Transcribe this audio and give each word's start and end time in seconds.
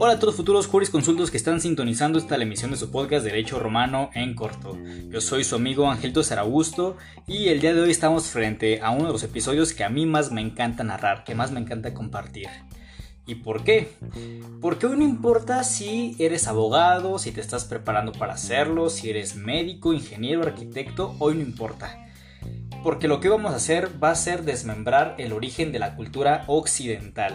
Hola 0.00 0.12
a 0.12 0.18
todos 0.20 0.36
futuros 0.36 0.68
jurisconsultos 0.68 1.32
que 1.32 1.36
están 1.36 1.60
sintonizando 1.60 2.20
esta 2.20 2.36
emisión 2.36 2.70
de 2.70 2.76
su 2.76 2.92
podcast 2.92 3.24
Derecho 3.24 3.58
Romano 3.58 4.10
en 4.14 4.36
corto. 4.36 4.78
Yo 5.10 5.20
soy 5.20 5.42
su 5.42 5.56
amigo 5.56 5.90
Angelito 5.90 6.22
Saragusto 6.22 6.96
y 7.26 7.48
el 7.48 7.58
día 7.58 7.74
de 7.74 7.80
hoy 7.80 7.90
estamos 7.90 8.28
frente 8.28 8.80
a 8.80 8.90
uno 8.90 9.06
de 9.06 9.12
los 9.12 9.24
episodios 9.24 9.72
que 9.72 9.82
a 9.82 9.88
mí 9.88 10.06
más 10.06 10.30
me 10.30 10.40
encanta 10.40 10.84
narrar, 10.84 11.24
que 11.24 11.34
más 11.34 11.50
me 11.50 11.58
encanta 11.58 11.94
compartir. 11.94 12.46
¿Y 13.26 13.34
por 13.36 13.64
qué? 13.64 13.90
Porque 14.60 14.86
hoy 14.86 14.98
no 14.98 15.02
importa 15.02 15.64
si 15.64 16.14
eres 16.20 16.46
abogado, 16.46 17.18
si 17.18 17.32
te 17.32 17.40
estás 17.40 17.64
preparando 17.64 18.12
para 18.12 18.34
hacerlo, 18.34 18.90
si 18.90 19.10
eres 19.10 19.34
médico, 19.34 19.92
ingeniero, 19.92 20.44
arquitecto, 20.44 21.16
hoy 21.18 21.34
no 21.34 21.40
importa. 21.40 22.06
Porque 22.84 23.08
lo 23.08 23.18
que 23.18 23.30
vamos 23.30 23.52
a 23.52 23.56
hacer 23.56 24.00
va 24.00 24.12
a 24.12 24.14
ser 24.14 24.44
desmembrar 24.44 25.16
el 25.18 25.32
origen 25.32 25.72
de 25.72 25.80
la 25.80 25.96
cultura 25.96 26.44
occidental. 26.46 27.34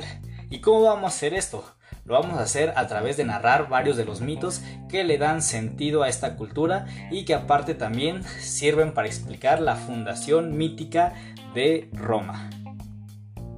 ¿Y 0.50 0.60
cómo 0.62 0.84
vamos 0.84 1.12
a 1.12 1.16
hacer 1.16 1.34
esto? 1.34 1.66
Lo 2.06 2.16
vamos 2.16 2.38
a 2.38 2.44
hacer 2.44 2.74
a 2.76 2.88
través 2.88 3.16
de 3.16 3.24
narrar 3.24 3.70
varios 3.70 3.96
de 3.96 4.04
los 4.04 4.20
mitos 4.20 4.62
que 4.90 5.06
le 5.06 5.18
dan 5.18 5.42
sentido 5.42 6.04
a 6.04 6.10
esta 6.10 6.36
cultura 6.36 6.86
y 7.12 7.24
que 7.24 7.34
aparte 7.34 7.76
también 7.76 8.24
sirven 8.42 8.94
para 8.94 9.08
explicar 9.08 9.62
la 9.62 9.76
fundación 9.76 10.58
mítica 10.58 11.14
de 11.56 11.90
Roma. 11.94 12.50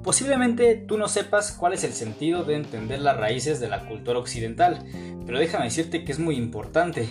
Posiblemente 0.03 0.75
tú 0.75 0.99
no 0.99 1.07
sepas 1.07 1.53
cuál 1.53 1.73
es 1.73 1.83
el 1.83 1.93
sentido 1.93 2.43
de 2.43 2.55
entender 2.55 2.99
las 2.99 3.17
raíces 3.17 3.59
de 3.59 3.67
la 3.67 3.87
cultura 3.87 4.19
occidental, 4.19 4.85
pero 5.25 5.39
déjame 5.39 5.65
decirte 5.65 6.03
que 6.03 6.11
es 6.11 6.19
muy 6.19 6.35
importante. 6.35 7.09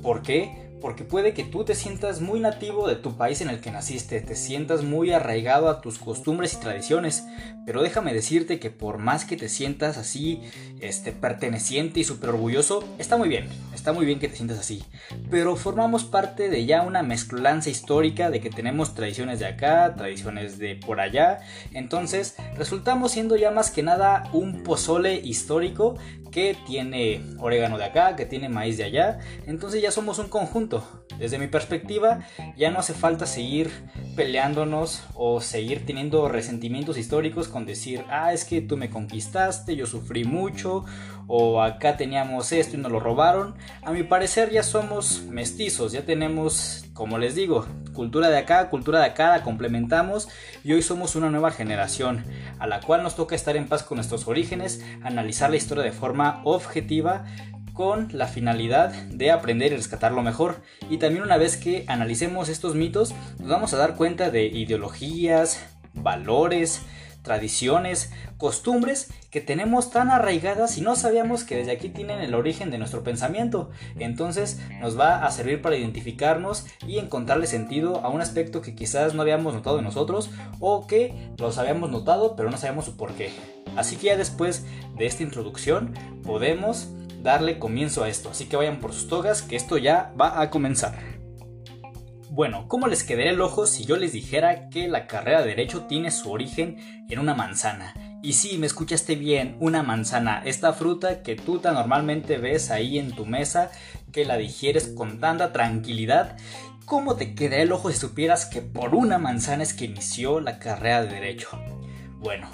¿Por 0.00 0.22
qué? 0.22 0.61
Porque 0.82 1.04
puede 1.04 1.32
que 1.32 1.44
tú 1.44 1.64
te 1.64 1.76
sientas 1.76 2.20
muy 2.20 2.40
nativo 2.40 2.88
de 2.88 2.96
tu 2.96 3.16
país 3.16 3.40
en 3.40 3.48
el 3.48 3.60
que 3.60 3.70
naciste, 3.70 4.20
te 4.20 4.34
sientas 4.34 4.82
muy 4.82 5.12
arraigado 5.12 5.68
a 5.68 5.80
tus 5.80 5.98
costumbres 5.98 6.54
y 6.54 6.56
tradiciones, 6.56 7.24
pero 7.64 7.82
déjame 7.82 8.12
decirte 8.12 8.58
que 8.58 8.70
por 8.70 8.98
más 8.98 9.24
que 9.24 9.36
te 9.36 9.48
sientas 9.48 9.96
así, 9.96 10.42
este, 10.80 11.12
perteneciente 11.12 12.00
y 12.00 12.04
súper 12.04 12.30
orgulloso, 12.30 12.84
está 12.98 13.16
muy 13.16 13.28
bien, 13.28 13.48
está 13.72 13.92
muy 13.92 14.04
bien 14.04 14.18
que 14.18 14.26
te 14.26 14.34
sientas 14.34 14.58
así, 14.58 14.82
pero 15.30 15.54
formamos 15.54 16.02
parte 16.02 16.50
de 16.50 16.66
ya 16.66 16.82
una 16.82 17.04
mezclanza 17.04 17.70
histórica 17.70 18.30
de 18.30 18.40
que 18.40 18.50
tenemos 18.50 18.94
tradiciones 18.94 19.38
de 19.38 19.46
acá, 19.46 19.94
tradiciones 19.94 20.58
de 20.58 20.74
por 20.74 20.98
allá, 20.98 21.38
entonces 21.72 22.34
resultamos 22.56 23.12
siendo 23.12 23.36
ya 23.36 23.52
más 23.52 23.70
que 23.70 23.84
nada 23.84 24.24
un 24.32 24.64
pozole 24.64 25.20
histórico 25.20 25.96
que 26.32 26.56
tiene 26.66 27.22
orégano 27.38 27.78
de 27.78 27.84
acá, 27.84 28.16
que 28.16 28.26
tiene 28.26 28.48
maíz 28.48 28.78
de 28.78 28.84
allá, 28.84 29.20
entonces 29.46 29.80
ya 29.80 29.92
somos 29.92 30.18
un 30.18 30.28
conjunto. 30.28 30.71
Desde 31.18 31.38
mi 31.38 31.46
perspectiva, 31.46 32.20
ya 32.56 32.70
no 32.70 32.78
hace 32.78 32.94
falta 32.94 33.26
seguir 33.26 33.70
peleándonos 34.16 35.02
o 35.14 35.40
seguir 35.40 35.86
teniendo 35.86 36.28
resentimientos 36.28 36.98
históricos 36.98 37.48
con 37.48 37.66
decir, 37.66 38.04
ah, 38.08 38.32
es 38.32 38.44
que 38.44 38.60
tú 38.60 38.76
me 38.76 38.90
conquistaste, 38.90 39.76
yo 39.76 39.86
sufrí 39.86 40.24
mucho, 40.24 40.84
o 41.26 41.62
acá 41.62 41.96
teníamos 41.96 42.52
esto 42.52 42.76
y 42.76 42.80
nos 42.80 42.92
lo 42.92 43.00
robaron. 43.00 43.54
A 43.82 43.92
mi 43.92 44.02
parecer 44.02 44.50
ya 44.50 44.62
somos 44.62 45.22
mestizos, 45.28 45.92
ya 45.92 46.04
tenemos, 46.04 46.86
como 46.92 47.18
les 47.18 47.34
digo, 47.34 47.66
cultura 47.94 48.28
de 48.28 48.38
acá, 48.38 48.68
cultura 48.68 49.00
de 49.00 49.06
acá, 49.06 49.30
la 49.30 49.42
complementamos 49.42 50.28
y 50.64 50.72
hoy 50.72 50.82
somos 50.82 51.16
una 51.16 51.30
nueva 51.30 51.50
generación 51.50 52.24
a 52.58 52.66
la 52.66 52.80
cual 52.80 53.02
nos 53.02 53.16
toca 53.16 53.34
estar 53.34 53.56
en 53.56 53.68
paz 53.68 53.82
con 53.82 53.96
nuestros 53.96 54.26
orígenes, 54.26 54.84
analizar 55.02 55.50
la 55.50 55.56
historia 55.56 55.84
de 55.84 55.92
forma 55.92 56.40
objetiva 56.44 57.24
con 57.72 58.08
la 58.12 58.26
finalidad 58.26 58.92
de 58.92 59.30
aprender 59.30 59.72
y 59.72 59.76
rescatar 59.76 60.12
lo 60.12 60.22
mejor. 60.22 60.62
Y 60.90 60.98
también 60.98 61.22
una 61.24 61.36
vez 61.36 61.56
que 61.56 61.84
analicemos 61.88 62.48
estos 62.48 62.74
mitos, 62.74 63.14
nos 63.38 63.48
vamos 63.48 63.72
a 63.74 63.78
dar 63.78 63.96
cuenta 63.96 64.30
de 64.30 64.46
ideologías, 64.46 65.64
valores, 65.94 66.82
tradiciones, 67.22 68.12
costumbres 68.36 69.12
que 69.30 69.40
tenemos 69.40 69.90
tan 69.90 70.10
arraigadas 70.10 70.76
y 70.76 70.80
no 70.80 70.96
sabíamos 70.96 71.44
que 71.44 71.56
desde 71.56 71.72
aquí 71.72 71.88
tienen 71.88 72.18
el 72.18 72.34
origen 72.34 72.70
de 72.70 72.78
nuestro 72.78 73.02
pensamiento. 73.04 73.70
Entonces 73.98 74.60
nos 74.80 74.98
va 74.98 75.24
a 75.24 75.30
servir 75.30 75.62
para 75.62 75.76
identificarnos 75.76 76.66
y 76.86 76.98
encontrarle 76.98 77.46
sentido 77.46 78.04
a 78.04 78.08
un 78.08 78.20
aspecto 78.20 78.60
que 78.60 78.74
quizás 78.74 79.14
no 79.14 79.22
habíamos 79.22 79.54
notado 79.54 79.78
en 79.78 79.84
nosotros 79.84 80.30
o 80.60 80.86
que 80.86 81.14
los 81.38 81.58
habíamos 81.58 81.90
notado 81.90 82.36
pero 82.36 82.50
no 82.50 82.56
sabíamos 82.56 82.84
su 82.84 82.96
por 82.96 83.12
qué. 83.14 83.30
Así 83.76 83.96
que 83.96 84.08
ya 84.08 84.16
después 84.16 84.66
de 84.96 85.06
esta 85.06 85.22
introducción 85.22 85.94
podemos 86.24 86.88
darle 87.22 87.58
comienzo 87.58 88.04
a 88.04 88.08
esto. 88.08 88.30
Así 88.30 88.46
que 88.46 88.56
vayan 88.56 88.80
por 88.80 88.92
sus 88.92 89.08
togas 89.08 89.42
que 89.42 89.56
esto 89.56 89.78
ya 89.78 90.12
va 90.20 90.40
a 90.40 90.50
comenzar. 90.50 90.98
Bueno, 92.30 92.66
¿cómo 92.66 92.86
les 92.86 93.04
quedaría 93.04 93.32
el 93.32 93.42
ojo 93.42 93.66
si 93.66 93.84
yo 93.84 93.96
les 93.96 94.12
dijera 94.12 94.70
que 94.70 94.88
la 94.88 95.06
carrera 95.06 95.42
de 95.42 95.48
Derecho 95.48 95.84
tiene 95.84 96.10
su 96.10 96.32
origen 96.32 96.78
en 97.10 97.18
una 97.18 97.34
manzana? 97.34 97.94
Y 98.22 98.34
sí, 98.34 98.56
me 98.56 98.66
escuchaste 98.66 99.16
bien, 99.16 99.56
una 99.60 99.82
manzana, 99.82 100.42
esta 100.46 100.72
fruta 100.72 101.22
que 101.22 101.36
tú 101.36 101.58
tan 101.58 101.74
normalmente 101.74 102.38
ves 102.38 102.70
ahí 102.70 102.98
en 102.98 103.12
tu 103.12 103.26
mesa, 103.26 103.70
que 104.12 104.24
la 104.24 104.38
digieres 104.38 104.86
con 104.86 105.20
tanta 105.20 105.52
tranquilidad. 105.52 106.38
¿Cómo 106.86 107.16
te 107.16 107.34
quedaría 107.34 107.64
el 107.64 107.72
ojo 107.72 107.90
si 107.90 107.98
supieras 107.98 108.46
que 108.46 108.62
por 108.62 108.94
una 108.94 109.18
manzana 109.18 109.62
es 109.62 109.74
que 109.74 109.84
inició 109.84 110.40
la 110.40 110.58
carrera 110.58 111.02
de 111.02 111.14
Derecho? 111.14 111.48
Bueno, 112.18 112.48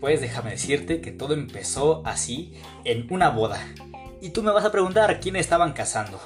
pues 0.00 0.20
déjame 0.20 0.52
decirte 0.52 1.00
que 1.00 1.10
todo 1.10 1.34
empezó 1.34 2.02
así 2.06 2.54
en 2.84 3.06
una 3.10 3.28
boda. 3.28 3.60
Y 4.20 4.30
tú 4.30 4.42
me 4.42 4.50
vas 4.50 4.64
a 4.64 4.72
preguntar 4.72 5.20
quién 5.20 5.36
estaban 5.36 5.72
casando. 5.72 6.20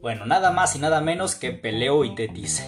Bueno, 0.00 0.26
nada 0.26 0.50
más 0.52 0.76
y 0.76 0.78
nada 0.78 1.00
menos 1.00 1.34
que 1.34 1.50
Peleo 1.50 2.04
y 2.04 2.14
Tetis. 2.14 2.62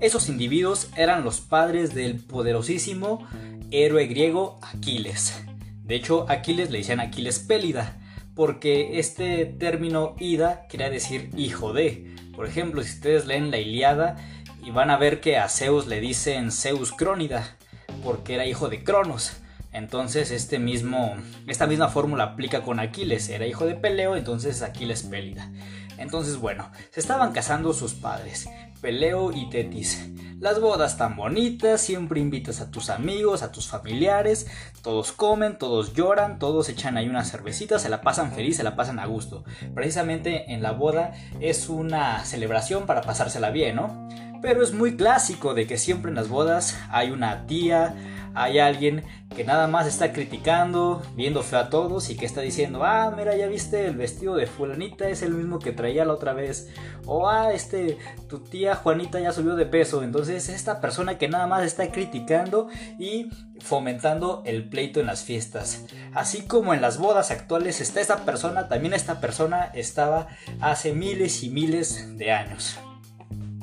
Esos 0.00 0.28
individuos 0.28 0.88
eran 0.96 1.24
los 1.24 1.40
padres 1.40 1.94
del 1.94 2.16
poderosísimo 2.16 3.26
héroe 3.70 4.06
griego 4.06 4.58
Aquiles. 4.62 5.42
De 5.84 5.96
hecho, 5.96 6.26
Aquiles 6.28 6.70
le 6.70 6.78
decían 6.78 7.00
Aquiles 7.00 7.40
Pélida, 7.40 7.98
porque 8.34 8.98
este 8.98 9.44
término 9.46 10.14
ida 10.18 10.66
quería 10.68 10.90
decir 10.90 11.30
hijo 11.36 11.72
de. 11.72 12.14
Por 12.34 12.46
ejemplo, 12.46 12.82
si 12.82 12.94
ustedes 12.94 13.26
leen 13.26 13.50
la 13.50 13.58
Iliada 13.58 14.16
y 14.62 14.70
van 14.70 14.90
a 14.90 14.96
ver 14.96 15.20
que 15.20 15.36
a 15.36 15.48
Zeus 15.48 15.86
le 15.86 16.00
dicen 16.00 16.52
Zeus 16.52 16.92
Crónida, 16.92 17.56
porque 18.04 18.34
era 18.34 18.46
hijo 18.46 18.68
de 18.68 18.84
Cronos. 18.84 19.32
Entonces 19.72 20.30
este 20.30 20.58
mismo, 20.58 21.16
esta 21.46 21.66
misma 21.66 21.88
fórmula 21.88 22.24
aplica 22.24 22.62
con 22.62 22.80
Aquiles, 22.80 23.28
era 23.28 23.46
hijo 23.46 23.66
de 23.66 23.74
Peleo, 23.74 24.16
entonces 24.16 24.62
Aquiles 24.62 25.04
Pélida. 25.04 25.50
Entonces 25.98 26.38
bueno, 26.38 26.70
se 26.90 27.00
estaban 27.00 27.32
casando 27.32 27.72
sus 27.72 27.94
padres, 27.94 28.48
Peleo 28.80 29.32
y 29.32 29.48
Tetis. 29.50 30.08
Las 30.38 30.58
bodas 30.58 30.96
tan 30.96 31.16
bonitas, 31.16 31.82
siempre 31.82 32.18
invitas 32.18 32.62
a 32.62 32.70
tus 32.70 32.88
amigos, 32.88 33.42
a 33.42 33.52
tus 33.52 33.68
familiares, 33.68 34.46
todos 34.82 35.12
comen, 35.12 35.58
todos 35.58 35.92
lloran, 35.92 36.38
todos 36.38 36.70
echan 36.70 36.96
ahí 36.96 37.08
una 37.08 37.24
cervecita, 37.24 37.78
se 37.78 37.90
la 37.90 38.00
pasan 38.00 38.32
feliz, 38.32 38.56
se 38.56 38.64
la 38.64 38.74
pasan 38.74 38.98
a 38.98 39.06
gusto. 39.06 39.44
Precisamente 39.74 40.52
en 40.54 40.62
la 40.62 40.72
boda 40.72 41.12
es 41.40 41.68
una 41.68 42.24
celebración 42.24 42.86
para 42.86 43.02
pasársela 43.02 43.50
bien, 43.50 43.76
¿no? 43.76 44.08
Pero 44.40 44.62
es 44.62 44.72
muy 44.72 44.96
clásico 44.96 45.52
de 45.52 45.66
que 45.66 45.76
siempre 45.76 46.08
en 46.08 46.14
las 46.14 46.30
bodas 46.30 46.78
hay 46.90 47.10
una 47.10 47.46
tía, 47.46 47.94
hay 48.34 48.58
alguien 48.58 49.04
que 49.34 49.44
nada 49.44 49.68
más 49.68 49.86
está 49.86 50.12
criticando, 50.12 51.02
viendo 51.14 51.42
feo 51.42 51.60
a 51.60 51.70
todos 51.70 52.10
y 52.10 52.16
que 52.16 52.26
está 52.26 52.40
diciendo, 52.40 52.84
ah, 52.84 53.12
mira, 53.16 53.36
ya 53.36 53.46
viste 53.46 53.86
el 53.86 53.96
vestido 53.96 54.34
de 54.34 54.46
fulanita, 54.46 55.08
es 55.08 55.22
el 55.22 55.32
mismo 55.32 55.58
que 55.58 55.72
traía 55.72 56.04
la 56.04 56.14
otra 56.14 56.32
vez. 56.32 56.68
O, 57.06 57.28
ah, 57.28 57.52
este, 57.52 57.98
tu 58.28 58.40
tía 58.40 58.74
Juanita 58.74 59.20
ya 59.20 59.32
subió 59.32 59.54
de 59.54 59.66
peso. 59.66 60.02
Entonces, 60.02 60.48
esta 60.48 60.80
persona 60.80 61.16
que 61.16 61.28
nada 61.28 61.46
más 61.46 61.64
está 61.64 61.92
criticando 61.92 62.68
y 62.98 63.30
fomentando 63.60 64.42
el 64.46 64.68
pleito 64.68 65.00
en 65.00 65.06
las 65.06 65.22
fiestas. 65.22 65.84
Así 66.12 66.42
como 66.42 66.74
en 66.74 66.82
las 66.82 66.98
bodas 66.98 67.30
actuales 67.30 67.80
está 67.80 68.00
esta 68.00 68.24
persona, 68.24 68.68
también 68.68 68.94
esta 68.94 69.20
persona 69.20 69.70
estaba 69.74 70.28
hace 70.60 70.92
miles 70.92 71.42
y 71.44 71.50
miles 71.50 72.18
de 72.18 72.32
años. 72.32 72.78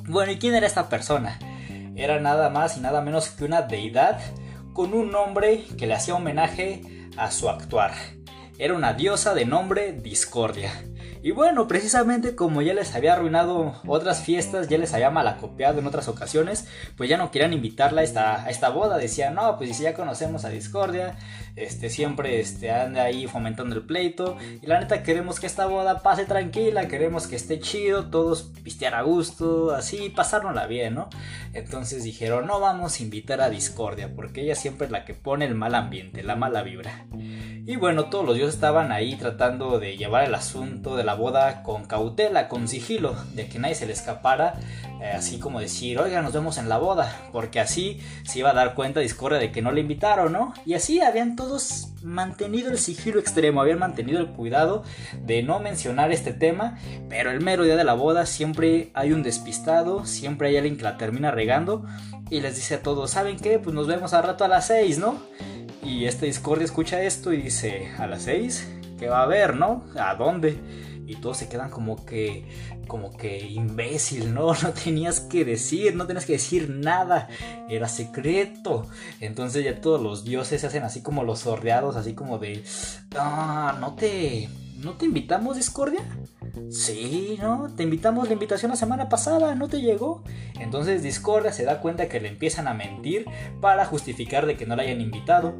Bueno, 0.08 0.32
¿y 0.32 0.38
quién 0.38 0.56
era 0.56 0.66
esta 0.66 0.88
persona? 0.88 1.38
Era 1.96 2.20
nada 2.20 2.50
más 2.50 2.78
y 2.78 2.80
nada 2.80 3.02
menos 3.02 3.30
que 3.30 3.44
una 3.44 3.64
deidad 3.64 4.20
con 4.78 4.94
un 4.94 5.10
nombre 5.10 5.64
que 5.76 5.88
le 5.88 5.96
hacía 5.96 6.14
homenaje 6.14 6.84
a 7.18 7.32
su 7.32 7.50
actuar. 7.50 7.96
Era 8.60 8.76
una 8.76 8.94
diosa 8.94 9.34
de 9.34 9.44
nombre 9.44 9.92
Discordia. 9.92 10.72
Y 11.22 11.32
bueno, 11.32 11.68
precisamente 11.68 12.36
como 12.36 12.62
ya 12.62 12.74
les 12.74 12.96
había 12.96 13.14
arruinado 13.14 13.76
otras 13.86 14.22
fiestas, 14.22 14.68
ya 14.68 14.78
les 14.78 14.94
había 14.94 15.10
malacopiado 15.10 15.80
en 15.80 15.88
otras 15.88 16.08
ocasiones, 16.08 16.68
pues 16.96 17.10
ya 17.10 17.18
no 17.18 17.32
querían 17.32 17.54
invitarla 17.54 18.02
a 18.02 18.50
esta, 18.50 18.70
boda. 18.70 18.98
Decían, 18.98 19.36
no, 19.36 19.58
pues 19.58 19.76
si 19.76 19.84
ya 19.84 19.94
conocemos 19.94 20.46
a 20.46 20.50
Discordia, 20.50 21.18
este, 21.56 21.90
siempre 21.90 22.40
este, 22.40 22.72
anda 22.72 23.04
ahí 23.04 23.28
fomentando 23.28 23.76
el 23.76 23.84
pleito. 23.84 24.38
Y 24.62 24.66
la 24.68 24.80
neta 24.80 25.04
queremos 25.04 25.40
que 25.40 25.48
esta 25.48 25.66
boda 25.66 26.02
pase 26.04 26.26
tranquila, 26.26 26.88
queremos 26.88 27.28
que 27.28 27.36
esté 27.36 27.60
chido, 27.60 28.10
todos 28.10 28.52
pistear 28.64 28.96
a 28.96 29.02
gusto, 29.02 29.74
así, 29.74 30.10
pasárnosla 30.10 30.68
bien, 30.68 30.96
¿no? 30.96 31.10
Entonces 31.54 32.04
dijeron, 32.04 32.46
no 32.48 32.60
vamos 32.60 33.00
a 33.00 33.04
invitar 33.04 33.42
a 33.42 33.50
Discordia, 33.50 34.14
porque 34.16 34.42
ella 34.42 34.56
siempre 34.56 34.86
es 34.86 34.92
la 34.92 35.06
que 35.06 35.14
pone 35.14 35.46
el 35.46 35.56
mal 35.56 35.76
ambiente, 35.76 36.24
la 36.24 36.36
mala 36.36 36.64
vibra. 36.64 37.06
Y 37.66 37.76
bueno, 37.76 38.06
todos 38.06 38.26
los 38.26 38.36
dioses 38.36 38.56
estaban 38.56 38.92
ahí 38.92 39.16
tratando 39.16 39.80
de 39.80 39.98
llevar 39.98 40.26
el 40.26 40.36
asunto 40.36 40.96
la 41.08 41.16
boda 41.16 41.64
con 41.64 41.86
cautela, 41.86 42.48
con 42.48 42.68
sigilo, 42.68 43.16
de 43.34 43.48
que 43.48 43.58
nadie 43.58 43.74
se 43.74 43.88
le 43.88 43.94
escapara, 43.94 44.54
eh, 45.02 45.14
así 45.16 45.40
como 45.40 45.60
decir, 45.60 45.98
oiga, 46.00 46.22
nos 46.22 46.34
vemos 46.34 46.58
en 46.58 46.70
la 46.70 46.78
boda, 46.78 47.30
porque 47.32 47.60
así 47.60 48.00
se 48.24 48.40
iba 48.40 48.52
a 48.52 48.54
dar 48.54 48.76
cuenta 48.76 49.00
Discordia 49.00 49.40
de 49.40 49.52
que 49.52 49.62
no 49.62 49.72
le 49.72 49.82
invitaron, 49.82 50.34
¿no? 50.34 50.54
Y 50.66 50.74
así 50.74 51.02
habían 51.02 51.36
todos 51.36 51.94
mantenido 52.04 52.70
el 52.70 52.78
sigilo 52.78 53.20
extremo, 53.20 53.62
habían 53.62 53.80
mantenido 53.80 54.20
el 54.20 54.28
cuidado 54.28 54.84
de 55.24 55.44
no 55.44 55.60
mencionar 55.60 56.12
este 56.12 56.34
tema, 56.34 56.78
pero 57.10 57.32
el 57.32 57.42
mero 57.42 57.64
día 57.64 57.78
de 57.78 57.84
la 57.86 57.94
boda 57.94 58.26
siempre 58.26 58.92
hay 58.94 59.14
un 59.14 59.24
despistado, 59.24 60.06
siempre 60.06 60.50
hay 60.50 60.58
alguien 60.58 60.78
que 60.78 60.84
la 60.84 60.98
termina 60.98 61.32
regando 61.32 61.86
y 62.30 62.42
les 62.42 62.56
dice 62.56 62.76
a 62.76 62.84
todos, 62.84 63.12
¿saben 63.12 63.38
qué? 63.38 63.60
Pues 63.60 63.74
nos 63.74 63.88
vemos 63.88 64.14
al 64.14 64.24
rato 64.24 64.44
a 64.44 64.50
las 64.50 64.68
6, 64.68 65.00
¿no? 65.00 65.18
Y 65.82 66.06
este 66.06 66.26
Discordia 66.26 66.66
escucha 66.66 67.02
esto 67.02 67.32
y 67.32 67.38
dice, 67.38 67.92
¿a 67.98 68.08
las 68.08 68.24
6? 68.24 68.74
¿Qué 69.00 69.08
va 69.08 69.20
a 69.20 69.24
haber, 69.24 69.56
no? 69.56 69.86
¿A 69.98 70.16
dónde? 70.16 70.58
Y 71.08 71.16
todos 71.16 71.38
se 71.38 71.48
quedan 71.48 71.70
como 71.70 72.06
que, 72.06 72.46
como 72.88 73.16
que 73.16 73.48
imbécil, 73.48 74.34
¿no? 74.34 74.54
No 74.62 74.74
tenías 74.74 75.22
que 75.22 75.46
decir, 75.46 75.96
no 75.96 76.06
tenías 76.06 76.26
que 76.26 76.34
decir 76.34 76.70
nada, 76.70 77.30
era 77.70 77.88
secreto. 77.88 78.86
Entonces 79.22 79.64
ya 79.64 79.80
todos 79.80 80.02
los 80.02 80.26
dioses 80.26 80.62
se 80.62 80.68
hacen 80.68 80.84
así 80.84 81.02
como 81.02 81.24
los 81.24 81.40
sordeados, 81.40 81.96
así 81.96 82.14
como 82.14 82.38
de, 82.38 82.64
ah, 83.16 83.78
no 83.80 83.96
te, 83.96 84.50
no 84.78 84.94
te 84.94 85.06
invitamos 85.06 85.56
Discordia. 85.56 86.02
Sí, 86.70 87.38
¿no? 87.42 87.68
Te 87.76 87.84
invitamos 87.84 88.28
la 88.28 88.34
invitación 88.34 88.72
la 88.72 88.78
semana 88.78 89.10
pasada, 89.10 89.56
¿no 89.56 89.70
te 89.70 89.82
llegó? 89.82 90.24
Entonces 90.60 91.04
Discordia 91.04 91.52
se 91.52 91.64
da 91.64 91.80
cuenta 91.80 92.10
que 92.10 92.20
le 92.20 92.30
empiezan 92.30 92.68
a 92.68 92.74
mentir 92.74 93.26
para 93.62 93.86
justificar 93.86 94.46
de 94.46 94.58
que 94.58 94.66
no 94.66 94.76
la 94.76 94.84
hayan 94.84 95.02
invitado. 95.02 95.56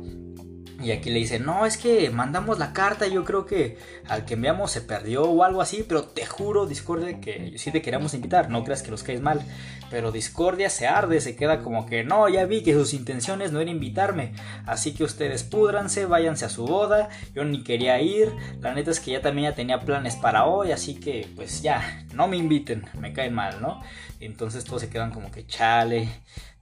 Y 0.80 0.92
aquí 0.92 1.10
le 1.10 1.20
dice, 1.20 1.40
no, 1.40 1.66
es 1.66 1.76
que 1.76 2.12
mandamos 2.12 2.60
la 2.60 2.72
carta 2.72 3.08
yo 3.08 3.24
creo 3.24 3.48
que 3.48 3.78
al 4.08 4.26
que 4.26 4.36
enviamos 4.36 4.72
se 4.72 4.82
perdió 4.82 5.24
o 5.24 5.44
algo 5.44 5.62
así, 5.62 5.84
pero 5.88 6.04
te 6.04 6.26
juro, 6.26 6.68
Discordia, 6.68 7.20
que 7.20 7.54
sí 7.58 7.72
te 7.72 7.82
queremos 7.82 8.14
invitar, 8.14 8.50
no 8.50 8.64
creas 8.64 8.84
que 8.84 8.92
los 8.92 9.02
caes 9.02 9.22
mal. 9.22 9.42
Pero 9.90 10.12
Discordia 10.12 10.70
se 10.70 10.86
arde, 10.86 11.20
se 11.20 11.36
queda 11.36 11.62
como 11.64 11.88
que, 11.88 12.04
no, 12.04 12.30
ya 12.30 12.46
vi 12.46 12.62
que 12.62 12.74
sus 12.74 12.94
intenciones 12.94 13.52
no 13.52 13.60
eran 13.60 13.74
invitarme, 13.74 14.34
así 14.66 14.94
que 14.94 15.04
ustedes 15.04 15.44
púdranse, 15.44 16.06
váyanse 16.06 16.46
a 16.46 16.50
su 16.50 16.66
boda, 16.66 17.10
yo 17.34 17.44
ni 17.44 17.64
quería 17.64 18.00
ir, 18.02 18.32
la 18.60 18.76
neta 18.76 18.92
es 18.92 19.00
que 19.00 19.12
ya 19.12 19.22
también 19.22 19.50
ya 19.50 19.56
tenía 19.56 19.80
planes 19.80 20.16
para 20.16 20.46
hoy, 20.46 20.74
así 20.74 20.96
que 20.96 21.28
pues 21.36 21.62
ya, 21.62 22.06
no 22.14 22.28
me 22.28 22.38
inviten, 22.38 22.86
me 23.00 23.14
caen 23.14 23.34
mal, 23.34 23.62
¿no? 23.62 23.82
Entonces 24.20 24.64
todos 24.66 24.82
se 24.82 24.90
quedan 24.90 25.12
como 25.12 25.32
que 25.32 25.48
chale 25.48 26.10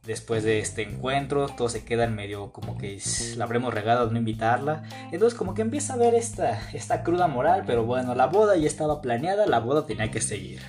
después 0.05 0.43
de 0.43 0.59
este 0.59 0.83
encuentro, 0.83 1.47
todo 1.49 1.69
se 1.69 1.83
queda 1.83 2.03
en 2.05 2.15
medio 2.15 2.51
como 2.51 2.77
que 2.77 3.01
la 3.37 3.45
habremos 3.45 3.73
regado 3.73 4.03
al 4.03 4.13
no 4.13 4.19
invitarla. 4.19 4.83
Entonces 5.11 5.37
como 5.37 5.53
que 5.53 5.61
empieza 5.61 5.93
a 5.93 5.97
ver 5.97 6.15
esta, 6.15 6.59
esta 6.73 7.03
cruda 7.03 7.27
moral, 7.27 7.63
pero 7.65 7.85
bueno, 7.85 8.15
la 8.15 8.27
boda 8.27 8.55
ya 8.55 8.67
estaba 8.67 9.01
planeada, 9.01 9.45
la 9.47 9.59
boda 9.59 9.85
tenía 9.85 10.11
que 10.11 10.21
seguir. 10.21 10.61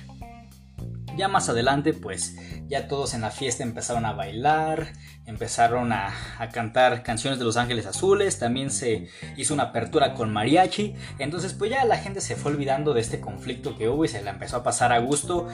Ya 1.15 1.27
más 1.27 1.49
adelante, 1.49 1.93
pues 1.93 2.35
ya 2.67 2.87
todos 2.87 3.15
en 3.15 3.21
la 3.21 3.31
fiesta 3.31 3.63
empezaron 3.63 4.05
a 4.05 4.13
bailar, 4.13 4.93
empezaron 5.25 5.91
a, 5.91 6.13
a, 6.37 6.49
cantar 6.49 7.01
canciones 7.01 7.39
de 7.39 7.45
Los 7.45 7.57
Ángeles 7.57 7.87
Azules, 7.87 8.37
también 8.37 8.69
se 8.69 9.07
hizo 9.35 9.55
una 9.55 9.63
apertura 9.63 10.13
con 10.13 10.31
mariachi, 10.31 10.95
entonces 11.17 11.53
pues 11.53 11.71
ya 11.71 11.85
la 11.85 11.97
gente 11.97 12.21
se 12.21 12.35
fue 12.35 12.51
olvidando 12.51 12.93
de 12.93 13.01
este 13.01 13.19
conflicto 13.19 13.75
que 13.75 13.89
hubo 13.89 14.05
y 14.05 14.09
se 14.09 14.21
la 14.21 14.29
empezó 14.29 14.57
a 14.57 14.63
pasar 14.63 14.93
a 14.93 14.99
gusto, 14.99 15.47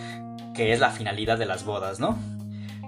que 0.54 0.74
es 0.74 0.82
la 0.82 0.92
finalidad 0.92 1.38
de 1.38 1.46
las 1.46 1.64
bodas, 1.64 2.00
¿no? 2.00 2.18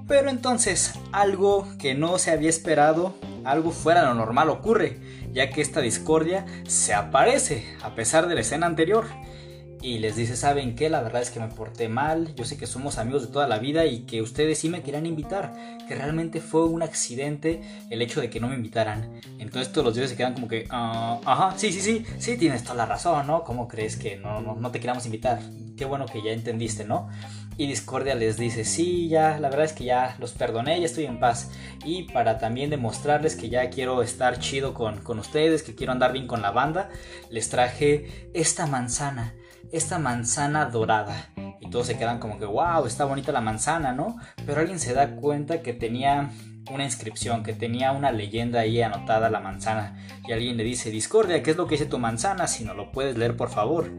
Pero 0.07 0.29
entonces 0.29 0.93
algo 1.11 1.67
que 1.79 1.95
no 1.95 2.19
se 2.19 2.31
había 2.31 2.49
esperado, 2.49 3.15
algo 3.43 3.71
fuera 3.71 4.01
de 4.01 4.07
lo 4.07 4.13
normal 4.13 4.49
ocurre, 4.49 4.99
ya 5.33 5.49
que 5.49 5.61
esta 5.61 5.81
discordia 5.81 6.45
se 6.67 6.93
aparece 6.93 7.65
a 7.81 7.95
pesar 7.95 8.27
de 8.27 8.35
la 8.35 8.41
escena 8.41 8.67
anterior. 8.67 9.05
Y 9.85 9.99
les 9.99 10.15
dice, 10.15 10.35
¿saben 10.35 10.75
qué? 10.75 10.89
La 10.89 11.03
verdad 11.03 11.21
es 11.21 11.29
que 11.29 11.39
me 11.39 11.47
porté 11.47 11.89
mal, 11.89 12.33
yo 12.33 12.43
sé 12.43 12.57
que 12.57 12.65
somos 12.65 12.97
amigos 12.97 13.21
de 13.21 13.31
toda 13.31 13.47
la 13.47 13.59
vida 13.59 13.85
y 13.85 13.99
que 13.99 14.23
ustedes 14.23 14.57
sí 14.57 14.67
me 14.67 14.81
querían 14.81 15.05
invitar, 15.05 15.53
que 15.87 15.93
realmente 15.93 16.41
fue 16.41 16.65
un 16.65 16.81
accidente 16.81 17.61
el 17.91 18.01
hecho 18.01 18.19
de 18.19 18.31
que 18.31 18.39
no 18.39 18.47
me 18.47 18.55
invitaran. 18.55 19.21
Entonces 19.37 19.71
todos 19.71 19.85
los 19.85 19.93
dioses 19.93 20.09
se 20.09 20.17
quedan 20.17 20.33
como 20.33 20.47
que, 20.47 20.65
ah, 20.71 21.19
ajá, 21.23 21.53
sí, 21.55 21.71
sí, 21.71 21.81
sí, 21.81 22.03
sí, 22.17 22.35
tienes 22.35 22.63
toda 22.63 22.73
la 22.73 22.87
razón, 22.87 23.27
¿no? 23.27 23.43
¿Cómo 23.43 23.67
crees 23.67 23.95
que 23.95 24.17
no, 24.17 24.41
no, 24.41 24.55
no 24.55 24.71
te 24.71 24.79
queríamos 24.79 25.05
invitar? 25.05 25.39
Qué 25.77 25.85
bueno 25.85 26.07
que 26.07 26.23
ya 26.23 26.31
entendiste, 26.31 26.83
¿no? 26.83 27.07
Y 27.55 27.67
Discordia 27.67 28.15
les 28.15 28.37
dice, 28.37 28.65
sí, 28.65 29.07
ya, 29.07 29.37
la 29.39 29.49
verdad 29.49 29.65
es 29.65 29.73
que 29.73 29.85
ya 29.85 30.15
los 30.17 30.31
perdoné, 30.31 30.79
ya 30.79 30.87
estoy 30.87 31.05
en 31.05 31.19
paz. 31.19 31.51
Y 31.85 32.11
para 32.11 32.39
también 32.39 32.71
demostrarles 32.71 33.35
que 33.35 33.49
ya 33.49 33.69
quiero 33.69 34.01
estar 34.01 34.39
chido 34.39 34.73
con, 34.73 35.01
con 35.01 35.19
ustedes, 35.19 35.61
que 35.61 35.75
quiero 35.75 35.91
andar 35.91 36.11
bien 36.11 36.25
con 36.25 36.41
la 36.41 36.49
banda, 36.49 36.89
les 37.29 37.49
traje 37.49 38.29
esta 38.33 38.65
manzana, 38.65 39.35
esta 39.77 39.99
manzana 39.99 40.65
dorada. 40.65 41.29
Y 41.59 41.69
todos 41.69 41.87
se 41.87 41.97
quedan 41.97 42.19
como 42.19 42.37
que, 42.37 42.45
wow, 42.45 42.85
está 42.85 43.05
bonita 43.05 43.31
la 43.31 43.41
manzana, 43.41 43.91
¿no? 43.91 44.17
Pero 44.45 44.61
alguien 44.61 44.79
se 44.79 44.93
da 44.93 45.15
cuenta 45.15 45.61
que 45.61 45.73
tenía 45.73 46.31
una 46.71 46.83
inscripción, 46.83 47.43
que 47.43 47.53
tenía 47.53 47.91
una 47.91 48.11
leyenda 48.11 48.61
ahí 48.61 48.81
anotada 48.81 49.29
la 49.29 49.39
manzana. 49.39 49.97
Y 50.27 50.31
alguien 50.31 50.57
le 50.57 50.63
dice, 50.63 50.89
Discordia, 50.91 51.43
¿qué 51.43 51.51
es 51.51 51.57
lo 51.57 51.67
que 51.67 51.75
dice 51.75 51.85
tu 51.85 51.99
manzana? 51.99 52.47
Si 52.47 52.63
no 52.63 52.73
lo 52.73 52.91
puedes 52.91 53.17
leer, 53.17 53.35
por 53.35 53.49
favor. 53.49 53.91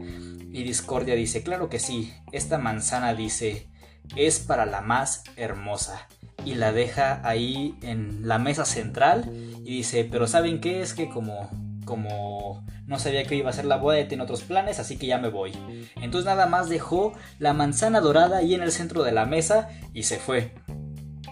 Y 0.51 0.63
Discordia 0.63 1.15
dice, 1.15 1.43
claro 1.43 1.69
que 1.69 1.79
sí, 1.79 2.13
esta 2.31 2.57
manzana 2.57 3.13
dice, 3.13 3.67
es 4.15 4.39
para 4.39 4.65
la 4.65 4.81
más 4.81 5.23
hermosa. 5.35 6.07
Y 6.45 6.55
la 6.55 6.71
deja 6.71 7.21
ahí 7.27 7.77
en 7.81 8.27
la 8.27 8.39
mesa 8.39 8.65
central 8.65 9.29
y 9.65 9.77
dice, 9.77 10.07
pero 10.09 10.27
¿saben 10.27 10.61
qué? 10.61 10.81
Es 10.81 10.93
que 10.93 11.09
como, 11.09 11.49
como 11.87 12.63
no 12.85 12.99
sabía 12.99 13.23
que 13.23 13.35
iba 13.35 13.49
a 13.49 13.53
ser 13.53 13.65
la 13.65 13.77
boda 13.77 13.99
y 13.99 14.07
tiene 14.07 14.23
otros 14.23 14.43
planes, 14.43 14.77
así 14.79 14.97
que 14.97 15.07
ya 15.07 15.17
me 15.17 15.29
voy. 15.29 15.53
Entonces 15.95 16.25
nada 16.25 16.45
más 16.45 16.69
dejó 16.69 17.13
la 17.39 17.53
manzana 17.53 18.01
dorada 18.01 18.37
ahí 18.37 18.53
en 18.53 18.61
el 18.61 18.71
centro 18.71 19.03
de 19.03 19.13
la 19.13 19.25
mesa 19.25 19.69
y 19.93 20.03
se 20.03 20.17
fue. 20.17 20.51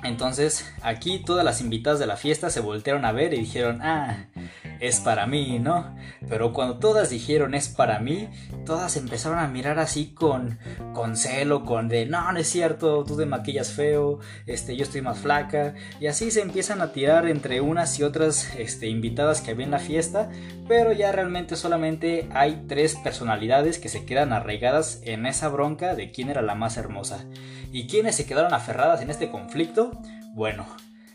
Entonces 0.06 0.72
aquí 0.82 1.20
todas 1.20 1.44
las 1.44 1.62
invitadas 1.62 2.00
de 2.00 2.08
la 2.08 2.18
fiesta 2.18 2.50
se 2.50 2.60
voltearon 2.60 3.06
a 3.06 3.12
ver 3.12 3.34
y 3.34 3.40
dijeron, 3.40 3.82
ah, 3.82 4.28
es 4.80 5.00
para 5.00 5.26
mí, 5.26 5.60
¿no? 5.60 5.96
Pero 6.28 6.54
cuando 6.54 6.78
todas 6.78 7.10
dijeron 7.10 7.54
es 7.54 7.70
para 7.70 8.00
mí, 8.00 8.30
todas 8.66 8.98
empezaron 8.98 9.40
a 9.40 9.48
mirar 9.48 9.80
así 9.80 10.14
con, 10.14 10.60
con 10.94 11.16
celo, 11.16 11.66
con 11.66 11.88
de, 11.88 12.06
no, 12.06 12.32
no 12.32 12.40
es 12.40 12.48
cierto, 12.48 13.04
tú 13.04 13.18
te 13.18 13.26
maquillas 13.26 13.72
feo, 13.72 14.20
este, 14.46 14.76
yo 14.76 14.84
estoy 14.84 15.02
más 15.02 15.20
flaca, 15.20 15.76
y 16.00 16.08
así 16.08 16.32
se 16.32 16.42
empiezan 16.42 16.82
a 16.82 16.92
tirar 16.92 17.28
entre 17.28 17.62
unas 17.62 17.98
y 18.00 18.04
otras 18.04 18.54
este, 18.58 18.88
invitadas 18.88 19.42
que 19.42 19.52
había 19.52 19.66
en 19.66 19.72
la 19.72 19.80
fiesta, 19.80 20.30
pero 20.68 20.92
ya 20.92 21.12
realmente 21.12 21.56
solamente 21.56 22.28
hay 22.34 22.66
tres 22.68 22.96
personalidades 22.96 23.80
que 23.80 23.90
se 23.90 24.06
quedan 24.06 24.34
arraigadas 24.34 25.02
en 25.04 25.26
esa 25.26 25.50
bronca 25.50 25.96
de 25.96 26.12
quién 26.12 26.30
era 26.30 26.42
la 26.42 26.56
más 26.56 26.78
hermosa. 26.78 27.26
¿Y 27.76 27.88
quiénes 27.88 28.16
se 28.16 28.26
quedaron 28.26 28.54
aferradas 28.54 29.02
en 29.02 29.10
este 29.10 29.30
conflicto? 29.30 29.92
Bueno, 30.34 30.66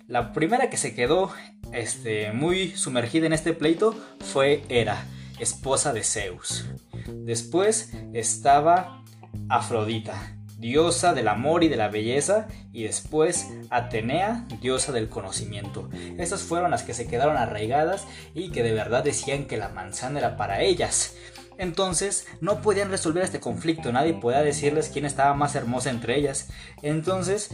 la 0.09 0.35
primera 0.35 0.69
que 0.69 0.77
se 0.77 0.95
quedó 0.95 1.33
este, 1.73 2.33
muy 2.33 2.73
sumergida 2.73 3.25
en 3.25 3.33
este 3.33 3.55
pleito 3.55 3.97
fue 4.21 4.63
Hera, 4.69 5.07
esposa 5.39 5.95
de 5.95 6.05
Zeus. 6.05 6.67
Después 7.09 7.95
estaba 8.13 9.03
Afrodita, 9.49 10.37
diosa 10.59 11.15
del 11.15 11.29
amor 11.29 11.65
y 11.65 11.69
de 11.69 11.79
la 11.79 11.89
belleza, 11.89 12.47
y 12.75 12.83
después 12.83 13.49
Atenea, 13.71 14.47
diosa 14.61 14.93
del 14.93 15.09
conocimiento. 15.09 15.89
Estas 16.19 16.43
fueron 16.43 16.71
las 16.71 16.83
que 16.83 16.93
se 16.93 17.07
quedaron 17.07 17.39
arraigadas 17.39 18.07
y 18.35 18.51
que 18.51 18.63
de 18.63 18.75
verdad 18.75 19.03
decían 19.03 19.47
que 19.47 19.57
la 19.57 19.71
manzana 19.71 20.19
era 20.19 20.37
para 20.37 20.61
ellas. 20.61 21.15
Entonces 21.61 22.27
no 22.41 22.63
podían 22.63 22.91
resolver 22.91 23.23
este 23.23 23.39
conflicto, 23.39 23.93
nadie 23.93 24.15
podía 24.15 24.41
decirles 24.41 24.89
quién 24.89 25.05
estaba 25.05 25.35
más 25.35 25.55
hermosa 25.55 25.91
entre 25.91 26.17
ellas. 26.17 26.49
Entonces 26.81 27.51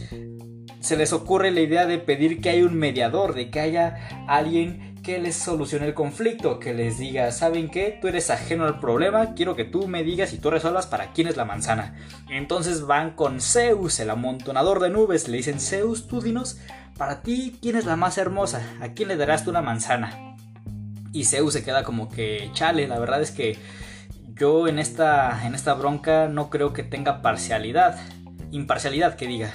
se 0.79 0.95
les 0.95 1.11
ocurre 1.11 1.51
la 1.51 1.59
idea 1.59 1.85
de 1.85 1.97
pedir 1.97 2.39
que 2.39 2.49
haya 2.49 2.63
un 2.63 2.75
mediador, 2.75 3.35
de 3.35 3.49
que 3.51 3.59
haya 3.59 4.25
alguien 4.29 4.95
que 5.03 5.19
les 5.19 5.35
solucione 5.35 5.87
el 5.87 5.93
conflicto, 5.93 6.57
que 6.57 6.73
les 6.73 6.97
diga, 6.97 7.33
¿saben 7.33 7.69
qué? 7.69 7.97
Tú 7.99 8.07
eres 8.07 8.29
ajeno 8.29 8.63
al 8.63 8.79
problema, 8.79 9.33
quiero 9.33 9.57
que 9.57 9.65
tú 9.65 9.89
me 9.89 10.03
digas 10.03 10.31
y 10.31 10.37
tú 10.37 10.51
resuelvas 10.51 10.87
para 10.87 11.11
quién 11.11 11.27
es 11.27 11.35
la 11.35 11.43
manzana. 11.43 11.95
Entonces 12.29 12.83
van 12.85 13.11
con 13.11 13.41
Zeus, 13.41 13.99
el 13.99 14.09
amontonador 14.09 14.79
de 14.79 14.89
nubes, 14.89 15.27
le 15.27 15.35
dicen, 15.35 15.59
Zeus, 15.59 16.07
tú 16.07 16.21
dinos, 16.21 16.59
para 16.97 17.23
ti, 17.23 17.57
¿quién 17.61 17.75
es 17.75 17.83
la 17.83 17.97
más 17.97 18.17
hermosa? 18.17 18.61
¿A 18.79 18.93
quién 18.93 19.09
le 19.09 19.17
darás 19.17 19.43
tú 19.43 19.49
una 19.49 19.61
manzana? 19.61 20.37
Y 21.11 21.25
Zeus 21.25 21.51
se 21.51 21.63
queda 21.63 21.83
como 21.83 22.07
que, 22.07 22.49
chale, 22.53 22.87
la 22.87 22.99
verdad 22.99 23.21
es 23.21 23.31
que 23.31 23.57
yo 24.39 24.67
en 24.67 24.79
esta, 24.79 25.45
en 25.45 25.55
esta 25.55 25.73
bronca 25.73 26.27
no 26.27 26.49
creo 26.49 26.73
que 26.73 26.83
tenga 26.83 27.21
parcialidad, 27.21 27.97
imparcialidad 28.51 29.15
que 29.15 29.27
diga 29.27 29.53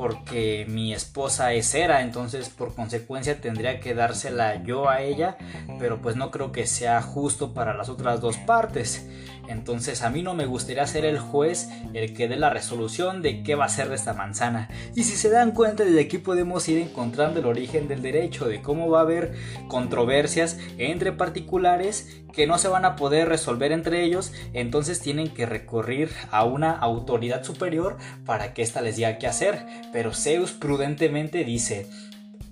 porque 0.00 0.64
mi 0.66 0.94
esposa 0.94 1.52
es 1.52 1.74
Hera, 1.74 2.00
entonces 2.00 2.48
por 2.48 2.74
consecuencia 2.74 3.38
tendría 3.38 3.80
que 3.80 3.94
dársela 3.94 4.62
yo 4.64 4.88
a 4.88 5.02
ella, 5.02 5.36
pero 5.78 6.00
pues 6.00 6.16
no 6.16 6.30
creo 6.30 6.52
que 6.52 6.66
sea 6.66 7.02
justo 7.02 7.52
para 7.52 7.74
las 7.74 7.90
otras 7.90 8.18
dos 8.22 8.38
partes. 8.38 9.06
Entonces 9.50 10.02
a 10.02 10.10
mí 10.10 10.22
no 10.22 10.34
me 10.34 10.46
gustaría 10.46 10.86
ser 10.86 11.04
el 11.04 11.18
juez 11.18 11.68
el 11.92 12.14
que 12.14 12.28
dé 12.28 12.36
la 12.36 12.50
resolución 12.50 13.20
de 13.20 13.42
qué 13.42 13.56
va 13.56 13.64
a 13.64 13.68
ser 13.68 13.88
de 13.88 13.96
esta 13.96 14.14
manzana. 14.14 14.68
Y 14.94 15.02
si 15.02 15.16
se 15.16 15.28
dan 15.28 15.50
cuenta, 15.50 15.84
desde 15.84 16.00
aquí 16.00 16.18
podemos 16.18 16.68
ir 16.68 16.78
encontrando 16.78 17.40
el 17.40 17.46
origen 17.46 17.88
del 17.88 18.00
derecho, 18.00 18.46
de 18.46 18.62
cómo 18.62 18.88
va 18.88 19.00
a 19.00 19.02
haber 19.02 19.34
controversias 19.66 20.56
entre 20.78 21.10
particulares 21.10 22.22
que 22.32 22.46
no 22.46 22.58
se 22.58 22.68
van 22.68 22.84
a 22.84 22.94
poder 22.94 23.28
resolver 23.28 23.72
entre 23.72 24.04
ellos, 24.04 24.32
entonces 24.52 25.00
tienen 25.00 25.34
que 25.34 25.46
recurrir 25.46 26.10
a 26.30 26.44
una 26.44 26.70
autoridad 26.70 27.42
superior 27.42 27.96
para 28.24 28.54
que 28.54 28.62
ésta 28.62 28.80
les 28.80 28.96
diga 28.96 29.18
qué 29.18 29.26
hacer. 29.26 29.66
Pero 29.92 30.14
Zeus 30.14 30.52
prudentemente 30.52 31.42
dice, 31.44 31.88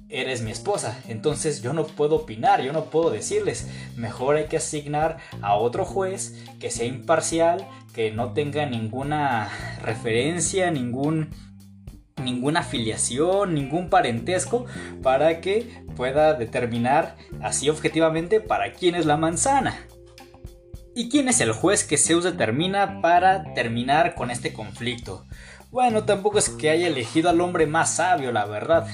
eres 0.08 0.42
mi 0.42 0.50
esposa, 0.50 0.98
entonces 1.08 1.60
yo 1.62 1.72
no 1.72 1.86
puedo 1.86 2.16
opinar, 2.16 2.62
yo 2.62 2.72
no 2.72 2.86
puedo 2.86 3.10
decirles, 3.10 3.68
mejor 3.96 4.36
hay 4.36 4.46
que 4.46 4.56
asignar 4.56 5.18
a 5.42 5.54
otro 5.54 5.84
juez 5.84 6.34
que 6.60 6.70
sea 6.70 6.86
imparcial, 6.86 7.66
que 7.92 8.10
no 8.10 8.32
tenga 8.32 8.64
ninguna 8.66 9.50
referencia, 9.82 10.70
ningún 10.70 11.30
ninguna 12.22 12.60
afiliación, 12.60 13.54
ningún 13.54 13.90
parentesco 13.90 14.66
para 15.02 15.40
que 15.40 15.84
pueda 15.96 16.34
determinar 16.34 17.16
así 17.40 17.70
objetivamente 17.70 18.40
para 18.40 18.72
quién 18.72 18.96
es 18.96 19.06
la 19.06 19.16
manzana. 19.16 19.86
¿Y 20.96 21.08
quién 21.08 21.28
es 21.28 21.40
el 21.40 21.52
juez 21.52 21.84
que 21.84 21.96
Zeus 21.96 22.24
determina 22.24 23.00
para 23.00 23.54
terminar 23.54 24.16
con 24.16 24.32
este 24.32 24.52
conflicto? 24.52 25.24
Bueno, 25.70 26.04
tampoco 26.04 26.38
es 26.38 26.48
que 26.48 26.70
haya 26.70 26.88
elegido 26.88 27.30
al 27.30 27.40
hombre 27.40 27.66
más 27.66 27.96
sabio, 27.96 28.32
la 28.32 28.46
verdad. 28.46 28.88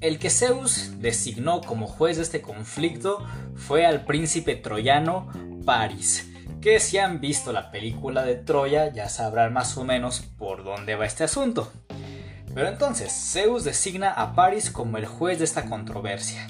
El 0.00 0.18
que 0.18 0.30
Zeus 0.30 0.92
designó 0.98 1.60
como 1.60 1.86
juez 1.86 2.16
de 2.16 2.22
este 2.22 2.40
conflicto 2.40 3.22
fue 3.54 3.84
al 3.84 4.06
príncipe 4.06 4.56
troyano 4.56 5.28
Paris, 5.66 6.26
que 6.62 6.80
si 6.80 6.96
han 6.96 7.20
visto 7.20 7.52
la 7.52 7.70
película 7.70 8.24
de 8.24 8.36
Troya 8.36 8.90
ya 8.94 9.10
sabrán 9.10 9.52
más 9.52 9.76
o 9.76 9.84
menos 9.84 10.22
por 10.38 10.64
dónde 10.64 10.94
va 10.94 11.04
este 11.04 11.24
asunto. 11.24 11.70
Pero 12.54 12.68
entonces, 12.68 13.12
Zeus 13.12 13.62
designa 13.64 14.10
a 14.10 14.34
Paris 14.34 14.70
como 14.70 14.96
el 14.96 15.04
juez 15.04 15.38
de 15.38 15.44
esta 15.44 15.66
controversia. 15.66 16.46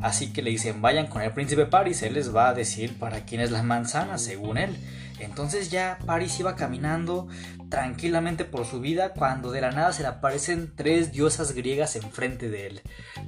Así 0.00 0.32
que 0.32 0.40
le 0.40 0.50
dicen, 0.50 0.80
vayan 0.80 1.06
con 1.06 1.20
el 1.20 1.32
príncipe 1.32 1.66
Paris, 1.66 2.02
él 2.02 2.14
les 2.14 2.34
va 2.34 2.48
a 2.48 2.54
decir 2.54 2.98
para 2.98 3.26
quién 3.26 3.42
es 3.42 3.50
la 3.50 3.62
manzana, 3.62 4.16
según 4.16 4.56
él. 4.56 4.74
Entonces 5.18 5.70
ya 5.70 5.98
Paris 6.04 6.38
iba 6.40 6.56
caminando 6.56 7.28
tranquilamente 7.68 8.44
por 8.44 8.64
su 8.64 8.80
vida 8.80 9.12
cuando 9.12 9.50
de 9.50 9.60
la 9.60 9.70
nada 9.70 9.92
se 9.92 10.02
le 10.02 10.08
aparecen 10.08 10.72
tres 10.74 11.12
diosas 11.12 11.52
griegas 11.52 11.96
enfrente 11.96 12.48
de 12.48 12.66
él. 12.66 12.82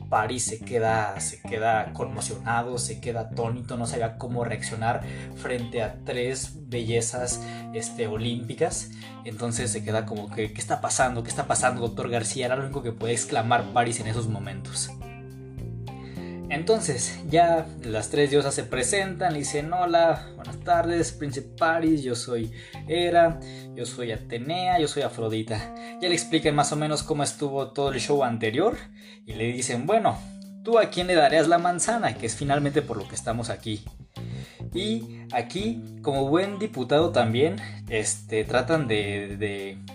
Paris 0.09 0.45
se 0.45 0.61
queda, 0.61 1.19
se 1.21 1.41
queda 1.43 1.93
conmocionado, 1.93 2.79
se 2.79 3.01
queda 3.01 3.21
atónito, 3.21 3.77
no 3.77 3.87
sabía 3.87 4.17
cómo 4.17 4.45
reaccionar 4.45 5.03
frente 5.37 5.83
a 5.83 5.97
tres 6.05 6.53
bellezas 6.69 7.41
este, 7.75 8.07
olímpicas. 8.07 8.91
Entonces 9.25 9.71
se 9.71 9.85
queda 9.85 10.07
como 10.07 10.31
que, 10.31 10.53
¿qué 10.53 10.61
está 10.61 10.81
pasando? 10.81 11.23
¿Qué 11.23 11.31
está 11.31 11.47
pasando, 11.47 11.81
doctor 11.81 12.09
García? 12.09 12.47
Era 12.47 12.57
lo 12.57 12.65
único 12.65 12.83
que 12.83 12.93
puede 12.93 13.13
exclamar 13.13 13.73
Paris 13.73 14.01
en 14.01 14.07
esos 14.07 14.29
momentos. 14.29 14.91
Entonces, 16.51 17.19
ya 17.29 17.67
las 17.83 18.09
tres 18.09 18.31
diosas 18.31 18.55
se 18.55 18.65
presentan, 18.65 19.37
y 19.37 19.41
dicen, 19.41 19.73
hola, 19.73 20.29
buenas 20.35 20.59
tardes, 20.61 21.13
príncipe 21.13 21.55
Paris, 21.59 22.03
yo 22.03 22.15
soy 22.15 22.51
Hera, 22.87 23.39
yo 23.75 23.85
soy 23.85 24.13
Atenea, 24.13 24.79
yo 24.79 24.89
soy 24.89 25.03
Afrodita. 25.03 25.75
Ya 26.01 26.09
le 26.09 26.15
explican 26.15 26.55
más 26.55 26.73
o 26.73 26.77
menos 26.77 27.03
cómo 27.03 27.23
estuvo 27.23 27.73
todo 27.73 27.93
el 27.93 28.01
show 28.01 28.25
anterior 28.25 28.77
y 29.27 29.35
le 29.35 29.53
dicen, 29.53 29.87
bueno, 29.87 30.19
¿tú 30.65 30.79
a 30.79 30.87
quién 30.91 31.07
le 31.07 31.15
darías 31.15 31.49
la 31.49 31.59
manzana? 31.59 32.15
Que 32.15 32.27
es 32.27 32.35
finalmente 32.35 32.81
por 32.81 32.97
lo 32.97 33.07
que 33.07 33.15
estamos 33.15 33.51
aquí. 33.51 33.85
Y 34.73 35.18
aquí, 35.33 35.83
como 36.03 36.29
buen 36.29 36.59
diputado 36.59 37.11
también, 37.11 37.57
este, 37.89 38.45
tratan 38.45 38.87
de, 38.89 39.37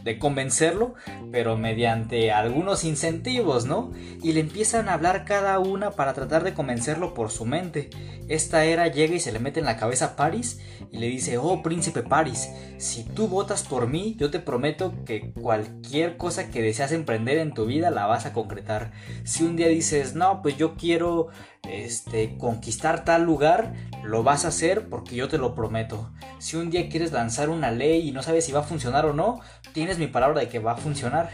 de, 0.04 0.20
convencerlo, 0.20 0.94
pero 1.32 1.58
mediante 1.58 2.32
algunos 2.32 2.84
incentivos, 2.84 3.66
¿no? 3.66 3.92
Y 4.22 4.34
le 4.34 4.42
empiezan 4.42 4.90
a 4.90 4.94
hablar 4.94 5.26
cada 5.26 5.60
una 5.60 5.92
para 5.92 6.14
tratar 6.14 6.44
de 6.44 6.54
convencerlo 6.54 7.14
por 7.14 7.32
su 7.32 7.46
mente. 7.46 7.90
Esta 8.30 8.66
era 8.66 8.88
llega 8.88 9.16
y 9.16 9.20
se 9.20 9.32
le 9.32 9.40
mete 9.40 9.60
en 9.60 9.66
la 9.66 9.78
cabeza 9.78 10.06
a 10.06 10.16
Paris 10.16 10.60
y 10.92 11.00
le 11.00 11.08
dice, 11.08 11.38
oh 11.38 11.64
príncipe 11.64 12.04
Paris, 12.04 12.50
si 12.78 13.04
tú 13.04 13.28
votas 13.28 13.64
por 13.64 13.88
mí, 13.88 14.16
yo 14.20 14.30
te 14.30 14.40
prometo 14.40 14.94
que 15.06 15.32
cualquier 15.32 16.18
cosa 16.18 16.50
que 16.50 16.62
deseas 16.62 16.92
emprender 16.92 17.38
en 17.38 17.54
tu 17.54 17.66
vida 17.66 17.90
la 17.90 18.06
vas 18.06 18.26
a 18.26 18.34
concretar. 18.34 18.92
Si 19.24 19.44
un 19.44 19.56
día 19.56 19.68
dices, 19.68 20.16
no, 20.16 20.42
pues 20.42 20.58
yo 20.58 20.76
quiero 20.76 21.30
este, 21.70 22.38
conquistar 22.38 23.06
tal 23.06 23.24
lugar, 23.24 23.74
lo 24.04 24.24
vas 24.24 24.46
a 24.46 24.50
hacer 24.50 24.90
porque 24.90 25.16
yo 25.16 25.23
te 25.28 25.38
lo 25.38 25.56
prometo. 25.56 26.12
Si 26.40 26.56
un 26.56 26.70
día 26.70 26.90
quieres 26.90 27.12
lanzar 27.12 27.50
una 27.50 27.72
ley 27.72 28.08
y 28.08 28.12
no 28.12 28.24
sabes 28.24 28.46
si 28.46 28.52
va 28.52 28.62
a 28.62 28.64
funcionar 28.64 29.06
o 29.06 29.14
no, 29.14 29.42
tienes 29.74 29.98
mi 29.98 30.08
palabra 30.08 30.42
de 30.42 30.50
que 30.50 30.60
va 30.60 30.74
a 30.74 30.78
funcionar. 30.78 31.30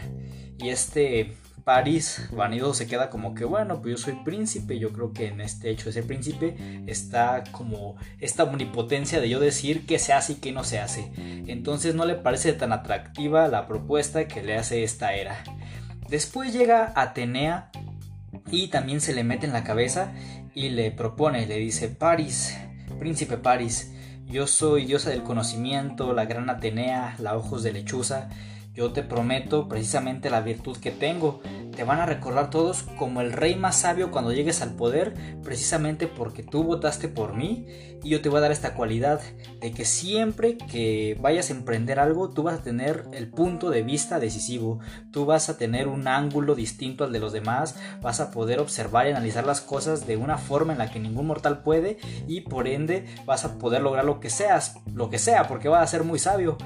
Y 0.58 0.68
este 0.68 1.36
París 1.64 2.28
vanido 2.32 2.74
se 2.74 2.86
queda 2.86 3.10
como 3.10 3.34
que 3.34 3.44
bueno, 3.44 3.80
pues 3.80 3.92
yo 3.92 4.04
soy 4.04 4.14
príncipe, 4.24 4.78
yo 4.78 4.92
creo 4.92 5.12
que 5.12 5.28
en 5.28 5.40
este 5.40 5.70
hecho 5.70 5.90
ese 5.90 6.02
príncipe 6.02 6.82
está 6.86 7.44
como 7.52 7.96
esta 8.18 8.44
omnipotencia 8.44 9.20
de 9.20 9.28
yo 9.28 9.40
decir 9.40 9.86
qué 9.86 9.98
se 9.98 10.12
hace 10.12 10.32
y 10.32 10.36
qué 10.36 10.52
no 10.52 10.64
se 10.64 10.80
hace. 10.80 11.12
Entonces 11.46 11.94
no 11.94 12.04
le 12.06 12.16
parece 12.16 12.52
tan 12.52 12.72
atractiva 12.72 13.48
la 13.48 13.66
propuesta 13.66 14.26
que 14.26 14.42
le 14.42 14.56
hace 14.56 14.82
esta 14.82 15.14
era. 15.14 15.42
Después 16.08 16.52
llega 16.52 16.92
Atenea 16.96 17.70
y 18.50 18.68
también 18.68 19.00
se 19.00 19.14
le 19.14 19.24
mete 19.24 19.46
en 19.46 19.52
la 19.52 19.64
cabeza 19.64 20.12
y 20.54 20.70
le 20.70 20.90
propone, 20.90 21.46
le 21.46 21.56
dice, 21.58 21.88
París, 21.88 22.56
príncipe 23.00 23.36
París, 23.38 23.92
yo 24.26 24.46
soy 24.46 24.84
diosa 24.84 25.10
del 25.10 25.24
conocimiento, 25.24 26.12
la 26.12 26.26
gran 26.26 26.48
Atenea, 26.50 27.16
la 27.18 27.36
ojos 27.36 27.64
de 27.64 27.72
lechuza, 27.72 28.28
yo 28.72 28.92
te 28.92 29.02
prometo 29.02 29.68
precisamente 29.68 30.30
la 30.30 30.42
virtud 30.42 30.76
que 30.76 30.92
tengo. 30.92 31.40
Te 31.74 31.82
van 31.82 31.98
a 31.98 32.06
recordar 32.06 32.50
todos 32.50 32.84
como 32.98 33.20
el 33.20 33.32
rey 33.32 33.56
más 33.56 33.80
sabio 33.80 34.10
cuando 34.12 34.32
llegues 34.32 34.62
al 34.62 34.74
poder, 34.74 35.14
precisamente 35.42 36.06
porque 36.06 36.42
tú 36.42 36.62
votaste 36.62 37.08
por 37.08 37.34
mí. 37.34 37.66
Y 38.02 38.10
yo 38.10 38.22
te 38.22 38.28
voy 38.28 38.38
a 38.38 38.42
dar 38.42 38.52
esta 38.52 38.74
cualidad 38.74 39.20
de 39.60 39.72
que 39.72 39.84
siempre 39.84 40.56
que 40.56 41.16
vayas 41.20 41.50
a 41.50 41.54
emprender 41.54 42.00
algo, 42.00 42.30
tú 42.30 42.42
vas 42.42 42.60
a 42.60 42.62
tener 42.62 43.04
el 43.12 43.28
punto 43.28 43.70
de 43.70 43.82
vista 43.82 44.18
decisivo. 44.18 44.80
Tú 45.10 45.26
vas 45.26 45.48
a 45.48 45.58
tener 45.58 45.88
un 45.88 46.08
ángulo 46.08 46.54
distinto 46.54 47.04
al 47.04 47.12
de 47.12 47.20
los 47.20 47.32
demás. 47.32 47.76
Vas 48.00 48.20
a 48.20 48.30
poder 48.30 48.60
observar 48.60 49.06
y 49.06 49.10
analizar 49.10 49.46
las 49.46 49.60
cosas 49.60 50.06
de 50.06 50.16
una 50.16 50.38
forma 50.38 50.72
en 50.72 50.78
la 50.78 50.90
que 50.90 51.00
ningún 51.00 51.26
mortal 51.26 51.62
puede. 51.62 51.98
Y 52.26 52.42
por 52.42 52.68
ende 52.68 53.04
vas 53.26 53.44
a 53.44 53.58
poder 53.58 53.82
lograr 53.82 54.04
lo 54.04 54.20
que 54.20 54.30
seas, 54.30 54.76
lo 54.94 55.10
que 55.10 55.18
sea, 55.18 55.46
porque 55.46 55.68
vas 55.68 55.82
a 55.82 55.86
ser 55.86 56.04
muy 56.04 56.18
sabio. 56.18 56.56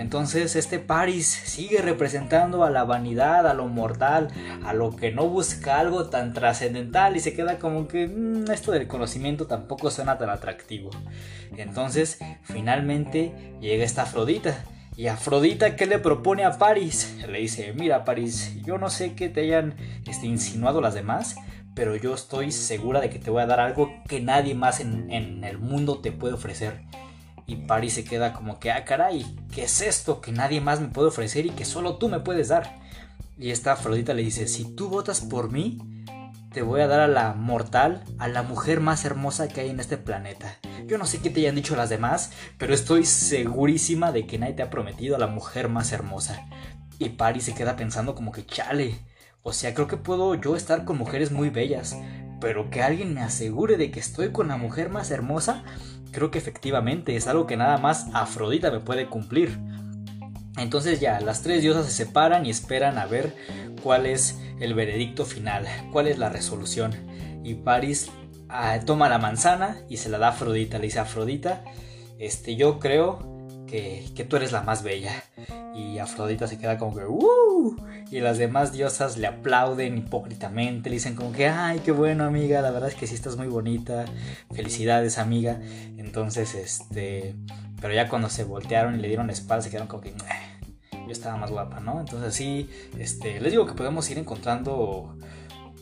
Entonces 0.00 0.56
este 0.56 0.78
Paris 0.78 1.26
sigue 1.26 1.82
representando 1.82 2.64
a 2.64 2.70
la 2.70 2.84
vanidad, 2.84 3.46
a 3.46 3.52
lo 3.52 3.66
mortal, 3.66 4.28
a 4.64 4.72
lo 4.72 4.96
que 4.96 5.12
no 5.12 5.28
busca 5.28 5.78
algo 5.78 6.08
tan 6.08 6.32
trascendental 6.32 7.18
y 7.18 7.20
se 7.20 7.34
queda 7.34 7.58
como 7.58 7.86
que 7.86 8.06
mm, 8.06 8.50
esto 8.50 8.72
del 8.72 8.86
conocimiento 8.86 9.46
tampoco 9.46 9.90
suena 9.90 10.16
tan 10.16 10.30
atractivo. 10.30 10.79
Entonces 11.56 12.18
finalmente 12.42 13.32
llega 13.60 13.84
esta 13.84 14.02
Afrodita. 14.02 14.64
¿Y 14.96 15.06
Afrodita 15.06 15.76
qué 15.76 15.86
le 15.86 15.98
propone 15.98 16.44
a 16.44 16.58
Paris? 16.58 17.16
Le 17.26 17.40
dice, 17.40 17.72
mira 17.72 18.04
Paris, 18.04 18.56
yo 18.64 18.78
no 18.78 18.90
sé 18.90 19.14
qué 19.14 19.28
te 19.28 19.40
hayan 19.42 19.74
este, 20.06 20.26
insinuado 20.26 20.80
las 20.80 20.94
demás, 20.94 21.36
pero 21.74 21.96
yo 21.96 22.14
estoy 22.14 22.52
segura 22.52 23.00
de 23.00 23.08
que 23.08 23.18
te 23.18 23.30
voy 23.30 23.42
a 23.42 23.46
dar 23.46 23.60
algo 23.60 23.92
que 24.08 24.20
nadie 24.20 24.54
más 24.54 24.80
en, 24.80 25.10
en 25.10 25.44
el 25.44 25.58
mundo 25.58 26.00
te 26.00 26.12
puede 26.12 26.34
ofrecer. 26.34 26.82
Y 27.46 27.56
Paris 27.56 27.94
se 27.94 28.04
queda 28.04 28.32
como 28.32 28.60
que, 28.60 28.70
ah, 28.70 28.84
caray, 28.84 29.26
¿qué 29.52 29.64
es 29.64 29.80
esto 29.80 30.20
que 30.20 30.32
nadie 30.32 30.60
más 30.60 30.80
me 30.80 30.88
puede 30.88 31.08
ofrecer 31.08 31.46
y 31.46 31.50
que 31.50 31.64
solo 31.64 31.96
tú 31.96 32.08
me 32.08 32.20
puedes 32.20 32.48
dar? 32.48 32.78
Y 33.38 33.50
esta 33.50 33.72
Afrodita 33.72 34.12
le 34.12 34.22
dice, 34.22 34.46
si 34.46 34.76
tú 34.76 34.88
votas 34.88 35.20
por 35.22 35.50
mí, 35.50 35.78
te 36.52 36.62
voy 36.62 36.80
a 36.80 36.88
dar 36.88 37.00
a 37.00 37.08
la 37.08 37.32
mortal, 37.34 38.02
a 38.18 38.26
la 38.26 38.42
mujer 38.42 38.80
más 38.80 39.04
hermosa 39.04 39.48
que 39.48 39.60
hay 39.60 39.70
en 39.70 39.78
este 39.78 39.96
planeta. 39.96 40.56
Yo 40.86 40.98
no 40.98 41.06
sé 41.06 41.20
qué 41.20 41.30
te 41.30 41.40
hayan 41.40 41.54
dicho 41.54 41.76
las 41.76 41.90
demás, 41.90 42.32
pero 42.58 42.74
estoy 42.74 43.04
segurísima 43.04 44.10
de 44.10 44.26
que 44.26 44.38
nadie 44.38 44.54
te 44.54 44.62
ha 44.62 44.70
prometido 44.70 45.14
a 45.14 45.20
la 45.20 45.28
mujer 45.28 45.68
más 45.68 45.92
hermosa. 45.92 46.44
Y 46.98 47.10
Paris 47.10 47.44
se 47.44 47.54
queda 47.54 47.76
pensando 47.76 48.14
como 48.14 48.32
que 48.32 48.44
chale. 48.44 48.98
O 49.42 49.52
sea, 49.52 49.74
creo 49.74 49.86
que 49.86 49.96
puedo 49.96 50.34
yo 50.34 50.56
estar 50.56 50.84
con 50.84 50.98
mujeres 50.98 51.30
muy 51.30 51.50
bellas, 51.50 51.96
pero 52.40 52.68
que 52.68 52.82
alguien 52.82 53.14
me 53.14 53.22
asegure 53.22 53.76
de 53.76 53.90
que 53.90 54.00
estoy 54.00 54.32
con 54.32 54.48
la 54.48 54.56
mujer 54.56 54.90
más 54.90 55.10
hermosa, 55.12 55.62
creo 56.10 56.30
que 56.32 56.38
efectivamente 56.38 57.14
es 57.14 57.28
algo 57.28 57.46
que 57.46 57.56
nada 57.56 57.78
más 57.78 58.08
Afrodita 58.12 58.70
me 58.70 58.80
puede 58.80 59.06
cumplir. 59.06 59.56
Entonces 60.60 61.00
ya, 61.00 61.20
las 61.20 61.42
tres 61.42 61.62
diosas 61.62 61.86
se 61.86 61.92
separan 61.92 62.44
y 62.44 62.50
esperan 62.50 62.98
a 62.98 63.06
ver 63.06 63.34
cuál 63.82 64.06
es 64.06 64.38
el 64.60 64.74
veredicto 64.74 65.24
final, 65.24 65.66
cuál 65.90 66.06
es 66.06 66.18
la 66.18 66.28
resolución. 66.28 66.92
Y 67.42 67.54
Paris 67.54 68.10
ah, 68.48 68.78
toma 68.84 69.08
la 69.08 69.18
manzana 69.18 69.78
y 69.88 69.96
se 69.96 70.10
la 70.10 70.18
da 70.18 70.28
a 70.28 70.30
Afrodita. 70.30 70.78
Le 70.78 70.84
dice 70.84 70.98
a 70.98 71.02
Afrodita, 71.02 71.64
este, 72.18 72.56
yo 72.56 72.78
creo 72.78 73.18
que, 73.66 74.04
que 74.14 74.24
tú 74.24 74.36
eres 74.36 74.52
la 74.52 74.62
más 74.62 74.82
bella. 74.82 75.24
Y 75.74 75.98
Afrodita 75.98 76.46
se 76.46 76.58
queda 76.58 76.76
como 76.76 76.94
que, 76.94 77.06
¡uh! 77.06 77.76
Y 78.10 78.20
las 78.20 78.36
demás 78.36 78.72
diosas 78.72 79.16
le 79.16 79.28
aplauden 79.28 79.96
hipócritamente, 79.96 80.90
le 80.90 80.96
dicen 80.96 81.14
como 81.14 81.32
que, 81.32 81.48
¡ay, 81.48 81.80
qué 81.82 81.92
bueno, 81.92 82.24
amiga! 82.24 82.60
La 82.60 82.70
verdad 82.70 82.90
es 82.90 82.96
que 82.96 83.06
sí 83.06 83.14
estás 83.14 83.36
muy 83.36 83.46
bonita. 83.46 84.04
Felicidades, 84.52 85.16
amiga. 85.16 85.58
Entonces, 85.96 86.54
este. 86.54 87.34
Pero 87.80 87.94
ya 87.94 88.08
cuando 88.08 88.28
se 88.28 88.44
voltearon 88.44 88.96
y 88.96 88.98
le 88.98 89.08
dieron 89.08 89.30
espalda, 89.30 89.62
se 89.62 89.70
quedaron 89.70 89.88
como 89.88 90.02
que, 90.02 90.12
yo 91.10 91.12
estaba 91.12 91.36
más 91.36 91.50
guapa, 91.50 91.80
¿no? 91.80 91.98
Entonces, 91.98 92.32
sí, 92.32 92.70
este, 92.96 93.40
les 93.40 93.50
digo 93.50 93.66
que 93.66 93.74
podemos 93.74 94.08
ir 94.10 94.18
encontrando 94.18 95.16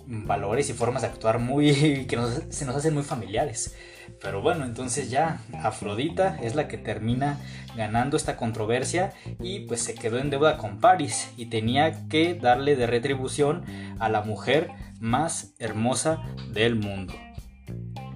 valores 0.07 0.71
y 0.71 0.73
formas 0.73 1.03
de 1.03 1.09
actuar 1.09 1.39
muy 1.39 2.07
que 2.09 2.19
se 2.49 2.65
nos 2.65 2.75
hacen 2.75 2.95
muy 2.95 3.03
familiares. 3.03 3.77
Pero 4.23 4.41
bueno, 4.41 4.65
entonces 4.65 5.11
ya 5.11 5.43
Afrodita 5.63 6.39
es 6.41 6.55
la 6.55 6.67
que 6.67 6.79
termina 6.79 7.39
ganando 7.77 8.17
esta 8.17 8.39
controversia 8.39 9.13
y 9.39 9.61
pues 9.67 9.83
se 9.83 9.95
quedó 9.95 10.19
en 10.19 10.31
deuda 10.31 10.57
con 10.57 10.81
Paris 10.81 11.29
y 11.37 11.47
tenía 11.47 12.09
que 12.09 12.35
darle 12.35 12.75
de 12.75 12.87
retribución 12.87 13.67
a 13.99 14.09
la 14.09 14.23
mujer 14.23 14.71
más 14.99 15.53
hermosa 15.59 16.23
del 16.55 16.75
mundo. 16.75 17.13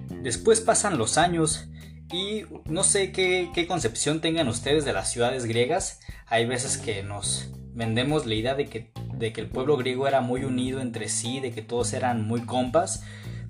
Después 0.09 0.61
pasan 0.61 0.97
los 0.97 1.19
años 1.19 1.69
y 2.11 2.43
no 2.65 2.83
sé 2.83 3.11
qué, 3.11 3.49
qué 3.53 3.67
concepción 3.67 4.21
tengan 4.21 4.47
ustedes 4.47 4.85
de 4.85 4.93
las 4.93 5.11
ciudades 5.11 5.45
griegas. 5.45 5.99
Hay 6.27 6.45
veces 6.45 6.77
que 6.77 7.03
nos 7.03 7.51
vendemos 7.73 8.25
la 8.25 8.35
idea 8.35 8.55
de 8.55 8.65
que, 8.65 8.91
de 9.13 9.33
que 9.33 9.41
el 9.41 9.49
pueblo 9.49 9.77
griego 9.77 10.07
era 10.07 10.21
muy 10.21 10.43
unido 10.43 10.81
entre 10.81 11.09
sí, 11.09 11.39
de 11.39 11.51
que 11.51 11.61
todos 11.61 11.93
eran 11.93 12.25
muy 12.25 12.41
compas, 12.41 13.03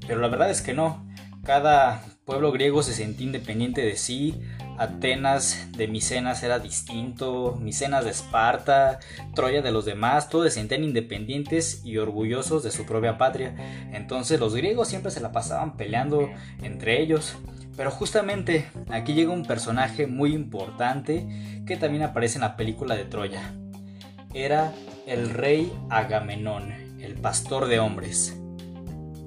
pero 0.07 0.21
la 0.21 0.27
verdad 0.27 0.49
es 0.49 0.61
que 0.61 0.73
no. 0.73 1.05
Cada 1.43 2.03
pueblo 2.25 2.51
griego 2.51 2.83
se 2.83 2.93
sentía 2.93 3.27
independiente 3.27 3.81
de 3.81 3.97
sí. 3.97 4.41
Atenas 4.77 5.67
de 5.77 5.87
Micenas 5.87 6.41
era 6.41 6.59
distinto, 6.59 7.57
Micenas 7.61 8.05
de 8.05 8.11
Esparta, 8.11 8.99
Troya 9.35 9.61
de 9.61 9.71
los 9.71 9.85
demás, 9.85 10.29
todos 10.29 10.45
se 10.45 10.59
sentían 10.59 10.83
independientes 10.83 11.81
y 11.83 11.97
orgullosos 11.97 12.63
de 12.63 12.71
su 12.71 12.85
propia 12.85 13.17
patria. 13.17 13.55
Entonces 13.93 14.39
los 14.39 14.55
griegos 14.55 14.87
siempre 14.87 15.11
se 15.11 15.21
la 15.21 15.31
pasaban 15.31 15.77
peleando 15.77 16.29
entre 16.61 17.01
ellos. 17.01 17.35
Pero 17.75 17.91
justamente 17.91 18.67
aquí 18.89 19.13
llega 19.13 19.31
un 19.31 19.45
personaje 19.45 20.07
muy 20.07 20.33
importante 20.33 21.63
que 21.65 21.77
también 21.77 22.03
aparece 22.03 22.37
en 22.37 22.41
la 22.41 22.55
película 22.55 22.95
de 22.95 23.05
Troya. 23.05 23.53
Era 24.33 24.73
el 25.07 25.29
rey 25.29 25.71
Agamenón, 25.89 26.71
el 27.01 27.15
pastor 27.15 27.67
de 27.67 27.79
hombres. 27.79 28.37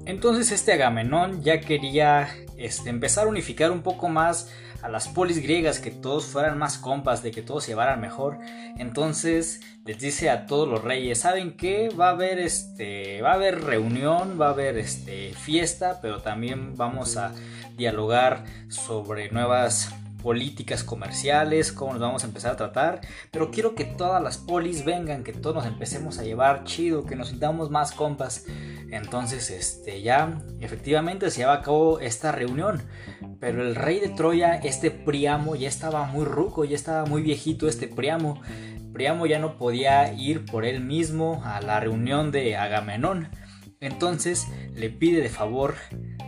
Entonces 0.05 0.51
este 0.51 0.71
Agamenón 0.73 1.43
ya 1.43 1.59
quería 1.59 2.29
este, 2.57 2.89
empezar 2.89 3.25
a 3.25 3.29
unificar 3.29 3.71
un 3.71 3.81
poco 3.81 4.09
más 4.09 4.51
a 4.81 4.89
las 4.89 5.07
polis 5.07 5.41
griegas, 5.41 5.79
que 5.79 5.91
todos 5.91 6.25
fueran 6.25 6.57
más 6.57 6.77
compas, 6.77 7.23
de 7.23 7.31
que 7.31 7.41
todos 7.41 7.67
llevaran 7.67 7.99
mejor. 8.01 8.37
Entonces 8.77 9.61
les 9.85 9.99
dice 9.99 10.29
a 10.29 10.45
todos 10.45 10.67
los 10.67 10.83
reyes, 10.83 11.19
¿saben 11.19 11.55
qué? 11.57 11.89
Va 11.89 12.09
a 12.09 12.11
haber 12.11 12.39
este, 12.39 13.21
va 13.21 13.31
a 13.31 13.35
haber 13.35 13.63
reunión, 13.63 14.39
va 14.39 14.47
a 14.47 14.51
haber 14.51 14.77
este 14.77 15.33
fiesta, 15.33 15.99
pero 16.01 16.21
también 16.21 16.75
vamos 16.75 17.17
a 17.17 17.33
dialogar 17.75 18.43
sobre 18.69 19.31
nuevas 19.31 19.93
políticas 20.21 20.83
comerciales, 20.83 21.71
cómo 21.71 21.93
nos 21.93 22.01
vamos 22.01 22.23
a 22.23 22.27
empezar 22.27 22.53
a 22.53 22.57
tratar, 22.57 23.01
pero 23.31 23.51
quiero 23.51 23.75
que 23.75 23.85
todas 23.85 24.21
las 24.21 24.37
polis 24.37 24.83
vengan, 24.83 25.23
que 25.23 25.33
todos 25.33 25.55
nos 25.55 25.65
empecemos 25.65 26.17
a 26.19 26.23
llevar 26.23 26.63
chido, 26.63 27.05
que 27.05 27.15
nos 27.15 27.29
sintamos 27.29 27.69
más 27.69 27.91
compas. 27.91 28.45
Entonces, 28.91 29.49
este, 29.49 30.01
ya 30.01 30.41
efectivamente 30.59 31.29
se 31.29 31.41
lleva 31.41 31.53
a 31.53 31.61
cabo 31.61 31.99
esta 31.99 32.31
reunión, 32.31 32.83
pero 33.39 33.61
el 33.61 33.75
rey 33.75 33.99
de 33.99 34.09
Troya, 34.09 34.55
este 34.55 34.91
Priamo, 34.91 35.55
ya 35.55 35.67
estaba 35.67 36.05
muy 36.05 36.25
ruco, 36.25 36.65
ya 36.65 36.75
estaba 36.75 37.05
muy 37.05 37.21
viejito 37.21 37.67
este 37.67 37.87
Priamo. 37.87 38.41
Priamo 38.93 39.27
ya 39.27 39.39
no 39.39 39.57
podía 39.57 40.11
ir 40.13 40.45
por 40.45 40.65
él 40.65 40.81
mismo 40.81 41.41
a 41.45 41.61
la 41.61 41.79
reunión 41.79 42.31
de 42.31 42.55
Agamenón. 42.55 43.29
Entonces 43.79 44.47
le 44.73 44.89
pide 44.89 45.21
de 45.21 45.29
favor 45.29 45.75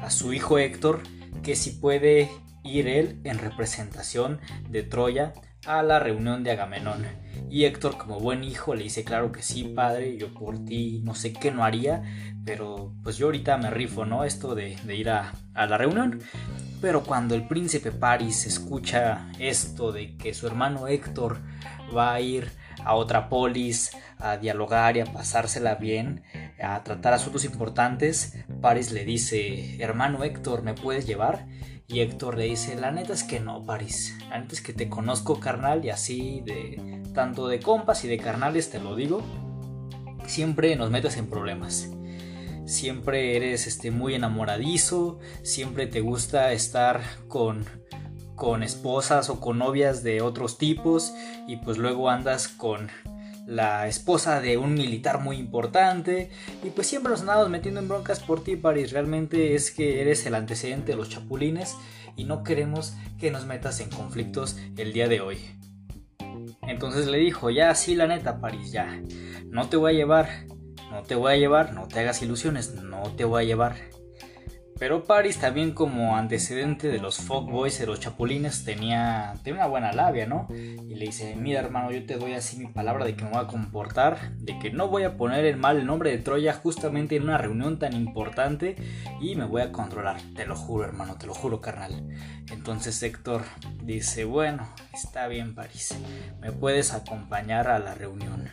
a 0.01 0.11
su 0.11 0.33
hijo 0.33 0.59
Héctor 0.59 1.01
que 1.41 1.55
si 1.55 1.71
puede 1.71 2.29
ir 2.63 2.87
él 2.87 3.19
en 3.23 3.37
representación 3.37 4.39
de 4.69 4.83
Troya 4.83 5.33
a 5.65 5.83
la 5.83 5.99
reunión 5.99 6.43
de 6.43 6.51
Agamenón. 6.51 7.05
Y 7.49 7.65
Héctor, 7.65 7.97
como 7.97 8.19
buen 8.19 8.43
hijo, 8.43 8.75
le 8.75 8.83
dice, 8.83 9.03
claro 9.03 9.31
que 9.31 9.41
sí, 9.41 9.63
padre, 9.63 10.17
yo 10.17 10.33
por 10.33 10.63
ti 10.65 11.01
no 11.03 11.15
sé 11.15 11.33
qué 11.33 11.51
no 11.51 11.63
haría, 11.63 12.03
pero 12.45 12.93
pues 13.03 13.17
yo 13.17 13.27
ahorita 13.27 13.57
me 13.57 13.69
rifo, 13.69 14.05
¿no? 14.05 14.23
Esto 14.23 14.55
de, 14.55 14.77
ir 14.87 15.09
a, 15.09 15.33
a, 15.53 15.65
la 15.65 15.77
reunión. 15.77 16.21
Pero 16.81 17.03
cuando 17.03 17.35
el 17.35 17.47
príncipe 17.47 17.91
Paris 17.91 18.45
escucha 18.45 19.29
esto 19.37 19.91
de 19.91 20.15
que 20.15 20.33
su 20.33 20.47
hermano 20.47 20.87
Héctor 20.87 21.39
va 21.95 22.13
a 22.13 22.21
ir 22.21 22.49
a 22.85 22.95
otra 22.95 23.27
polis 23.27 23.91
a 24.19 24.37
dialogar 24.37 24.97
y 24.97 24.99
a 25.01 25.05
pasársela 25.05 25.75
bien, 25.75 26.23
a 26.61 26.83
tratar 26.83 27.13
asuntos 27.13 27.45
importantes, 27.45 28.37
Paris 28.61 28.91
le 28.91 29.05
dice, 29.05 29.81
hermano 29.81 30.23
Héctor, 30.23 30.61
¿me 30.61 30.73
puedes 30.73 31.07
llevar? 31.07 31.45
Y 31.91 32.01
Héctor 32.01 32.37
le 32.37 32.45
dice, 32.45 32.75
la 32.75 32.91
neta 32.91 33.13
es 33.13 33.23
que 33.23 33.39
no, 33.39 33.65
Paris. 33.65 34.15
La 34.29 34.39
neta 34.39 34.53
es 34.53 34.61
que 34.61 34.73
te 34.73 34.89
conozco 34.89 35.39
carnal 35.39 35.83
y 35.83 35.89
así 35.89 36.41
de 36.45 37.01
tanto 37.15 37.47
de 37.47 37.59
compas 37.59 38.05
y 38.05 38.07
de 38.07 38.19
carnales 38.19 38.69
te 38.69 38.79
lo 38.79 38.95
digo. 38.95 39.23
Siempre 40.27 40.75
nos 40.75 40.91
metes 40.91 41.17
en 41.17 41.27
problemas. 41.27 41.89
Siempre 42.67 43.35
eres 43.35 43.65
este, 43.65 43.89
muy 43.89 44.13
enamoradizo, 44.13 45.17
siempre 45.41 45.87
te 45.87 46.01
gusta 46.01 46.53
estar 46.53 47.01
con, 47.27 47.65
con 48.35 48.61
esposas 48.61 49.31
o 49.31 49.39
con 49.39 49.57
novias 49.57 50.03
de 50.03 50.21
otros 50.21 50.59
tipos 50.59 51.11
y 51.47 51.57
pues 51.57 51.79
luego 51.79 52.11
andas 52.11 52.47
con 52.47 52.89
la 53.49 53.87
esposa 53.87 54.41
de 54.41 54.57
un 54.57 54.75
militar 54.75 55.19
muy 55.19 55.37
importante 55.37 56.29
y 56.63 56.69
pues 56.69 56.87
siempre 56.87 57.09
nos 57.09 57.21
andamos 57.21 57.49
metiendo 57.49 57.79
en 57.79 57.87
broncas 57.87 58.19
por 58.19 58.43
ti 58.43 58.55
Paris. 58.55 58.91
Realmente 58.91 59.55
es 59.55 59.71
que 59.71 60.01
eres 60.01 60.25
el 60.27 60.35
antecedente 60.35 60.91
de 60.91 60.97
los 60.97 61.09
chapulines 61.09 61.75
y 62.15 62.25
no 62.25 62.43
queremos 62.43 62.93
que 63.17 63.31
nos 63.31 63.45
metas 63.45 63.79
en 63.79 63.89
conflictos 63.89 64.57
el 64.77 64.93
día 64.93 65.07
de 65.07 65.21
hoy. 65.21 65.39
Entonces 66.67 67.07
le 67.07 67.17
dijo 67.17 67.49
ya 67.49 67.73
sí 67.73 67.95
la 67.95 68.05
neta 68.05 68.39
Paris 68.39 68.71
ya. 68.71 69.01
No 69.45 69.67
te 69.67 69.77
voy 69.77 69.93
a 69.93 69.95
llevar 69.95 70.45
no 70.91 71.01
te 71.01 71.15
voy 71.15 71.33
a 71.33 71.37
llevar 71.37 71.73
no 71.73 71.87
te 71.87 71.99
hagas 71.99 72.21
ilusiones 72.21 72.75
no 72.75 73.01
te 73.15 73.23
voy 73.23 73.43
a 73.43 73.47
llevar 73.47 73.75
pero 74.79 75.03
Paris 75.03 75.37
también 75.37 75.71
como 75.71 76.15
antecedente 76.15 76.87
de 76.87 76.99
los 76.99 77.17
Fogboys 77.17 77.77
de 77.79 77.85
los 77.85 77.99
Chapulines 77.99 78.63
tenía, 78.63 79.33
tenía 79.43 79.59
una 79.59 79.67
buena 79.67 79.91
labia, 79.91 80.25
¿no? 80.25 80.47
Y 80.49 80.95
le 80.95 81.05
dice, 81.05 81.35
mira 81.35 81.59
hermano, 81.59 81.91
yo 81.91 82.05
te 82.05 82.15
doy 82.15 82.33
así 82.33 82.57
mi 82.57 82.67
palabra 82.67 83.03
de 83.03 83.15
que 83.15 83.25
me 83.25 83.31
voy 83.31 83.41
a 83.43 83.47
comportar, 83.47 84.31
de 84.37 84.57
que 84.57 84.71
no 84.71 84.87
voy 84.87 85.03
a 85.03 85.17
poner 85.17 85.45
en 85.45 85.59
mal 85.59 85.77
el 85.77 85.85
nombre 85.85 86.11
de 86.11 86.17
Troya 86.19 86.53
justamente 86.53 87.17
en 87.17 87.23
una 87.23 87.37
reunión 87.37 87.77
tan 87.77 87.93
importante 87.93 88.77
y 89.19 89.35
me 89.35 89.45
voy 89.45 89.61
a 89.61 89.73
controlar, 89.73 90.21
te 90.33 90.45
lo 90.45 90.55
juro 90.55 90.85
hermano, 90.85 91.17
te 91.17 91.27
lo 91.27 91.33
juro 91.33 91.59
carnal. 91.59 92.07
Entonces 92.49 93.03
Héctor 93.03 93.43
dice, 93.83 94.23
bueno, 94.23 94.73
está 94.93 95.27
bien 95.27 95.55
Paris, 95.55 95.93
me 96.39 96.53
puedes 96.53 96.93
acompañar 96.93 97.67
a 97.67 97.79
la 97.79 97.95
reunión. 97.95 98.49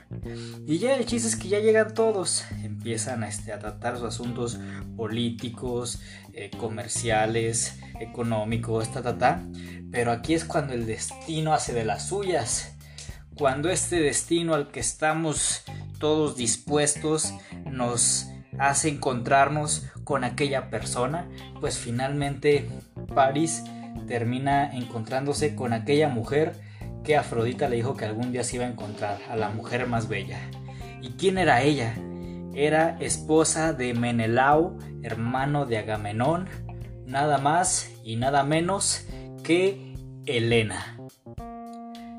Y 0.66 0.78
ya 0.78 0.96
el 0.96 1.06
chiste 1.06 1.28
es 1.28 1.36
que 1.36 1.48
ya 1.48 1.60
llegan 1.60 1.94
todos, 1.94 2.44
empiezan 2.64 3.22
a, 3.22 3.28
este, 3.28 3.52
a 3.52 3.60
tratar 3.60 3.96
sus 3.96 4.08
asuntos 4.08 4.58
políticos, 4.96 6.00
eh, 6.32 6.50
comerciales, 6.56 7.78
económicos, 8.00 8.92
ta, 8.92 9.02
ta, 9.02 9.18
ta. 9.18 9.42
Pero 9.90 10.12
aquí 10.12 10.34
es 10.34 10.44
cuando 10.44 10.74
el 10.74 10.86
destino 10.86 11.52
hace 11.52 11.72
de 11.72 11.84
las 11.84 12.08
suyas. 12.08 12.76
Cuando 13.36 13.70
este 13.70 14.00
destino 14.00 14.54
al 14.54 14.70
que 14.70 14.80
estamos 14.80 15.62
todos 15.98 16.36
dispuestos 16.36 17.34
nos 17.70 18.28
hace 18.58 18.88
encontrarnos 18.88 19.86
con 20.04 20.24
aquella 20.24 20.70
persona, 20.70 21.28
pues 21.60 21.78
finalmente 21.78 22.68
París 23.14 23.62
termina 24.06 24.74
encontrándose 24.74 25.54
con 25.54 25.72
aquella 25.72 26.08
mujer 26.08 26.54
que 27.04 27.16
Afrodita 27.16 27.68
le 27.68 27.76
dijo 27.76 27.96
que 27.96 28.04
algún 28.04 28.32
día 28.32 28.42
se 28.42 28.56
iba 28.56 28.64
a 28.64 28.68
encontrar, 28.68 29.18
a 29.30 29.36
la 29.36 29.48
mujer 29.50 29.86
más 29.86 30.08
bella. 30.08 30.40
¿Y 31.02 31.10
quién 31.10 31.38
era 31.38 31.62
ella? 31.62 31.94
Era 32.56 32.96
esposa 33.00 33.74
de 33.74 33.92
Menelao, 33.92 34.78
hermano 35.02 35.66
de 35.66 35.76
Agamenón, 35.76 36.48
nada 37.04 37.36
más 37.36 37.90
y 38.02 38.16
nada 38.16 38.44
menos 38.44 39.04
que 39.44 39.94
Helena. 40.24 40.96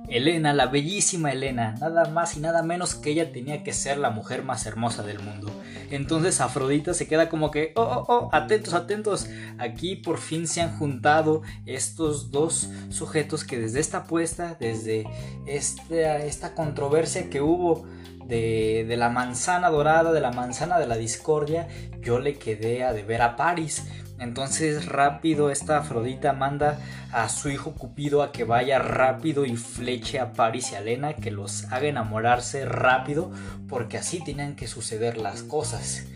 Helena, 0.08 0.54
la 0.54 0.68
bellísima 0.68 1.32
Helena, 1.32 1.74
nada 1.82 2.12
más 2.12 2.38
y 2.38 2.40
nada 2.40 2.62
menos 2.62 2.94
que 2.94 3.10
ella 3.10 3.32
tenía 3.32 3.64
que 3.64 3.74
ser 3.74 3.98
la 3.98 4.12
mujer 4.12 4.44
más 4.44 4.68
hermosa 4.68 5.02
del 5.02 5.20
mundo. 5.20 5.52
Entonces 5.90 6.40
Afrodita 6.40 6.94
se 6.94 7.08
queda 7.08 7.30
como 7.30 7.50
que, 7.50 7.74
oh, 7.76 7.82
oh, 7.82 8.06
oh, 8.08 8.30
atentos, 8.32 8.76
atentos, 8.76 9.28
aquí 9.58 9.96
por 9.96 10.20
fin 10.20 10.48
se 10.48 10.62
han 10.62 10.78
juntado 10.78 11.42
estos 11.66 12.30
dos 12.30 12.70
sujetos 12.90 13.44
que 13.44 13.58
desde 13.58 13.80
esta 13.80 14.00
apuesta, 14.00 14.56
desde 14.60 15.08
esta, 15.48 16.18
esta 16.18 16.54
controversia 16.54 17.28
que 17.32 17.42
hubo 17.42 17.88
de, 18.28 18.96
la 18.98 19.10
manzana 19.10 19.70
dorada, 19.70 20.12
de 20.12 20.22
la 20.22 20.32
manzana 20.32 20.80
de 20.80 20.88
la 20.88 20.98
discordia, 20.98 21.68
yo 22.02 22.20
le 22.20 22.36
quedé 22.36 22.84
a 22.84 22.94
deber 22.94 23.22
a 23.22 23.36
Paris. 23.36 23.86
Entonces 24.20 24.88
rápido 24.88 25.52
esta 25.52 25.78
Afrodita 25.78 26.34
manda 26.34 26.80
a 27.12 27.30
su 27.30 27.50
hijo 27.50 27.74
Cupido 27.74 28.24
a 28.24 28.32
que 28.32 28.46
vaya 28.46 28.80
rápido 28.80 29.46
y 29.46 29.56
fleche 29.56 30.20
a 30.20 30.34
Paris 30.34 30.72
y 30.72 30.76
a 30.76 30.82
Lena, 30.82 31.14
que 31.14 31.30
los 31.30 31.66
haga 31.72 31.88
enamorarse 31.88 32.66
rápido, 32.66 33.32
porque 33.70 33.98
así 33.98 34.24
tenían 34.24 34.56
que 34.56 34.68
suceder 34.68 35.18
las 35.18 35.44
cosas. 35.44 36.08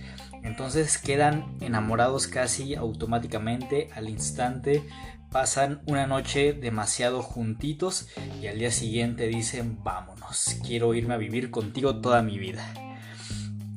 Entonces 0.44 0.98
quedan 0.98 1.46
enamorados 1.62 2.28
casi 2.28 2.74
automáticamente 2.74 3.90
al 3.96 4.10
instante, 4.10 4.84
pasan 5.32 5.82
una 5.88 6.08
noche 6.08 6.54
demasiado 6.54 7.24
juntitos 7.24 8.10
y 8.42 8.48
al 8.48 8.60
día 8.60 8.70
siguiente 8.70 9.28
dicen 9.28 9.82
vámonos, 9.82 10.58
quiero 10.66 10.94
irme 10.94 11.14
a 11.14 11.18
vivir 11.18 11.52
contigo 11.52 12.02
toda 12.02 12.22
mi 12.22 12.38
vida. 12.38 12.64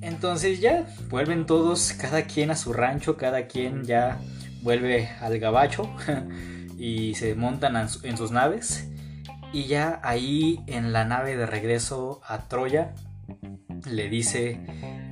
Entonces 0.00 0.60
ya 0.60 0.86
vuelven 1.08 1.46
todos, 1.46 1.92
cada 1.92 2.22
quien 2.22 2.50
a 2.50 2.56
su 2.56 2.72
rancho, 2.72 3.16
cada 3.16 3.46
quien 3.46 3.84
ya 3.84 4.18
vuelve 4.62 5.08
al 5.20 5.38
gabacho 5.38 5.88
y 6.78 7.14
se 7.14 7.34
montan 7.34 7.76
en 8.02 8.16
sus 8.16 8.30
naves. 8.32 8.88
Y 9.52 9.66
ya 9.66 10.00
ahí 10.02 10.60
en 10.66 10.92
la 10.92 11.04
nave 11.04 11.36
de 11.36 11.46
regreso 11.46 12.20
a 12.26 12.48
Troya 12.48 12.92
le 13.88 14.08
dice 14.08 14.60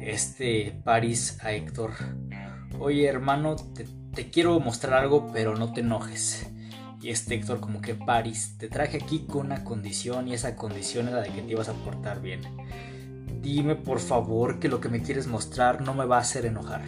este 0.00 0.76
Paris 0.85 1.38
a 1.42 1.52
Héctor, 1.52 1.92
oye 2.81 3.07
hermano, 3.07 3.55
te, 3.55 3.87
te 4.14 4.31
quiero 4.31 4.59
mostrar 4.61 5.03
algo 5.03 5.31
pero 5.33 5.57
no 5.57 5.72
te 5.72 5.81
enojes. 5.81 6.46
Y 7.01 7.11
este 7.11 7.35
Héctor 7.35 7.61
como 7.61 7.81
que 7.81 7.94
Paris, 7.94 8.57
te 8.59 8.68
traje 8.68 8.98
aquí 9.03 9.27
con 9.27 9.46
una 9.46 9.64
condición 9.64 10.29
y 10.29 10.35
esa 10.35 10.55
condición 10.55 11.09
era 11.09 11.20
de 11.20 11.31
que 11.31 11.42
te 11.42 11.53
ibas 11.53 11.68
a 11.68 11.72
portar 11.72 12.22
bien 12.22 12.42
dime 13.42 13.75
por 13.75 14.01
favor 14.01 14.61
que 14.61 14.68
lo 14.68 14.81
que 14.81 14.88
me 14.88 15.03
quieres 15.03 15.27
mostrar 15.27 15.83
no 15.83 15.94
me 15.94 16.07
va 16.07 16.16
a 16.16 16.20
hacer 16.20 16.46
enojar. 16.46 16.83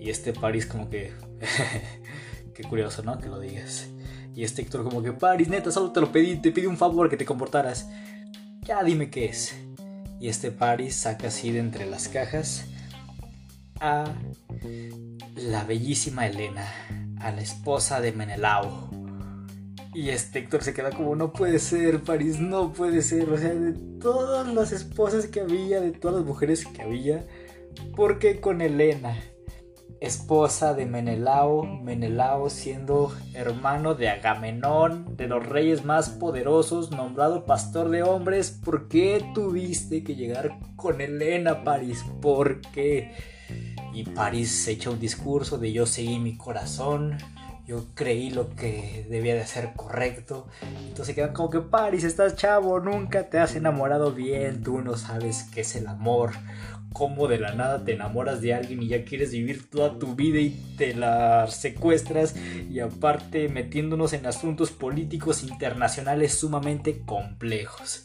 Y 0.00 0.10
este 0.10 0.32
Paris 0.32 0.66
como 0.66 0.90
que... 0.90 1.12
Qué 2.54 2.64
curioso, 2.64 3.02
¿no? 3.02 3.18
Que 3.18 3.28
lo 3.28 3.40
digas. 3.40 3.88
Y 4.34 4.44
este 4.44 4.62
Héctor 4.62 4.84
como 4.84 5.02
que, 5.02 5.12
Paris, 5.12 5.48
neta, 5.48 5.70
solo 5.70 5.92
te 5.92 6.00
lo 6.00 6.12
pedí, 6.12 6.36
te 6.36 6.50
pedí 6.50 6.66
un 6.66 6.76
favor 6.76 7.08
que 7.08 7.16
te 7.16 7.24
comportaras. 7.24 7.88
Ya 8.62 8.82
dime 8.82 9.08
qué 9.08 9.26
es. 9.26 9.54
Y 10.20 10.28
este 10.28 10.50
Paris 10.50 10.96
saca 10.96 11.28
así 11.28 11.50
de 11.52 11.60
entre 11.60 11.86
las 11.86 12.08
cajas 12.08 12.66
a 13.80 14.04
la 15.36 15.64
bellísima 15.64 16.26
Elena, 16.26 16.66
a 17.20 17.30
la 17.32 17.40
esposa 17.42 18.00
de 18.00 18.12
Menelao 18.12 19.02
y 19.94 20.08
este 20.08 20.38
Héctor 20.38 20.62
se 20.62 20.72
queda 20.72 20.90
como, 20.90 21.14
no 21.16 21.32
puede 21.32 21.58
ser, 21.58 22.00
París, 22.00 22.40
no 22.40 22.72
puede 22.72 23.02
ser. 23.02 23.28
O 23.28 23.36
sea, 23.36 23.50
de 23.50 23.72
todas 24.00 24.46
las 24.48 24.72
esposas 24.72 25.26
que 25.26 25.40
había, 25.40 25.80
de 25.80 25.92
todas 25.92 26.18
las 26.18 26.26
mujeres 26.26 26.66
que 26.66 26.82
había, 26.82 27.26
¿por 27.94 28.18
qué 28.18 28.40
con 28.40 28.62
Elena? 28.62 29.18
Esposa 30.00 30.72
de 30.74 30.86
Menelao, 30.86 31.64
Menelao 31.64 32.48
siendo 32.48 33.12
hermano 33.34 33.94
de 33.94 34.08
Agamenón, 34.08 35.16
de 35.16 35.28
los 35.28 35.46
reyes 35.46 35.84
más 35.84 36.08
poderosos, 36.08 36.90
nombrado 36.90 37.44
pastor 37.44 37.90
de 37.90 38.02
hombres, 38.02 38.50
¿por 38.50 38.88
qué 38.88 39.24
tuviste 39.34 40.02
que 40.02 40.16
llegar 40.16 40.58
con 40.74 41.02
Elena, 41.02 41.64
París? 41.64 42.02
¿Por 42.20 42.62
qué? 42.72 43.12
Y 43.94 44.04
París 44.04 44.50
se 44.64 44.72
echa 44.72 44.90
un 44.90 44.98
discurso 44.98 45.58
de 45.58 45.72
yo 45.72 45.86
seguí 45.86 46.18
mi 46.18 46.36
corazón, 46.36 47.18
yo 47.66 47.86
creí 47.94 48.30
lo 48.30 48.50
que 48.50 49.06
debía 49.08 49.34
de 49.34 49.46
ser 49.46 49.72
correcto. 49.74 50.46
Entonces 50.88 51.14
quedan 51.14 51.32
como 51.32 51.50
que 51.50 51.60
Paris, 51.60 52.04
estás 52.04 52.36
chavo, 52.36 52.80
nunca 52.80 53.28
te 53.28 53.38
has 53.38 53.54
enamorado 53.54 54.12
bien, 54.12 54.62
tú 54.62 54.80
no 54.80 54.96
sabes 54.96 55.44
qué 55.52 55.60
es 55.60 55.76
el 55.76 55.86
amor, 55.86 56.32
cómo 56.92 57.28
de 57.28 57.38
la 57.38 57.54
nada 57.54 57.84
te 57.84 57.92
enamoras 57.92 58.40
de 58.40 58.54
alguien 58.54 58.82
y 58.82 58.88
ya 58.88 59.04
quieres 59.04 59.32
vivir 59.32 59.68
toda 59.70 59.98
tu 59.98 60.14
vida 60.14 60.38
y 60.38 60.50
te 60.76 60.94
la 60.94 61.46
secuestras 61.48 62.34
y 62.70 62.80
aparte 62.80 63.48
metiéndonos 63.48 64.12
en 64.12 64.26
asuntos 64.26 64.70
políticos 64.70 65.42
internacionales 65.42 66.34
sumamente 66.34 67.02
complejos. 67.04 68.04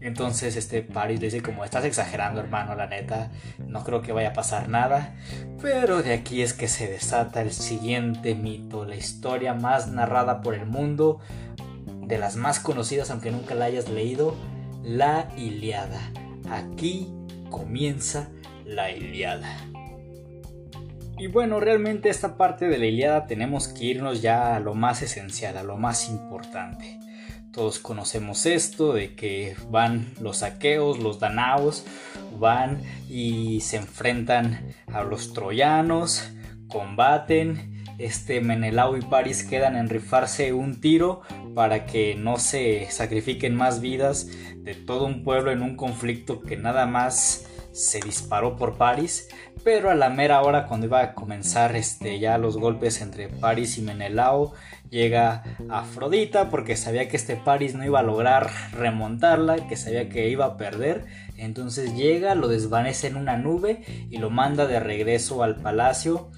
Entonces 0.00 0.56
este 0.56 0.82
Paris 0.82 1.20
le 1.20 1.26
dice 1.26 1.42
como 1.42 1.64
estás 1.64 1.84
exagerando 1.84 2.40
hermano, 2.40 2.74
la 2.74 2.86
neta, 2.86 3.30
no 3.58 3.82
creo 3.82 4.02
que 4.02 4.12
vaya 4.12 4.30
a 4.30 4.34
pasar 4.34 4.68
nada. 4.68 5.14
Pero 5.62 6.02
de 6.02 6.12
aquí 6.12 6.42
es 6.42 6.52
que 6.52 6.68
se 6.68 6.86
desata 6.86 7.40
el 7.40 7.52
siguiente 7.52 8.34
mito, 8.34 8.84
la 8.84 8.96
historia 8.96 9.54
más 9.54 9.88
narrada 9.88 10.42
por 10.42 10.54
el 10.54 10.66
mundo, 10.66 11.20
de 12.02 12.18
las 12.18 12.36
más 12.36 12.60
conocidas 12.60 13.10
aunque 13.10 13.30
nunca 13.30 13.54
la 13.54 13.64
hayas 13.64 13.88
leído, 13.88 14.36
la 14.82 15.32
Iliada. 15.36 16.12
Aquí 16.50 17.12
comienza 17.50 18.28
la 18.64 18.90
Iliada. 18.90 19.56
Y 21.18 21.28
bueno, 21.28 21.60
realmente 21.60 22.10
esta 22.10 22.36
parte 22.36 22.68
de 22.68 22.76
la 22.76 22.84
Iliada 22.84 23.26
tenemos 23.26 23.68
que 23.68 23.86
irnos 23.86 24.20
ya 24.20 24.54
a 24.54 24.60
lo 24.60 24.74
más 24.74 25.00
esencial, 25.00 25.56
a 25.56 25.62
lo 25.62 25.78
más 25.78 26.10
importante. 26.10 26.98
Todos 27.56 27.78
conocemos 27.78 28.44
esto 28.44 28.92
de 28.92 29.14
que 29.14 29.56
van 29.70 30.12
los 30.20 30.38
saqueos, 30.38 30.98
los 30.98 31.20
danaos, 31.20 31.84
van 32.38 32.82
y 33.08 33.62
se 33.62 33.78
enfrentan 33.78 34.74
a 34.92 35.02
los 35.02 35.32
troyanos, 35.32 36.30
combaten, 36.68 37.82
este 37.96 38.42
Menelao 38.42 38.98
y 38.98 39.00
Paris 39.00 39.42
quedan 39.42 39.74
en 39.74 39.88
rifarse 39.88 40.52
un 40.52 40.82
tiro 40.82 41.22
para 41.54 41.86
que 41.86 42.14
no 42.14 42.38
se 42.38 42.90
sacrifiquen 42.90 43.56
más 43.56 43.80
vidas 43.80 44.28
de 44.58 44.74
todo 44.74 45.06
un 45.06 45.24
pueblo 45.24 45.50
en 45.50 45.62
un 45.62 45.76
conflicto 45.76 46.42
que 46.42 46.58
nada 46.58 46.84
más 46.84 47.46
se 47.72 48.00
disparó 48.00 48.56
por 48.56 48.76
Paris, 48.76 49.30
pero 49.66 49.90
a 49.90 49.96
la 49.96 50.10
mera 50.10 50.42
hora 50.42 50.68
cuando 50.68 50.86
iba 50.86 51.00
a 51.00 51.12
comenzar 51.12 51.74
este 51.74 52.20
ya 52.20 52.38
los 52.38 52.56
golpes 52.56 53.00
entre 53.00 53.26
Paris 53.26 53.78
y 53.78 53.82
Menelao, 53.82 54.52
llega 54.90 55.42
Afrodita 55.68 56.50
porque 56.50 56.76
sabía 56.76 57.08
que 57.08 57.16
este 57.16 57.34
Paris 57.34 57.74
no 57.74 57.84
iba 57.84 57.98
a 57.98 58.04
lograr 58.04 58.48
remontarla, 58.70 59.66
que 59.66 59.74
sabía 59.76 60.08
que 60.08 60.28
iba 60.28 60.44
a 60.44 60.56
perder. 60.56 61.06
Entonces 61.36 61.96
llega, 61.96 62.36
lo 62.36 62.46
desvanece 62.46 63.08
en 63.08 63.16
una 63.16 63.38
nube 63.38 63.82
y 64.08 64.18
lo 64.18 64.30
manda 64.30 64.68
de 64.68 64.78
regreso 64.78 65.42
al 65.42 65.56
palacio 65.56 66.30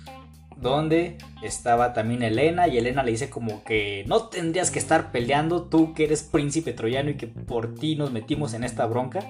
donde 0.61 1.19
estaba 1.43 1.93
también 1.93 2.23
Elena 2.23 2.67
y 2.67 2.79
Elena 2.79 3.03
le 3.03 3.13
dice 3.13 3.31
como 3.31 3.63
que 3.63 4.05
no 4.07 4.25
tendrías 4.25 4.71
que 4.71 4.79
estar 4.79 5.13
peleando 5.13 5.63
tú 5.63 5.95
que 5.95 6.05
eres 6.05 6.23
príncipe 6.23 6.73
troyano 6.73 7.11
y 7.11 7.17
que 7.17 7.29
por 7.29 7.75
ti 7.75 7.95
nos 7.95 8.11
metimos 8.11 8.55
en 8.55 8.65
esta 8.65 8.87
bronca 8.87 9.21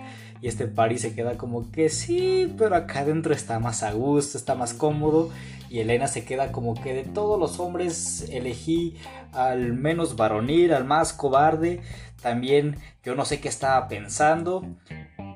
y 0.41 0.49
este 0.49 0.67
Paris 0.67 1.03
se 1.03 1.15
queda 1.15 1.37
como 1.37 1.71
que 1.71 1.91
sí, 1.91 2.53
pero 2.57 2.77
acá 2.77 3.01
adentro 3.01 3.35
está 3.35 3.59
más 3.59 3.83
a 3.83 3.93
gusto, 3.93 4.39
está 4.39 4.55
más 4.55 4.73
cómodo 4.73 5.31
y 5.69 5.81
Elena 5.81 6.07
se 6.07 6.25
queda 6.25 6.53
como 6.53 6.81
que 6.81 6.95
de 6.95 7.05
todos 7.05 7.39
los 7.39 7.61
hombres 7.61 8.27
elegí 8.31 8.97
al 9.33 9.75
menos 9.75 10.17
varonil, 10.17 10.73
al 10.73 10.85
más 10.85 11.13
cobarde, 11.13 11.83
también 12.23 12.77
yo 13.05 13.15
no 13.15 13.25
sé 13.25 13.41
qué 13.41 13.49
estaba 13.49 13.87
pensando, 13.89 14.65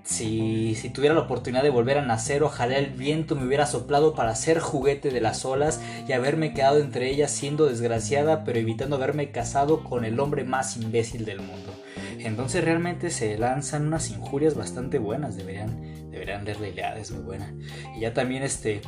si, 0.04 0.74
si, 0.74 0.90
tuviera 0.90 1.14
la 1.14 1.22
oportunidad 1.22 1.62
de 1.62 1.70
volver 1.70 1.98
a 1.98 2.04
nacer, 2.04 2.42
ojalá 2.42 2.76
el 2.76 2.92
viento 2.92 3.36
me 3.36 3.46
hubiera 3.46 3.66
soplado 3.66 4.14
para 4.14 4.34
ser 4.34 4.58
juguete 4.58 5.10
de 5.10 5.20
las 5.20 5.44
olas 5.44 5.80
y 6.08 6.12
haberme 6.12 6.54
quedado 6.54 6.80
entre 6.80 7.10
ellas 7.10 7.30
siendo 7.30 7.66
desgraciada, 7.66 8.44
pero 8.44 8.58
evitando 8.58 8.96
haberme 8.96 9.30
casado 9.30 9.84
con 9.84 10.04
el 10.04 10.18
hombre 10.18 10.44
más 10.44 10.76
imbécil 10.76 11.24
del 11.24 11.40
mundo. 11.40 11.72
Entonces 12.18 12.64
realmente 12.64 13.10
se 13.10 13.36
lanzan 13.38 13.86
unas 13.86 14.10
injurias 14.10 14.54
bastante 14.54 14.98
buenas, 14.98 15.36
deberían, 15.36 16.10
deberían 16.10 16.44
leer 16.44 16.74
la 16.76 16.98
es 16.98 17.10
muy 17.10 17.22
buena. 17.22 17.54
Y 17.96 18.00
ya 18.00 18.12
también 18.12 18.42
este, 18.42 18.80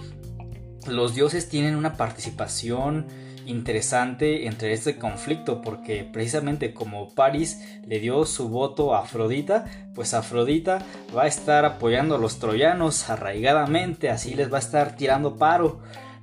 los 0.87 1.15
dioses 1.15 1.49
tienen 1.49 1.77
una 1.77 1.97
participación 1.97 3.07
interesante 3.47 4.47
entre 4.47 4.73
este 4.73 4.97
conflicto 4.97 5.63
porque 5.63 6.09
precisamente 6.11 6.73
como 6.73 7.15
Paris 7.15 7.61
le 7.87 8.01
dio 8.01 8.25
su 8.25 8.49
voto 8.49 8.95
a 8.95 9.01
Afrodita, 9.01 9.65
pues 9.95 10.15
Afrodita 10.15 10.85
va 11.17 11.25
a 11.25 11.29
estar 11.29 11.65
apoyando 11.65 12.17
a 12.17 12.19
los 12.19 12.39
troyanos 12.39 13.11
arraigadamente, 13.11 14.11
así 14.11 14.35
les 14.35 14.53
va 14.53 14.57
a 14.57 14.61
estar 14.61 14.97
tirando 14.97 15.37
paro. 15.37 15.81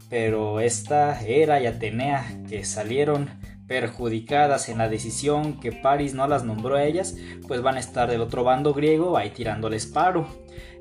Pero 0.10 0.60
esta 0.60 1.22
Hera 1.22 1.62
y 1.62 1.68
Atenea 1.68 2.26
que 2.50 2.66
salieron 2.66 3.30
perjudicadas 3.68 4.68
en 4.68 4.80
la 4.80 4.90
decisión 4.90 5.58
que 5.62 5.72
Paris 5.72 6.14
no 6.14 6.28
las 6.28 6.44
nombró 6.44 6.76
a 6.76 6.84
ellas, 6.84 7.16
pues 7.48 7.62
van 7.62 7.78
a 7.78 7.80
estar 7.80 8.10
del 8.10 8.20
otro 8.20 8.44
bando 8.44 8.74
griego 8.74 9.18
ahí 9.18 9.30
tirándoles 9.30 9.86
paro. 9.86 10.28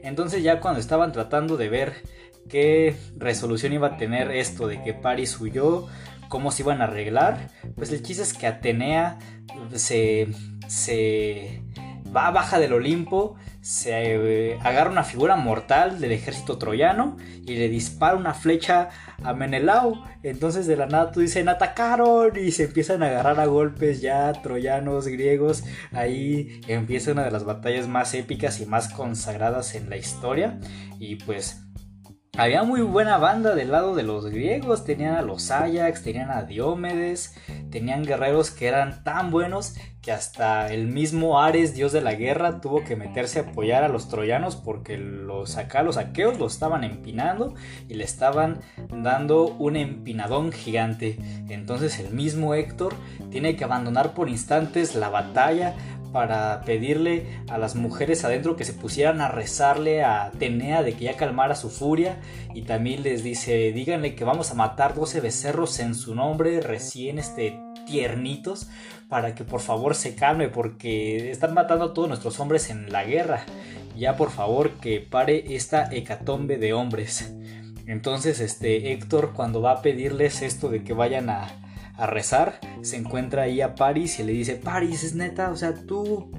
Entonces 0.02 0.42
ya 0.42 0.58
cuando 0.58 0.80
estaban 0.80 1.12
tratando 1.12 1.56
de 1.56 1.68
ver 1.68 1.92
qué 2.48 2.96
resolución 3.16 3.72
iba 3.72 3.86
a 3.86 3.96
tener 3.96 4.32
esto 4.32 4.66
de 4.66 4.82
que 4.82 4.92
Paris 4.92 5.40
huyó, 5.40 5.86
cómo 6.30 6.52
se 6.52 6.62
iban 6.62 6.80
a 6.80 6.84
arreglar, 6.84 7.50
pues 7.74 7.92
el 7.92 8.02
chiste 8.02 8.22
es 8.22 8.32
que 8.32 8.46
Atenea 8.46 9.18
se, 9.74 10.28
se 10.68 11.62
va 12.16 12.30
baja 12.30 12.58
del 12.60 12.72
Olimpo, 12.72 13.36
se 13.60 13.90
eh, 13.92 14.58
agarra 14.62 14.90
una 14.90 15.02
figura 15.02 15.34
mortal 15.34 16.00
del 16.00 16.12
ejército 16.12 16.56
troyano 16.56 17.16
y 17.44 17.56
le 17.56 17.68
dispara 17.68 18.16
una 18.16 18.32
flecha 18.32 18.90
a 19.22 19.34
Menelao. 19.34 20.04
Entonces 20.22 20.66
de 20.66 20.76
la 20.76 20.86
nada 20.86 21.10
tú 21.10 21.20
dicen 21.20 21.48
atacaron 21.48 22.36
y 22.38 22.52
se 22.52 22.64
empiezan 22.64 23.02
a 23.02 23.06
agarrar 23.06 23.40
a 23.40 23.46
golpes 23.46 24.00
ya 24.00 24.32
troyanos, 24.32 25.08
griegos. 25.08 25.64
Ahí 25.92 26.60
empieza 26.68 27.12
una 27.12 27.24
de 27.24 27.32
las 27.32 27.44
batallas 27.44 27.88
más 27.88 28.14
épicas 28.14 28.60
y 28.60 28.66
más 28.66 28.88
consagradas 28.88 29.74
en 29.74 29.90
la 29.90 29.96
historia. 29.96 30.60
Y 31.00 31.16
pues 31.16 31.64
había 32.40 32.62
muy 32.62 32.80
buena 32.80 33.18
banda 33.18 33.54
del 33.54 33.70
lado 33.70 33.94
de 33.94 34.02
los 34.02 34.24
griegos. 34.24 34.86
Tenían 34.86 35.14
a 35.14 35.20
los 35.20 35.50
Ajax, 35.50 36.02
tenían 36.02 36.30
a 36.30 36.44
Diomedes, 36.44 37.34
tenían 37.70 38.02
guerreros 38.02 38.50
que 38.50 38.66
eran 38.66 39.04
tan 39.04 39.30
buenos 39.30 39.74
que 40.00 40.10
hasta 40.10 40.72
el 40.72 40.86
mismo 40.86 41.42
Ares, 41.42 41.74
dios 41.74 41.92
de 41.92 42.00
la 42.00 42.14
guerra, 42.14 42.62
tuvo 42.62 42.82
que 42.82 42.96
meterse 42.96 43.40
a 43.40 43.42
apoyar 43.42 43.84
a 43.84 43.88
los 43.88 44.08
troyanos 44.08 44.56
porque 44.56 44.96
los 44.96 45.58
acá 45.58 45.82
los 45.82 45.98
aqueos 45.98 46.38
lo 46.38 46.46
estaban 46.46 46.82
empinando 46.82 47.54
y 47.86 47.94
le 47.94 48.04
estaban 48.04 48.60
dando 48.90 49.48
un 49.48 49.76
empinadón 49.76 50.50
gigante. 50.50 51.18
Entonces 51.50 52.00
el 52.00 52.14
mismo 52.14 52.54
Héctor 52.54 52.94
tiene 53.30 53.54
que 53.56 53.64
abandonar 53.64 54.14
por 54.14 54.30
instantes 54.30 54.94
la 54.94 55.10
batalla 55.10 55.74
para 56.12 56.60
pedirle 56.62 57.26
a 57.48 57.58
las 57.58 57.76
mujeres 57.76 58.24
adentro 58.24 58.56
que 58.56 58.64
se 58.64 58.72
pusieran 58.72 59.20
a 59.20 59.28
rezarle 59.28 60.02
a 60.02 60.24
Atenea 60.24 60.82
de 60.82 60.94
que 60.94 61.04
ya 61.04 61.16
calmara 61.16 61.54
su 61.54 61.70
furia. 61.70 62.20
Y 62.54 62.62
también 62.62 63.02
les 63.02 63.22
dice 63.22 63.72
díganle 63.72 64.14
que 64.14 64.24
vamos 64.24 64.50
a 64.50 64.54
matar 64.54 64.94
12 64.94 65.20
becerros 65.20 65.78
en 65.78 65.94
su 65.94 66.14
nombre 66.14 66.60
recién 66.60 67.18
este 67.18 67.58
tiernitos 67.86 68.68
para 69.08 69.34
que 69.34 69.44
por 69.44 69.60
favor 69.60 69.94
se 69.94 70.14
calme 70.14 70.48
porque 70.48 71.30
están 71.30 71.54
matando 71.54 71.86
a 71.86 71.94
todos 71.94 72.08
nuestros 72.08 72.38
hombres 72.40 72.70
en 72.70 72.92
la 72.92 73.04
guerra. 73.04 73.44
Ya 73.96 74.16
por 74.16 74.30
favor 74.30 74.70
que 74.80 75.00
pare 75.00 75.54
esta 75.54 75.92
hecatombe 75.92 76.58
de 76.58 76.72
hombres. 76.72 77.34
Entonces 77.86 78.40
este 78.40 78.92
Héctor 78.92 79.32
cuando 79.34 79.60
va 79.60 79.72
a 79.72 79.82
pedirles 79.82 80.42
esto 80.42 80.68
de 80.68 80.84
que 80.84 80.92
vayan 80.92 81.28
a 81.28 81.48
a 82.00 82.06
rezar, 82.06 82.60
se 82.82 82.96
encuentra 82.96 83.42
ahí 83.42 83.60
a 83.60 83.74
Paris 83.74 84.18
y 84.18 84.24
le 84.24 84.32
dice, 84.32 84.56
Paris, 84.56 85.04
es 85.04 85.14
neta, 85.14 85.50
o 85.50 85.56
sea, 85.56 85.74
tú 85.74 86.30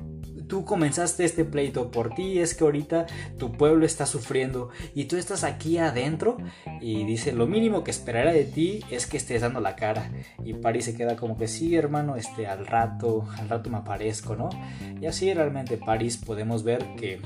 tú 0.51 0.65
comenzaste 0.65 1.23
este 1.23 1.45
pleito 1.45 1.91
por 1.91 2.13
ti, 2.13 2.39
es 2.39 2.53
que 2.55 2.65
ahorita 2.65 3.05
tu 3.37 3.53
pueblo 3.53 3.85
está 3.85 4.05
sufriendo 4.05 4.69
y 4.93 5.05
tú 5.05 5.15
estás 5.15 5.45
aquí 5.45 5.77
adentro 5.77 6.35
y 6.81 7.05
dice, 7.05 7.31
lo 7.31 7.47
mínimo 7.47 7.85
que 7.85 7.91
esperará 7.91 8.33
de 8.33 8.43
ti 8.43 8.81
es 8.91 9.07
que 9.07 9.15
estés 9.15 9.43
dando 9.43 9.61
la 9.61 9.77
cara. 9.77 10.11
Y 10.43 10.55
Paris 10.55 10.83
se 10.83 10.93
queda 10.93 11.15
como 11.15 11.37
que 11.37 11.47
sí, 11.47 11.73
hermano, 11.77 12.17
este, 12.17 12.47
al 12.47 12.67
rato, 12.67 13.25
al 13.37 13.47
rato 13.47 13.69
me 13.69 13.77
aparezco, 13.77 14.35
¿no? 14.35 14.49
Y 14.99 15.05
así 15.05 15.33
realmente 15.33 15.77
Paris 15.77 16.17
podemos 16.17 16.65
ver 16.65 16.85
que 16.97 17.21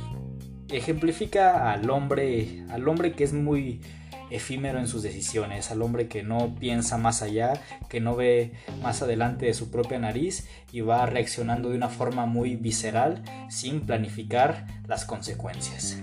ejemplifica 0.69 1.71
al 1.71 1.89
hombre, 1.89 2.63
al 2.69 2.88
hombre 2.88 3.13
que 3.13 3.24
es 3.24 3.34
muy 3.34 3.82
efímero 4.30 4.80
en 4.80 4.88
sus 4.88 5.04
decisiones, 5.04 5.72
al 5.72 5.82
hombre 5.82 6.08
que 6.08 6.24
no 6.24 6.56
piensa 6.56 6.98
más 6.98 7.22
allá, 7.22 7.54
que 7.90 8.00
no 8.00 8.16
ve 8.16 8.54
más 8.82 9.02
adelante 9.02 9.46
de 9.46 9.54
su 9.54 9.72
propia 9.72 10.00
nariz 10.00 10.48
y 10.72 10.82
va 10.82 11.06
reaccionando 11.06 11.70
de 11.70 11.78
una 11.78 11.90
forma 11.90 12.26
muy 12.26 12.56
visceral 12.56 13.24
sin 13.50 13.82
planificar 13.82 14.66
las 14.88 15.06
consecuencias. 15.06 16.02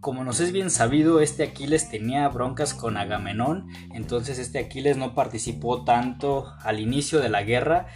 Como 0.00 0.22
nos 0.22 0.40
es 0.40 0.52
bien 0.52 0.70
sabido, 0.70 1.20
este 1.20 1.44
Aquiles 1.44 1.88
tenía 1.88 2.28
broncas 2.28 2.74
con 2.74 2.98
Agamenón, 2.98 3.68
entonces 3.94 4.38
este 4.38 4.58
Aquiles 4.58 4.98
no 4.98 5.14
participó 5.14 5.82
tanto 5.84 6.52
al 6.62 6.78
inicio 6.78 7.20
de 7.20 7.30
la 7.30 7.42
guerra, 7.42 7.86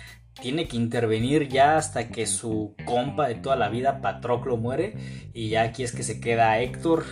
tiene 0.41 0.69
que 0.69 0.77
intervenir 0.77 1.49
ya 1.49 1.77
hasta 1.77 2.09
que 2.09 2.27
su 2.27 2.75
compa 2.85 3.29
de 3.29 3.35
toda 3.35 3.57
la 3.57 3.69
vida, 3.69 4.01
Patroclo, 4.01 4.57
muere. 4.57 4.95
Y 5.33 5.49
ya 5.49 5.63
aquí 5.63 5.83
es 5.83 5.93
que 5.93 6.03
se 6.03 6.21
queda 6.21 6.61
Héctor 6.61 7.05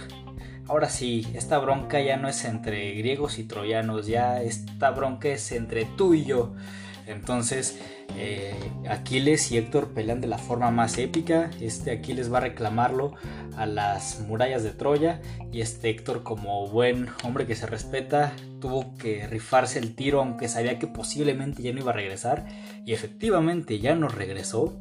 Ahora 0.69 0.89
sí, 0.89 1.27
esta 1.35 1.59
bronca 1.59 2.01
ya 2.01 2.17
no 2.17 2.29
es 2.29 2.45
entre 2.45 2.93
griegos 2.95 3.39
y 3.39 3.45
troyanos, 3.45 4.07
ya 4.07 4.43
esta 4.43 4.91
bronca 4.91 5.29
es 5.29 5.53
entre 5.53 5.85
tú 5.85 6.15
y 6.15 6.25
yo. 6.25 6.55
Entonces, 7.07 7.79
eh, 8.17 8.53
Aquiles 8.89 9.53
y 9.53 9.59
Héctor 9.59 9.95
pelean 9.95 10.21
de 10.21 10.27
la 10.27 10.39
forma 10.39 10.73
más 10.73 10.99
épica. 10.99 11.51
Este 11.61 11.93
Aquiles 11.93 12.33
va 12.33 12.39
a 12.39 12.41
reclamarlo 12.41 13.15
a 13.57 13.65
las 13.67 14.21
murallas 14.27 14.65
de 14.65 14.71
Troya. 14.71 15.21
Y 15.53 15.61
este 15.61 15.89
Héctor, 15.91 16.25
como 16.25 16.67
buen 16.67 17.09
hombre 17.23 17.47
que 17.47 17.55
se 17.55 17.67
respeta, 17.67 18.33
tuvo 18.61 18.93
que 18.97 19.27
rifarse 19.29 19.79
el 19.79 19.95
tiro, 19.95 20.21
aunque 20.21 20.49
sabía 20.49 20.81
que 20.81 20.89
posiblemente 20.89 21.63
ya 21.63 21.73
no 21.73 21.81
iba 21.81 21.93
a 21.93 21.95
regresar. 21.95 22.47
Y 22.85 22.93
efectivamente 22.93 23.79
ya 23.79 23.95
no 23.95 24.09
regresó. 24.09 24.77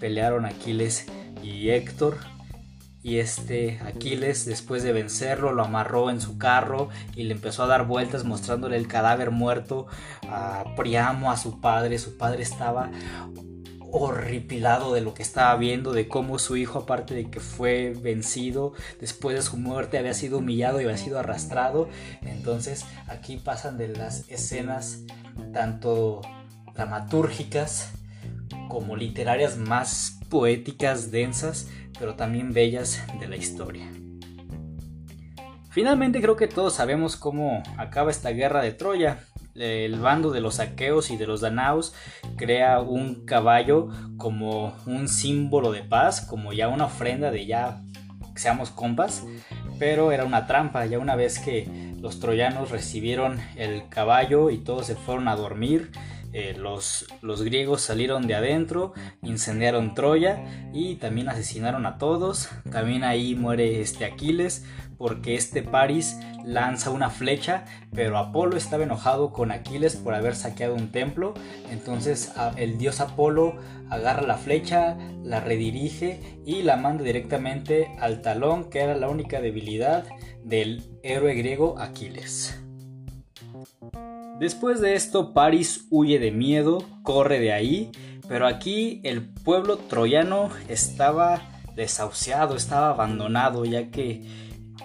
Pelearon 0.00 0.46
Aquiles 0.46 1.06
y 1.42 1.68
Héctor 1.70 2.16
y 3.06 3.20
este 3.20 3.78
Aquiles 3.86 4.46
después 4.46 4.82
de 4.82 4.90
vencerlo 4.90 5.52
lo 5.52 5.62
amarró 5.62 6.10
en 6.10 6.20
su 6.20 6.38
carro 6.38 6.88
y 7.14 7.22
le 7.22 7.34
empezó 7.34 7.62
a 7.62 7.68
dar 7.68 7.86
vueltas 7.86 8.24
mostrándole 8.24 8.76
el 8.76 8.88
cadáver 8.88 9.30
muerto 9.30 9.86
a 10.28 10.74
Priamo, 10.76 11.30
a 11.30 11.36
su 11.36 11.60
padre. 11.60 12.00
Su 12.00 12.16
padre 12.16 12.42
estaba 12.42 12.90
horripilado 13.92 14.92
de 14.92 15.02
lo 15.02 15.14
que 15.14 15.22
estaba 15.22 15.54
viendo, 15.54 15.92
de 15.92 16.08
cómo 16.08 16.40
su 16.40 16.56
hijo, 16.56 16.80
aparte 16.80 17.14
de 17.14 17.30
que 17.30 17.38
fue 17.38 17.94
vencido, 17.96 18.72
después 19.00 19.36
de 19.36 19.42
su 19.42 19.56
muerte 19.56 19.98
había 19.98 20.12
sido 20.12 20.38
humillado 20.38 20.80
y 20.80 20.84
había 20.86 20.96
sido 20.96 21.20
arrastrado. 21.20 21.88
Entonces 22.22 22.86
aquí 23.06 23.36
pasan 23.36 23.78
de 23.78 23.86
las 23.86 24.28
escenas 24.28 25.02
tanto 25.52 26.22
dramatúrgicas 26.74 27.92
como 28.68 28.96
literarias 28.96 29.56
más 29.58 30.18
poéticas, 30.28 31.12
densas, 31.12 31.68
pero 31.98 32.14
también 32.14 32.52
bellas 32.52 33.02
de 33.18 33.28
la 33.28 33.36
historia. 33.36 33.90
Finalmente 35.70 36.22
creo 36.22 36.36
que 36.36 36.48
todos 36.48 36.74
sabemos 36.74 37.16
cómo 37.16 37.62
acaba 37.76 38.10
esta 38.10 38.30
guerra 38.30 38.62
de 38.62 38.72
Troya. 38.72 39.20
El 39.54 39.98
bando 40.00 40.30
de 40.30 40.40
los 40.40 40.60
aqueos 40.60 41.10
y 41.10 41.16
de 41.16 41.26
los 41.26 41.40
danaos 41.40 41.94
crea 42.36 42.80
un 42.80 43.24
caballo 43.24 43.88
como 44.16 44.74
un 44.86 45.08
símbolo 45.08 45.72
de 45.72 45.82
paz, 45.82 46.20
como 46.22 46.52
ya 46.52 46.68
una 46.68 46.86
ofrenda 46.86 47.30
de 47.30 47.46
ya 47.46 47.82
seamos 48.34 48.70
compas, 48.70 49.24
pero 49.78 50.12
era 50.12 50.24
una 50.24 50.46
trampa. 50.46 50.86
Ya 50.86 50.98
una 50.98 51.16
vez 51.16 51.38
que 51.38 51.68
los 52.00 52.20
troyanos 52.20 52.70
recibieron 52.70 53.40
el 53.56 53.88
caballo 53.88 54.50
y 54.50 54.58
todos 54.58 54.86
se 54.86 54.94
fueron 54.94 55.28
a 55.28 55.36
dormir, 55.36 55.90
eh, 56.38 56.54
los, 56.54 57.06
los, 57.22 57.42
griegos 57.42 57.80
salieron 57.80 58.26
de 58.26 58.34
adentro, 58.34 58.92
incendiaron 59.22 59.94
Troya 59.94 60.44
y 60.70 60.96
también 60.96 61.30
asesinaron 61.30 61.86
a 61.86 61.96
todos. 61.96 62.50
También 62.70 63.04
ahí 63.04 63.34
muere 63.34 63.80
este 63.80 64.04
Aquiles 64.04 64.62
porque 64.98 65.34
este 65.34 65.62
Paris 65.62 66.18
lanza 66.44 66.90
una 66.90 67.08
flecha, 67.08 67.64
pero 67.94 68.18
Apolo 68.18 68.58
estaba 68.58 68.84
enojado 68.84 69.32
con 69.32 69.50
Aquiles 69.50 69.96
por 69.96 70.12
haber 70.12 70.36
saqueado 70.36 70.74
un 70.74 70.92
templo. 70.92 71.32
Entonces 71.70 72.34
el 72.58 72.76
dios 72.76 73.00
Apolo 73.00 73.56
agarra 73.88 74.26
la 74.26 74.36
flecha, 74.36 74.98
la 75.24 75.40
redirige 75.40 76.20
y 76.44 76.64
la 76.64 76.76
manda 76.76 77.02
directamente 77.02 77.96
al 77.98 78.20
talón, 78.20 78.68
que 78.68 78.80
era 78.80 78.94
la 78.94 79.08
única 79.08 79.40
debilidad 79.40 80.04
del 80.44 80.82
héroe 81.02 81.32
griego 81.32 81.78
Aquiles. 81.78 82.60
Después 84.38 84.82
de 84.82 84.94
esto, 84.94 85.32
Paris 85.32 85.86
huye 85.90 86.18
de 86.18 86.30
miedo, 86.30 86.84
corre 87.02 87.40
de 87.40 87.52
ahí, 87.52 87.90
pero 88.28 88.46
aquí 88.46 89.00
el 89.02 89.22
pueblo 89.22 89.78
troyano 89.78 90.50
estaba 90.68 91.42
desahuciado, 91.74 92.54
estaba 92.54 92.90
abandonado, 92.90 93.64
ya 93.64 93.90
que 93.90 94.22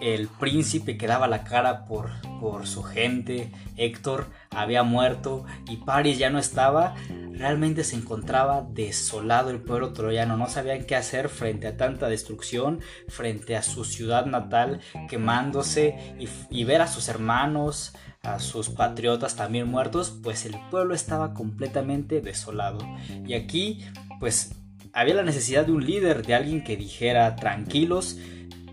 el 0.01 0.27
príncipe 0.27 0.97
que 0.97 1.07
daba 1.07 1.27
la 1.27 1.43
cara 1.43 1.85
por, 1.85 2.09
por 2.39 2.67
su 2.67 2.83
gente, 2.83 3.51
Héctor, 3.77 4.27
había 4.49 4.83
muerto 4.83 5.45
y 5.69 5.77
Paris 5.77 6.17
ya 6.17 6.29
no 6.29 6.39
estaba, 6.39 6.95
realmente 7.33 7.83
se 7.83 7.95
encontraba 7.95 8.67
desolado 8.69 9.51
el 9.51 9.61
pueblo 9.61 9.93
troyano, 9.93 10.37
no 10.37 10.49
sabían 10.49 10.85
qué 10.85 10.95
hacer 10.95 11.29
frente 11.29 11.67
a 11.67 11.77
tanta 11.77 12.09
destrucción, 12.09 12.81
frente 13.07 13.55
a 13.55 13.61
su 13.61 13.85
ciudad 13.85 14.25
natal 14.25 14.81
quemándose 15.07 16.15
y, 16.19 16.27
y 16.49 16.63
ver 16.63 16.81
a 16.81 16.87
sus 16.87 17.07
hermanos, 17.07 17.93
a 18.23 18.39
sus 18.39 18.69
patriotas 18.69 19.35
también 19.35 19.67
muertos, 19.67 20.17
pues 20.23 20.45
el 20.45 20.55
pueblo 20.69 20.93
estaba 20.93 21.33
completamente 21.33 22.21
desolado. 22.21 22.79
Y 23.25 23.33
aquí, 23.33 23.83
pues 24.19 24.55
había 24.93 25.15
la 25.15 25.23
necesidad 25.23 25.65
de 25.65 25.71
un 25.71 25.85
líder, 25.85 26.25
de 26.25 26.35
alguien 26.35 26.63
que 26.63 26.77
dijera 26.77 27.35
tranquilos, 27.35 28.17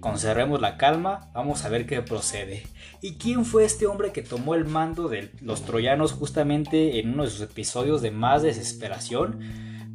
conservemos 0.01 0.61
la 0.61 0.77
calma, 0.77 1.31
vamos 1.35 1.65
a 1.65 1.69
ver 1.69 1.87
qué 1.87 2.03
procede. 2.03 2.65
¿Y 3.01 3.15
quién 3.15 3.45
fue 3.45 3.65
este 3.65 3.87
hombre 3.87 4.13
que 4.13 4.23
tomó 4.23 4.55
el 4.55 4.65
mando 4.65 5.09
de 5.09 5.31
los 5.41 5.63
troyanos 5.63 6.13
justamente 6.13 6.99
en 6.99 7.13
uno 7.13 7.25
de 7.25 7.31
sus 7.31 7.43
episodios 7.43 8.03
de 8.03 8.11
más 8.11 8.43
desesperación? 8.43 9.41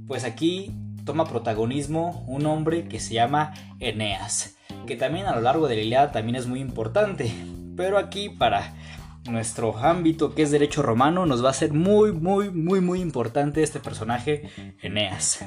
Pues 0.07 0.23
aquí 0.23 0.71
toma 1.05 1.25
protagonismo 1.25 2.23
un 2.27 2.45
hombre 2.45 2.87
que 2.87 2.99
se 2.99 3.13
llama 3.13 3.53
Eneas, 3.79 4.55
que 4.87 4.95
también 4.95 5.25
a 5.25 5.35
lo 5.35 5.41
largo 5.41 5.67
de 5.67 5.75
la 5.75 5.81
Ilíada 5.81 6.11
también 6.11 6.35
es 6.35 6.47
muy 6.47 6.59
importante. 6.59 7.33
Pero 7.75 7.97
aquí 7.97 8.29
para 8.29 8.73
nuestro 9.29 9.77
ámbito 9.77 10.35
que 10.35 10.43
es 10.43 10.51
derecho 10.51 10.81
romano 10.81 11.25
nos 11.25 11.43
va 11.43 11.49
a 11.49 11.53
ser 11.53 11.71
muy 11.73 12.11
muy 12.11 12.49
muy 12.49 12.81
muy 12.81 12.99
importante 12.99 13.63
este 13.63 13.79
personaje 13.79 14.49
Eneas. 14.81 15.45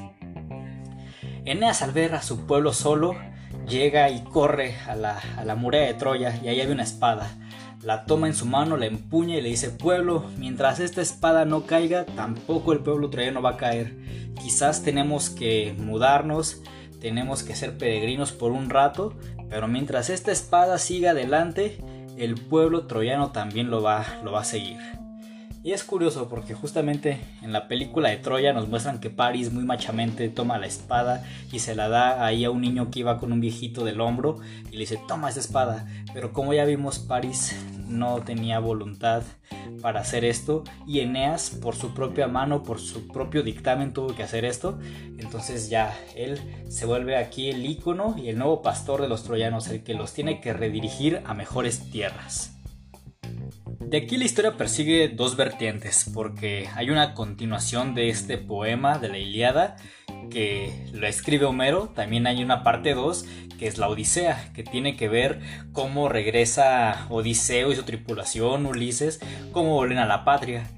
Eneas 1.45 1.83
al 1.83 1.93
ver 1.93 2.15
a 2.15 2.23
su 2.23 2.47
pueblo 2.47 2.73
solo 2.73 3.15
llega 3.69 4.11
y 4.11 4.23
corre 4.23 4.77
a 4.87 4.95
la, 4.95 5.19
a 5.37 5.45
la 5.45 5.55
muralla 5.55 5.87
de 5.87 5.95
Troya 5.95 6.39
y 6.43 6.49
ahí 6.49 6.61
hay 6.61 6.71
una 6.71 6.83
espada. 6.83 7.31
La 7.83 8.05
toma 8.05 8.27
en 8.27 8.35
su 8.35 8.47
mano, 8.47 8.77
la 8.77 8.87
empuña 8.87 9.37
y 9.37 9.43
le 9.43 9.51
dice 9.51 9.71
pueblo, 9.71 10.25
mientras 10.39 10.81
esta 10.81 11.03
espada 11.03 11.45
no 11.45 11.67
caiga, 11.67 12.05
tampoco 12.05 12.73
el 12.73 12.81
pueblo 12.81 13.11
troyano 13.11 13.43
va 13.43 13.51
a 13.51 13.57
caer. 13.57 13.95
Quizás 14.41 14.83
tenemos 14.83 15.31
que 15.31 15.75
mudarnos, 15.79 16.63
tenemos 17.01 17.43
que 17.43 17.55
ser 17.55 17.79
peregrinos 17.79 18.33
por 18.33 18.53
un 18.53 18.71
rato, 18.71 19.15
Pero 19.49 19.69
mientras 19.69 20.11
esta 20.11 20.33
espada 20.33 20.77
siga 20.77 21.13
adelante, 21.13 21.79
el 22.17 22.35
pueblo 22.35 22.89
troyano 22.89 23.31
también 23.31 23.71
lo 23.71 23.81
va, 23.81 24.05
lo 24.25 24.33
va 24.33 24.41
a 24.41 24.45
seguir. 24.45 24.79
Y 25.67 25.73
es 25.73 25.83
curioso 25.83 26.29
porque 26.29 26.55
justamente 26.55 27.19
en 27.43 27.53
la 27.53 27.67
película 27.67 28.11
de 28.11 28.19
Troya 28.19 28.53
nos 28.53 28.69
muestran 28.69 29.01
que 29.01 29.11
Paris 29.11 29.53
muy 29.53 29.65
machamente 29.65 30.29
toma 30.29 30.59
la 30.59 30.69
espada 30.69 31.25
y 31.51 31.59
se 31.59 31.75
la 31.75 31.89
da 31.89 32.25
ahí 32.25 32.45
a 32.45 32.53
un 32.53 32.61
niño 32.61 32.89
que 32.89 33.01
iba 33.01 33.19
con 33.19 33.33
un 33.33 33.41
viejito 33.41 33.85
del 33.85 34.01
hombro 34.01 34.39
y 34.71 34.75
le 34.75 34.79
dice 34.83 35.01
toma 35.09 35.29
esa 35.29 35.41
espada. 35.41 35.89
Pero 36.15 36.33
como 36.33 36.55
ya 36.55 36.65
vimos 36.67 37.01
Paris 37.01 37.57
no 37.89 38.23
tenía 38.23 38.61
voluntad 38.61 39.25
para 39.83 40.03
hacer 40.03 40.25
esto 40.25 40.63
y 40.87 41.01
Eneas 41.01 41.51
por 41.51 41.75
su 41.75 41.95
propia 41.95 42.29
mano, 42.29 42.63
por 42.63 42.79
su 42.79 43.09
propio 43.09 43.43
dictamen 43.43 43.93
tuvo 43.93 44.15
que 44.15 44.23
hacer 44.23 44.45
esto. 44.45 44.79
Entonces 45.19 45.69
ya 45.69 45.99
él 46.15 46.39
se 46.69 46.87
vuelve 46.87 47.17
aquí 47.17 47.51
el 47.51 47.67
ícono 47.67 48.15
y 48.17 48.29
el 48.29 48.39
nuevo 48.39 48.63
pastor 48.63 49.03
de 49.03 49.09
los 49.09 49.25
troyanos, 49.25 49.67
el 49.67 49.83
que 49.83 49.95
los 49.95 50.13
tiene 50.13 50.41
que 50.41 50.53
redirigir 50.53 51.23
a 51.25 51.35
mejores 51.35 51.91
tierras. 51.91 52.56
De 53.81 53.99
aquí 53.99 54.17
la 54.17 54.25
historia 54.25 54.57
persigue 54.57 55.09
dos 55.09 55.37
vertientes, 55.37 56.11
porque 56.13 56.69
hay 56.75 56.91
una 56.91 57.15
continuación 57.15 57.95
de 57.95 58.09
este 58.09 58.39
poema 58.39 58.99
de 58.99 59.09
la 59.09 59.19
Iliada 59.19 59.77
que 60.31 60.73
lo 60.93 61.07
escribe 61.07 61.45
Homero, 61.47 61.89
también 61.95 62.27
hay 62.27 62.43
una 62.43 62.63
parte 62.63 62.95
2 62.95 63.25
que 63.59 63.67
es 63.67 63.79
la 63.79 63.89
Odisea, 63.89 64.53
que 64.55 64.63
tiene 64.63 64.97
que 64.97 65.09
ver 65.09 65.41
cómo 65.73 66.09
regresa 66.09 67.07
Odiseo 67.09 67.73
y 67.73 67.77
su 67.77 67.85
tripulación, 67.85 68.67
Ulises, 68.67 69.21
cómo 69.53 69.75
vuelven 69.75 69.99
a 69.99 70.07
la 70.07 70.25
patria. 70.25 70.69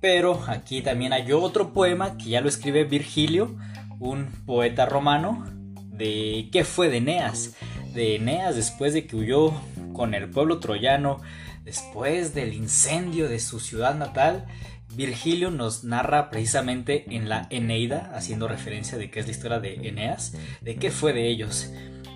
Pero 0.00 0.44
aquí 0.46 0.82
también 0.82 1.12
hay 1.12 1.32
otro 1.32 1.72
poema 1.72 2.16
que 2.16 2.30
ya 2.30 2.40
lo 2.40 2.48
escribe 2.48 2.84
Virgilio, 2.84 3.56
un 3.98 4.26
poeta 4.46 4.86
romano, 4.86 5.46
de 5.74 6.48
qué 6.52 6.64
fue 6.64 6.88
de 6.88 6.98
Eneas. 6.98 7.56
De 7.92 8.16
Eneas 8.16 8.54
después 8.54 8.94
de 8.94 9.06
que 9.06 9.16
huyó 9.16 9.52
con 9.92 10.14
el 10.14 10.30
pueblo 10.30 10.60
troyano 10.60 11.20
Después 11.68 12.32
del 12.32 12.54
incendio 12.54 13.28
de 13.28 13.38
su 13.38 13.60
ciudad 13.60 13.94
natal, 13.94 14.46
Virgilio 14.94 15.50
nos 15.50 15.84
narra 15.84 16.30
precisamente 16.30 17.04
en 17.14 17.28
la 17.28 17.46
Eneida, 17.50 18.10
haciendo 18.14 18.48
referencia 18.48 18.96
de 18.96 19.10
que 19.10 19.20
es 19.20 19.26
la 19.26 19.32
historia 19.32 19.60
de 19.60 19.74
Eneas, 19.86 20.32
de 20.62 20.76
qué 20.76 20.90
fue 20.90 21.12
de 21.12 21.28
ellos. 21.28 21.70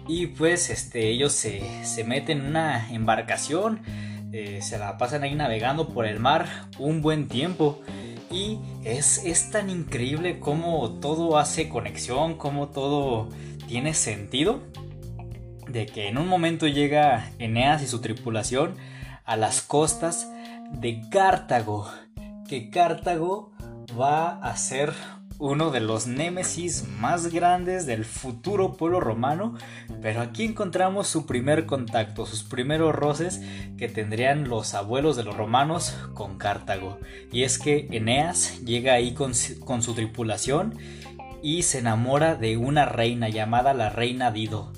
Y 0.08 0.28
pues 0.28 0.70
este, 0.70 1.10
ellos 1.10 1.32
se, 1.32 1.60
meten 2.06 2.40
en 2.40 2.46
una 2.46 2.90
embarcación, 2.94 3.82
eh, 4.32 4.60
se 4.62 4.78
la 4.78 4.96
pasan 4.96 5.22
ahí 5.22 5.34
navegando 5.34 5.90
por 5.90 6.06
el 6.06 6.18
mar 6.18 6.70
un 6.78 7.02
buen 7.02 7.28
tiempo. 7.28 7.82
Y 8.30 8.58
es, 8.84 9.22
es 9.22 9.50
tan 9.50 9.68
increíble 9.68 10.38
cómo 10.40 10.98
todo 10.98 11.36
hace 11.36 11.68
conexión, 11.68 12.38
cómo 12.38 12.68
todo 12.70 13.28
tiene 13.68 13.92
sentido. 13.92 14.60
De 15.68 15.84
que 15.84 16.08
en 16.08 16.16
un 16.16 16.26
momento 16.26 16.66
llega 16.68 17.30
Eneas 17.38 17.82
y 17.82 17.86
su 17.86 18.00
tripulación 18.00 18.76
a 19.24 19.36
las 19.36 19.62
costas 19.62 20.30
de 20.72 21.08
Cartago, 21.10 21.90
que 22.48 22.70
Cartago 22.70 23.52
va 23.98 24.38
a 24.38 24.56
ser 24.56 24.92
uno 25.38 25.72
de 25.72 25.80
los 25.80 26.06
némesis 26.06 26.84
más 27.00 27.32
grandes 27.32 27.84
del 27.84 28.04
futuro 28.04 28.74
pueblo 28.74 29.00
romano, 29.00 29.56
pero 30.00 30.20
aquí 30.20 30.44
encontramos 30.44 31.08
su 31.08 31.26
primer 31.26 31.66
contacto, 31.66 32.26
sus 32.26 32.44
primeros 32.44 32.94
roces 32.94 33.40
que 33.76 33.88
tendrían 33.88 34.48
los 34.48 34.74
abuelos 34.74 35.16
de 35.16 35.24
los 35.24 35.36
romanos 35.36 35.96
con 36.14 36.38
Cartago. 36.38 36.98
Y 37.32 37.42
es 37.42 37.58
que 37.58 37.88
Eneas 37.90 38.60
llega 38.64 38.94
ahí 38.94 39.14
con, 39.14 39.32
con 39.64 39.82
su 39.82 39.94
tripulación 39.94 40.78
y 41.42 41.64
se 41.64 41.80
enamora 41.80 42.36
de 42.36 42.56
una 42.56 42.84
reina 42.84 43.28
llamada 43.28 43.74
la 43.74 43.90
reina 43.90 44.30
Dido. 44.30 44.72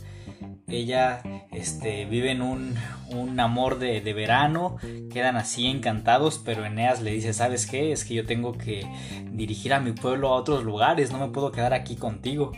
Ella 0.66 1.22
este, 1.53 2.07
viven 2.07 2.40
un, 2.40 2.74
un 3.11 3.38
amor 3.38 3.79
de, 3.79 4.00
de, 4.00 4.12
verano, 4.14 4.77
quedan 5.12 5.37
así 5.37 5.66
encantados, 5.66 6.40
pero 6.42 6.64
Eneas 6.64 7.03
le 7.03 7.12
dice, 7.12 7.33
¿sabes 7.33 7.66
qué? 7.66 7.92
Es 7.92 8.05
que 8.05 8.14
yo 8.14 8.24
tengo 8.24 8.57
que 8.57 8.87
dirigir 9.31 9.74
a 9.74 9.81
mi 9.81 9.92
pueblo 9.92 10.29
a 10.29 10.37
otros 10.37 10.64
lugares, 10.64 11.12
no 11.12 11.18
me 11.18 11.33
puedo 11.33 11.53
quedar 11.53 11.74
aquí 11.74 11.96
contigo. 11.96 12.53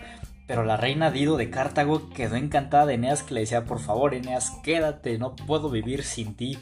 Pero 0.46 0.64
la 0.64 0.76
reina 0.76 1.10
Dido 1.10 1.36
de 1.36 1.50
Cartago 1.50 2.08
quedó 2.10 2.36
encantada 2.36 2.86
de 2.86 2.94
Eneas 2.94 3.24
que 3.24 3.34
le 3.34 3.40
decía, 3.40 3.64
por 3.64 3.80
favor 3.80 4.14
Eneas, 4.14 4.50
quédate, 4.62 5.18
no 5.18 5.34
puedo 5.34 5.70
vivir 5.70 6.04
sin 6.04 6.36
ti. 6.36 6.58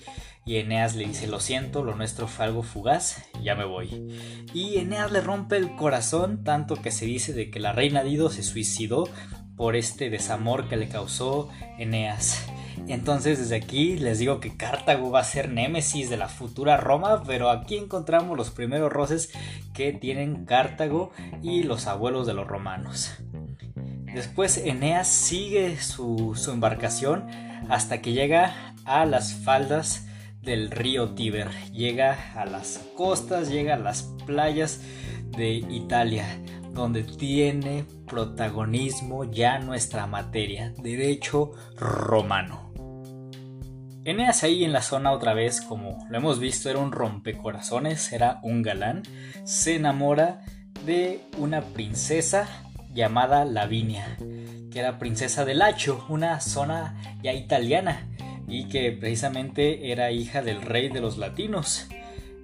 Y 0.47 0.57
Eneas 0.57 0.95
le 0.95 1.07
dice, 1.07 1.27
lo 1.27 1.41
siento, 1.41 1.85
lo 1.85 1.95
nuestro 1.95 2.27
fue 2.27 2.47
algo 2.47 2.63
fugaz, 2.63 3.23
ya 3.43 3.55
me 3.55 3.65
voy. 3.65 4.47
Y 4.55 4.79
Eneas 4.79 5.13
le 5.13 5.21
rompe 5.21 5.57
el 5.57 5.75
corazón, 5.77 6.45
tanto 6.45 6.77
que 6.77 6.91
se 6.91 7.05
dice 7.05 7.35
de 7.35 7.51
que 7.51 7.61
la 7.61 7.73
reina 7.73 8.03
Dido 8.03 8.31
se 8.31 8.43
suicidó 8.43 9.05
por 9.57 9.77
este 9.77 10.11
desamor 10.11 10.69
que 10.69 10.77
le 10.77 10.89
causó 10.89 11.49
Eneas. 11.79 12.47
Entonces 12.89 13.39
desde 13.39 13.57
aquí 13.57 13.97
les 13.97 14.19
digo 14.19 14.41
que 14.41 14.57
Cartago 14.57 15.11
va 15.11 15.21
a 15.21 15.25
ser 15.25 15.49
némesis 15.49 16.11
de 16.11 16.17
la 16.17 16.29
futura 16.29 16.77
Roma, 16.77 17.23
pero 17.27 17.51
aquí 17.51 17.77
encontramos 17.77 18.37
los 18.37 18.51
primeros 18.51 18.93
roces 18.93 19.33
que 19.73 19.93
tienen 19.93 20.45
Cartago 20.45 21.13
y 21.43 21.63
los 21.63 21.87
abuelos 21.87 22.27
de 22.27 22.35
los 22.35 22.47
romanos. 22.47 23.17
Después 24.13 24.59
Eneas 24.59 25.09
sigue 25.09 25.81
su, 25.81 26.35
su 26.37 26.51
embarcación 26.51 27.27
hasta 27.69 28.01
que 28.01 28.13
llega 28.13 28.75
a 28.85 29.07
las 29.07 29.35
faldas 29.35 30.07
del 30.43 30.71
río 30.71 31.15
Tíber, 31.15 31.51
llega 31.73 32.33
a 32.35 32.45
las 32.45 32.79
costas, 32.97 33.49
llega 33.49 33.75
a 33.75 33.79
las 33.79 34.03
playas 34.27 34.83
de 35.37 35.55
Italia 35.55 36.27
donde 36.75 37.05
tiene 37.05 37.85
protagonismo 38.07 39.25
ya 39.25 39.59
nuestra 39.59 40.07
materia, 40.07 40.75
derecho 40.83 41.53
romano. 41.77 42.73
Eneas 44.05 44.43
ahí 44.43 44.65
en 44.65 44.73
la 44.73 44.83
zona 44.83 45.13
otra 45.13 45.33
vez, 45.33 45.63
como 45.63 46.07
lo 46.11 46.19
hemos 46.19 46.39
visto, 46.39 46.69
era 46.69 46.79
un 46.79 46.93
rompecorazones, 46.93 48.13
era 48.13 48.39
un 48.43 48.61
galán, 48.61 49.03
se 49.45 49.77
enamora 49.77 50.43
de 50.85 51.21
una 51.39 51.63
princesa 51.63 52.47
llamada 52.93 53.47
Lavinia, 53.47 54.19
que 54.71 54.79
era 54.79 54.99
princesa 54.99 55.47
de 55.47 55.55
Lacho, 55.55 56.05
una 56.11 56.41
zona 56.41 57.01
ya 57.23 57.33
italiana, 57.33 58.07
y 58.47 58.69
que 58.69 58.93
precisamente 58.93 59.91
era 59.91 60.11
hija 60.11 60.43
del 60.43 60.61
rey 60.61 60.91
de 60.91 61.01
los 61.01 61.17
latinos. 61.17 61.89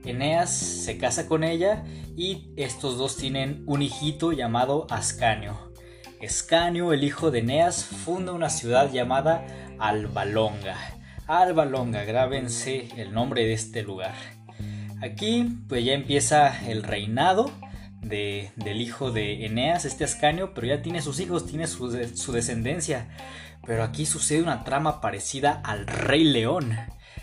Eneas 0.04 0.50
se 0.50 0.98
casa 0.98 1.26
con 1.26 1.44
ella 1.44 1.84
y 2.16 2.52
estos 2.56 2.96
dos 2.96 3.16
tienen 3.16 3.62
un 3.66 3.82
hijito 3.82 4.32
llamado 4.32 4.86
Ascanio. 4.90 5.72
Ascanio, 6.22 6.92
el 6.92 7.04
hijo 7.04 7.30
de 7.30 7.40
Eneas, 7.40 7.84
funda 7.84 8.32
una 8.32 8.50
ciudad 8.50 8.90
llamada 8.92 9.46
Albalonga. 9.78 10.76
Albalonga, 11.26 12.04
grábense 12.04 12.88
el 12.96 13.12
nombre 13.12 13.44
de 13.44 13.52
este 13.52 13.82
lugar. 13.82 14.14
Aquí 15.02 15.48
pues 15.68 15.84
ya 15.84 15.92
empieza 15.92 16.68
el 16.68 16.82
reinado 16.82 17.50
del 18.02 18.80
hijo 18.80 19.12
de 19.12 19.46
Eneas, 19.46 19.84
este 19.84 20.04
Ascanio, 20.04 20.52
pero 20.52 20.66
ya 20.66 20.82
tiene 20.82 21.00
sus 21.02 21.20
hijos, 21.20 21.46
tiene 21.46 21.66
su 21.66 22.32
descendencia. 22.32 23.08
Pero 23.66 23.82
aquí 23.82 24.06
sucede 24.06 24.42
una 24.42 24.64
trama 24.64 25.00
parecida 25.00 25.60
al 25.64 25.86
Rey 25.86 26.24
León 26.24 26.76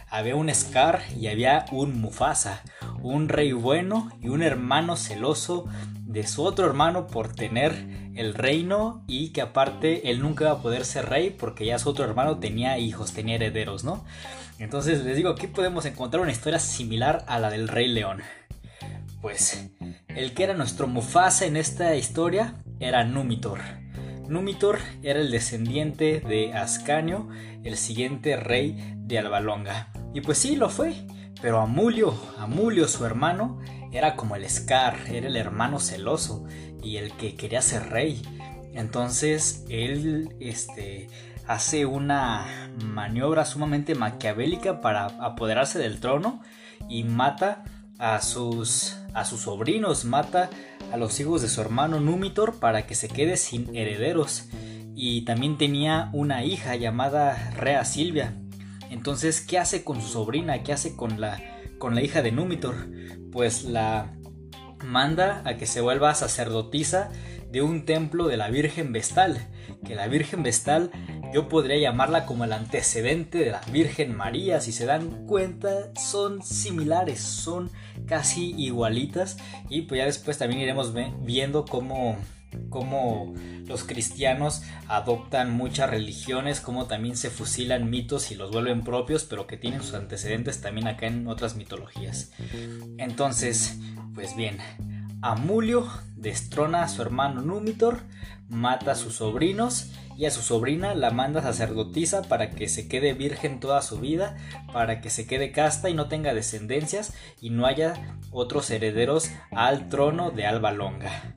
había 0.10 0.36
un 0.36 0.54
Scar 0.54 1.02
y 1.20 1.28
había 1.28 1.65
un 1.72 2.00
Mufasa, 2.00 2.62
un 3.02 3.30
rey 3.30 3.52
bueno 3.52 4.12
y 4.22 4.30
un 4.30 4.41
hermano 4.41 4.96
celoso 4.96 5.65
de 6.06 6.26
su 6.26 6.43
otro 6.43 6.65
hermano 6.65 7.08
por 7.08 7.34
tener 7.34 7.74
el 8.15 8.34
reino 8.34 9.04
y 9.08 9.30
que 9.30 9.41
aparte 9.41 10.10
él 10.10 10.22
nunca 10.22 10.46
iba 10.46 10.54
a 10.54 10.62
poder 10.62 10.86
ser 10.86 11.10
rey 11.10 11.30
porque 11.30 11.65
ya 11.65 11.78
su 11.78 11.89
otro 11.89 12.06
hermano 12.06 12.39
tenía 12.39 12.78
hijos, 12.78 13.13
tenía 13.13 13.36
herederos, 13.36 13.84
¿no? 13.84 14.06
Entonces 14.60 15.04
les 15.04 15.15
digo, 15.15 15.30
aquí 15.30 15.48
podemos 15.48 15.86
encontrar 15.86 16.24
una 16.24 16.32
historia 16.32 16.60
similar 16.60 17.24
a 17.28 17.39
la 17.39 17.50
del 17.50 17.67
rey 17.67 17.88
león. 17.88 18.22
Pues 19.22 19.70
el 20.08 20.34
que 20.34 20.43
era 20.43 20.54
nuestro 20.54 20.88
Mufasa 20.88 21.46
en 21.46 21.58
esta 21.58 21.96
historia 21.96 22.56
era 22.80 23.04
Numitor. 23.04 23.60
Numitor 24.28 24.80
era 25.04 25.20
el 25.20 25.32
descendiente 25.32 26.22
de 26.22 26.54
Ascanio, 26.54 27.30
el 27.63 27.78
siguiente 27.78 28.36
rey 28.36 28.96
de 28.98 29.20
Albalonga. 29.20 29.91
Y 30.17 30.21
pues 30.21 30.39
sí, 30.39 30.56
lo 30.56 30.67
fue. 30.71 30.95
Pero 31.43 31.62
Amulio, 31.62 32.12
Amulio, 32.39 32.88
su 32.88 33.06
hermano, 33.06 33.60
era 33.91 34.15
como 34.15 34.36
el 34.36 34.49
Scar, 34.49 34.97
era 35.08 35.27
el 35.27 35.36
hermano 35.36 35.80
celoso 35.80 36.43
y 36.82 36.97
el 36.97 37.12
que 37.12 37.36
quería 37.36 37.62
ser 37.62 37.89
rey. 37.89 38.23
Entonces 38.73 39.63
él 39.69 40.36
este, 40.39 41.08
hace 41.45 41.86
una 41.86 42.71
maniobra 42.84 43.45
sumamente 43.45 43.93
maquiavélica 43.93 44.82
para 44.82 45.06
apoderarse 45.06 45.77
del 45.77 45.99
trono 45.99 46.41
y 46.89 47.03
mata 47.03 47.63
a 47.99 48.19
sus, 48.23 48.97
a 49.13 49.23
sus 49.23 49.41
sobrinos, 49.41 50.03
mata 50.03 50.49
a 50.91 50.97
los 50.97 51.19
hijos 51.19 51.43
de 51.43 51.47
su 51.47 51.62
hermano 51.62 51.99
Numitor 51.99 52.58
para 52.58 52.88
que 52.88 52.95
se 52.95 53.08
quede 53.08 53.38
sin 53.38 53.75
herederos. 53.75 54.49
Y 54.95 55.25
también 55.25 55.60
tenía 55.60 56.10
una 56.12 56.43
hija 56.43 56.75
llamada 56.75 57.51
Rea 57.56 57.86
Silvia, 57.86 58.34
entonces, 58.89 59.41
¿qué 59.41 59.58
hace 59.58 59.84
con 59.84 60.02
su 60.02 60.08
sobrina? 60.08 60.63
¿Qué 60.63 60.73
hace 60.73 60.95
con 60.95 61.19
la, 61.19 61.41
con 61.78 61.95
la 61.95 62.04
hija 62.04 62.21
de 62.21 62.32
Númitor? 62.32 62.76
Pues 63.32 63.63
la 63.63 64.13
manda 64.84 65.41
a 65.45 65.58
que 65.58 65.65
se 65.65 65.82
vuelva 65.82 66.13
sacerdotisa 66.15 67.10
de 67.52 67.62
un 67.62 67.86
templo 67.86 68.28
de 68.28 68.38
la 68.38 68.50
Virgen 68.50 68.91
Vestal, 68.91 69.47
que 69.86 69.95
la 69.95 70.07
Virgen 70.07 70.43
Vestal 70.43 70.91
yo 71.34 71.49
podría 71.49 71.78
llamarla 71.78 72.26
como 72.26 72.43
el 72.43 72.53
antecedente 72.53 73.39
de 73.39 73.51
la 73.51 73.61
Virgen 73.72 74.16
María. 74.16 74.61
Si 74.61 74.72
se 74.72 74.86
dan 74.86 75.26
cuenta, 75.28 75.93
son 75.95 76.41
similares, 76.43 77.20
son 77.20 77.70
casi 78.05 78.53
igualitas. 78.57 79.38
Y 79.70 79.84
pues 79.84 79.99
ya 79.99 80.05
después 80.05 80.38
también 80.38 80.61
iremos 80.61 80.93
viendo 81.22 81.66
cómo, 81.66 82.18
cómo 82.70 83.34
los 83.66 83.84
cristianos 83.84 84.64
adoptan 84.88 85.52
muchas 85.52 85.89
religiones, 85.89 86.62
cómo 86.62 86.86
también 86.86 87.18
se 87.18 87.30
fusilan 87.30 87.89
mitos 87.89 88.32
y 88.32 88.36
los 88.36 88.52
vuelven 88.52 88.84
propios, 88.84 89.24
pero 89.26 89.48
que 89.48 89.58
tienen 89.58 89.82
sus 89.82 89.93
antecedentes 89.93 90.62
también 90.62 90.88
acá 90.88 91.08
en 91.08 91.28
otras 91.28 91.56
mitologías. 91.56 92.32
Entonces, 92.98 93.78
pues 94.14 94.36
bien, 94.36 94.58
Amulio 95.22 95.88
destrona 96.16 96.84
a 96.84 96.89
su 96.89 97.02
hermano 97.02 97.41
Númitor, 97.41 98.00
mata 98.50 98.91
a 98.91 98.95
sus 98.95 99.16
sobrinos 99.16 99.91
y 100.16 100.26
a 100.26 100.32
su 100.32 100.41
sobrina 100.41 100.95
la 100.95 101.12
manda 101.12 101.41
sacerdotisa 101.41 102.24
para 102.24 102.50
que 102.52 102.68
se 102.70 102.88
quede 102.88 103.14
virgen 103.14 103.60
toda 103.60 103.82
su 103.82 104.00
vida, 104.00 104.36
para 104.74 105.02
que 105.02 105.10
se 105.10 105.28
quede 105.28 105.52
casta 105.52 105.89
y 105.89 105.93
no 105.93 106.08
tenga 106.08 106.34
descendencias 106.34 107.14
y 107.41 107.52
no 107.52 107.66
haya 107.66 108.18
otros 108.32 108.70
herederos 108.70 109.30
al 109.52 109.89
trono 109.89 110.32
de 110.32 110.45
Alba 110.45 110.72
Longa. 110.72 111.36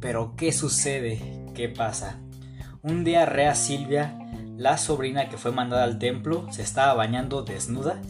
Pero 0.00 0.34
¿qué 0.36 0.52
sucede? 0.52 1.20
¿Qué 1.54 1.68
pasa? 1.68 2.20
Un 2.82 3.04
día 3.04 3.26
Rea 3.26 3.54
Silvia, 3.54 4.18
la 4.56 4.78
sobrina 4.78 5.28
que 5.28 5.38
fue 5.38 5.52
mandada 5.52 5.84
al 5.84 5.98
templo, 5.98 6.46
se 6.50 6.62
estaba 6.62 6.94
bañando 6.94 7.42
desnuda 7.42 8.00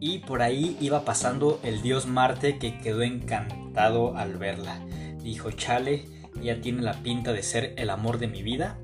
y 0.00 0.18
por 0.18 0.42
ahí 0.42 0.76
iba 0.80 1.04
pasando 1.04 1.60
el 1.62 1.82
dios 1.82 2.06
Marte 2.06 2.58
que 2.58 2.78
quedó 2.78 3.02
encantado 3.02 4.16
al 4.16 4.36
verla. 4.38 4.80
Dijo, 5.22 5.50
chale, 5.50 6.06
ya 6.40 6.60
tiene 6.60 6.82
la 6.82 6.94
pinta 7.02 7.32
de 7.32 7.42
ser 7.42 7.74
el 7.76 7.90
amor 7.90 8.18
de 8.18 8.28
mi 8.28 8.42
vida 8.42 8.78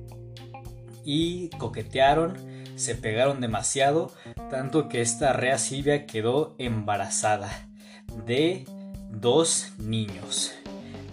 y 1.05 1.49
coquetearon, 1.59 2.37
se 2.77 2.95
pegaron 2.95 3.41
demasiado, 3.41 4.13
tanto 4.51 4.89
que 4.89 5.01
esta 5.01 5.33
Rea 5.33 5.59
Silvia 5.59 6.07
quedó 6.07 6.55
embarazada 6.59 7.69
de 8.27 8.67
dos 9.11 9.73
niños. 9.79 10.53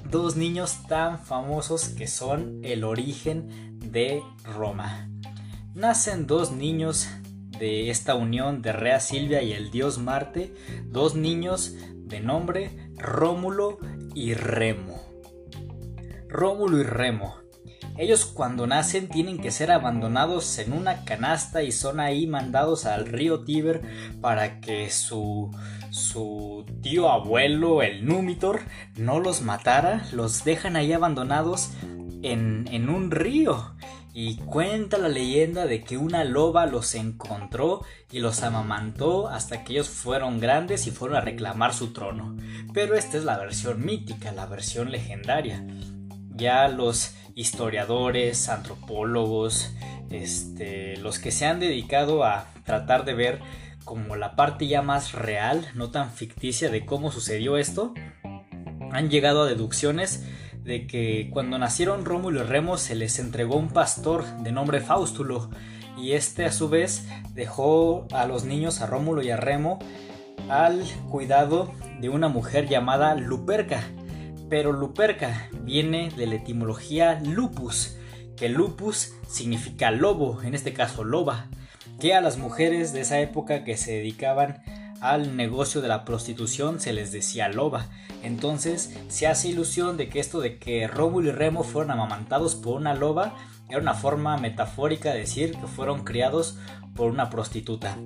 Dos 0.10 0.36
niños 0.36 0.84
tan 0.88 1.20
famosos 1.20 1.90
que 1.90 2.08
son 2.08 2.60
el 2.64 2.84
origen 2.84 3.80
de 3.80 4.22
Roma. 4.44 5.10
Nacen 5.74 6.28
dos 6.28 6.52
niños 6.52 7.08
de 7.60 7.90
esta 7.90 8.16
unión 8.16 8.62
de 8.62 8.72
Rea 8.74 9.00
Silvia 9.00 9.42
y 9.42 9.54
el 9.54 9.72
dios 9.72 9.98
Marte, 9.98 10.54
dos 10.86 11.16
niños 11.16 11.74
de 11.94 12.20
nombre 12.20 12.92
Rómulo 12.98 13.80
y 14.14 14.34
Remo. 14.34 15.02
Rómulo 16.30 16.80
y 16.80 16.84
Remo 16.84 17.45
ellos 17.98 18.26
cuando 18.26 18.68
nacen 18.68 19.08
tienen 19.08 19.38
que 19.38 19.52
ser 19.52 19.72
abandonados 19.72 20.58
en 20.60 20.74
una 20.74 21.06
canasta 21.06 21.64
y 21.64 21.72
son 21.72 22.00
ahí 22.00 22.28
mandados 22.28 22.86
al 22.86 23.06
río 23.06 23.46
Tíber 23.46 23.82
para 24.22 24.60
que 24.60 24.90
su, 24.90 25.52
su 25.92 26.66
tío 26.82 27.10
abuelo, 27.10 27.82
el 27.82 28.06
Númitor, 28.06 28.62
no 28.98 29.20
los 29.20 29.42
matara. 29.42 30.06
Los 30.12 30.44
dejan 30.44 30.76
ahí 30.76 30.92
abandonados 30.92 31.72
en, 32.22 32.68
en 32.72 32.90
un 32.90 33.12
río. 33.12 33.76
Y 34.14 34.38
cuenta 34.38 34.98
la 34.98 35.10
leyenda 35.10 35.66
de 35.66 35.84
que 35.84 35.98
una 35.98 36.24
loba 36.24 36.66
los 36.66 36.96
encontró 36.96 37.82
y 38.12 38.20
los 38.20 38.44
amamantó 38.44 39.28
hasta 39.28 39.64
que 39.64 39.74
ellos 39.74 39.90
fueron 39.90 40.40
grandes 40.40 40.88
y 40.88 40.92
fueron 40.92 41.18
a 41.18 41.22
reclamar 41.22 41.74
su 41.74 41.92
trono. 41.92 42.38
Pero 42.74 42.96
esta 42.96 43.18
es 43.18 43.26
la 43.26 43.38
versión 43.38 43.86
mítica, 43.86 44.32
la 44.32 44.46
versión 44.46 44.90
legendaria. 44.90 45.66
Ya 46.36 46.68
los 46.68 47.16
historiadores, 47.36 48.50
antropólogos, 48.50 49.74
este, 50.10 50.98
los 50.98 51.20
que 51.20 51.32
se 51.32 51.46
han 51.46 51.60
dedicado 51.60 52.24
a 52.24 52.48
tratar 52.64 53.06
de 53.06 53.14
ver 53.14 53.40
como 53.84 54.16
la 54.16 54.36
parte 54.36 54.68
ya 54.68 54.82
más 54.82 55.14
real, 55.14 55.68
no 55.76 55.92
tan 55.92 56.12
ficticia 56.12 56.70
de 56.70 56.86
cómo 56.86 57.12
sucedió 57.12 57.58
esto, 57.58 57.94
han 58.92 59.10
llegado 59.10 59.44
a 59.44 59.48
deducciones 59.48 60.26
de 60.64 60.88
que 60.88 61.30
cuando 61.32 61.60
nacieron 61.60 62.06
Rómulo 62.06 62.42
y 62.42 62.44
Remo 62.44 62.78
se 62.78 62.96
les 62.96 63.20
entregó 63.20 63.56
un 63.56 63.70
pastor 63.70 64.26
de 64.40 64.52
nombre 64.52 64.82
Faustulo 64.82 65.52
y 65.98 66.14
este 66.14 66.46
a 66.46 66.52
su 66.52 66.70
vez 66.70 67.08
dejó 67.34 68.08
a 68.12 68.26
los 68.26 68.46
niños 68.46 68.82
a 68.82 68.88
Rómulo 68.88 69.22
y 69.22 69.30
a 69.30 69.38
Remo 69.38 69.78
al 70.50 70.84
cuidado 71.10 71.72
de 72.00 72.10
una 72.10 72.28
mujer 72.28 72.68
llamada 72.68 73.14
Luperca 73.16 73.84
pero 74.50 74.72
Luperca 74.72 75.50
viene 75.62 76.12
de 76.16 76.28
la 76.28 76.36
etimología 76.36 77.20
lupus, 77.24 77.98
que 78.36 78.50
lupus 78.50 79.14
significa 79.28 79.92
lobo, 79.92 80.42
en 80.44 80.56
este 80.56 80.74
caso 80.74 81.04
loba, 81.04 81.48
que 82.00 82.14
a 82.14 82.22
las 82.22 82.38
mujeres 82.38 82.94
de 82.94 83.02
esa 83.02 83.20
época 83.20 83.64
que 83.64 83.78
se 83.78 83.94
dedicaban 83.94 84.64
al 85.02 85.36
negocio 85.36 85.82
de 85.82 85.88
la 85.88 86.06
prostitución 86.06 86.80
se 86.80 86.94
les 86.94 87.12
decía 87.12 87.50
loba. 87.50 87.88
Entonces 88.24 88.96
se 89.08 89.28
hace 89.28 89.50
ilusión 89.50 89.98
de 89.98 90.10
que 90.10 90.20
esto 90.20 90.42
de 90.42 90.58
que 90.58 90.88
Rómulo 90.88 91.30
y 91.30 91.32
Remo 91.32 91.64
fueron 91.64 91.92
amamantados 91.92 92.56
por 92.56 92.78
una 92.78 92.94
loba 92.96 93.36
era 93.70 93.80
una 93.80 93.94
forma 93.94 94.38
metafórica 94.38 95.12
de 95.12 95.20
decir 95.20 95.56
que 95.56 95.68
fueron 95.68 96.04
criados 96.04 96.58
por 96.96 97.10
una 97.10 97.30
prostituta. 97.30 97.98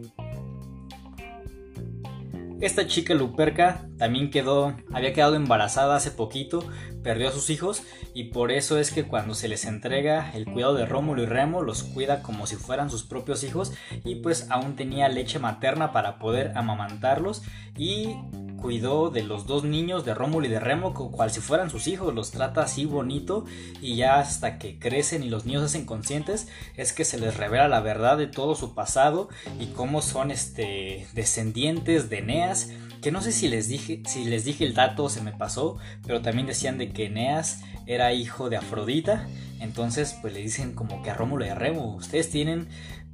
Esta 2.62 2.86
chica 2.88 3.14
Luperca 3.14 3.88
también 3.98 4.30
quedó, 4.30 4.76
había 4.92 5.14
quedado 5.14 5.36
embarazada 5.36 5.96
hace 5.96 6.12
poquito, 6.12 6.66
perdió 7.02 7.30
a 7.30 7.32
sus 7.32 7.50
hijos 7.50 7.84
y 8.14 8.26
por 8.26 8.52
eso 8.52 8.78
es 8.78 8.92
que 8.92 9.06
cuando 9.06 9.34
se 9.34 9.48
les 9.48 9.64
entrega 9.64 10.32
el 10.34 10.44
cuidado 10.44 10.74
de 10.74 10.86
Rómulo 10.86 11.24
y 11.24 11.26
Remo 11.26 11.62
los 11.62 11.84
cuida 11.84 12.22
como 12.22 12.48
si 12.48 12.58
fueran 12.58 12.90
sus 12.90 13.04
propios 13.04 13.46
hijos 13.46 13.72
y 14.04 14.16
pues 14.16 14.48
aún 14.50 14.76
tenía 14.76 15.08
leche 15.08 15.40
materna 15.40 15.94
para 15.94 16.20
poder 16.20 16.52
amamantarlos 16.58 17.44
y 17.78 18.18
cuidó 18.60 19.10
de 19.10 19.24
los 19.24 19.46
dos 19.46 19.64
niños 19.64 20.06
de 20.06 20.14
Rómulo 20.14 20.46
y 20.46 20.50
de 20.50 20.60
Remo 20.60 20.94
cual 20.94 21.32
si 21.32 21.40
fueran 21.40 21.70
sus 21.70 21.88
hijos, 21.88 22.14
los 22.14 22.32
trata 22.32 22.62
así 22.62 22.86
bonito 22.86 23.46
y 23.82 23.96
ya 23.96 24.20
hasta 24.20 24.58
que 24.58 24.80
crecen 24.80 25.24
y 25.24 25.30
los 25.30 25.46
niños 25.46 25.64
hacen 25.64 25.86
conscientes 25.86 26.48
es 26.76 26.94
que 26.94 27.06
se 27.06 27.20
les 27.20 27.38
revela 27.38 27.68
la 27.68 27.80
verdad 27.80 28.18
de 28.18 28.28
todo 28.28 28.56
su 28.56 28.74
pasado 28.74 29.30
y 29.60 29.68
cómo 29.68 30.02
son 30.02 30.32
este 30.32 31.08
descendientes 31.14 32.10
de 32.10 32.20
Eneas, 32.20 32.70
que 33.02 33.12
no 33.12 33.22
sé 33.22 33.32
si 33.32 33.48
les 33.48 33.68
dije 33.68 34.02
si 34.06 34.26
les 34.26 34.46
dije 34.46 34.66
el 34.66 34.74
dato 34.74 35.10
se 35.10 35.22
me 35.22 35.32
pasó, 35.32 35.78
pero 36.06 36.22
también 36.22 36.48
decían 36.48 36.78
de 36.78 36.92
que 36.92 37.06
Eneas 37.06 37.62
era 37.86 38.14
hijo 38.14 38.50
de 38.50 38.58
Afrodita, 38.58 39.28
entonces 39.60 40.16
pues 40.22 40.34
le 40.34 40.42
dicen 40.42 40.74
como 40.74 41.02
que 41.02 41.10
a 41.10 41.14
Rómulo 41.14 41.46
y 41.46 41.50
a 41.50 41.56
Remo, 41.56 41.96
ustedes 41.96 42.30
tienen 42.30 42.68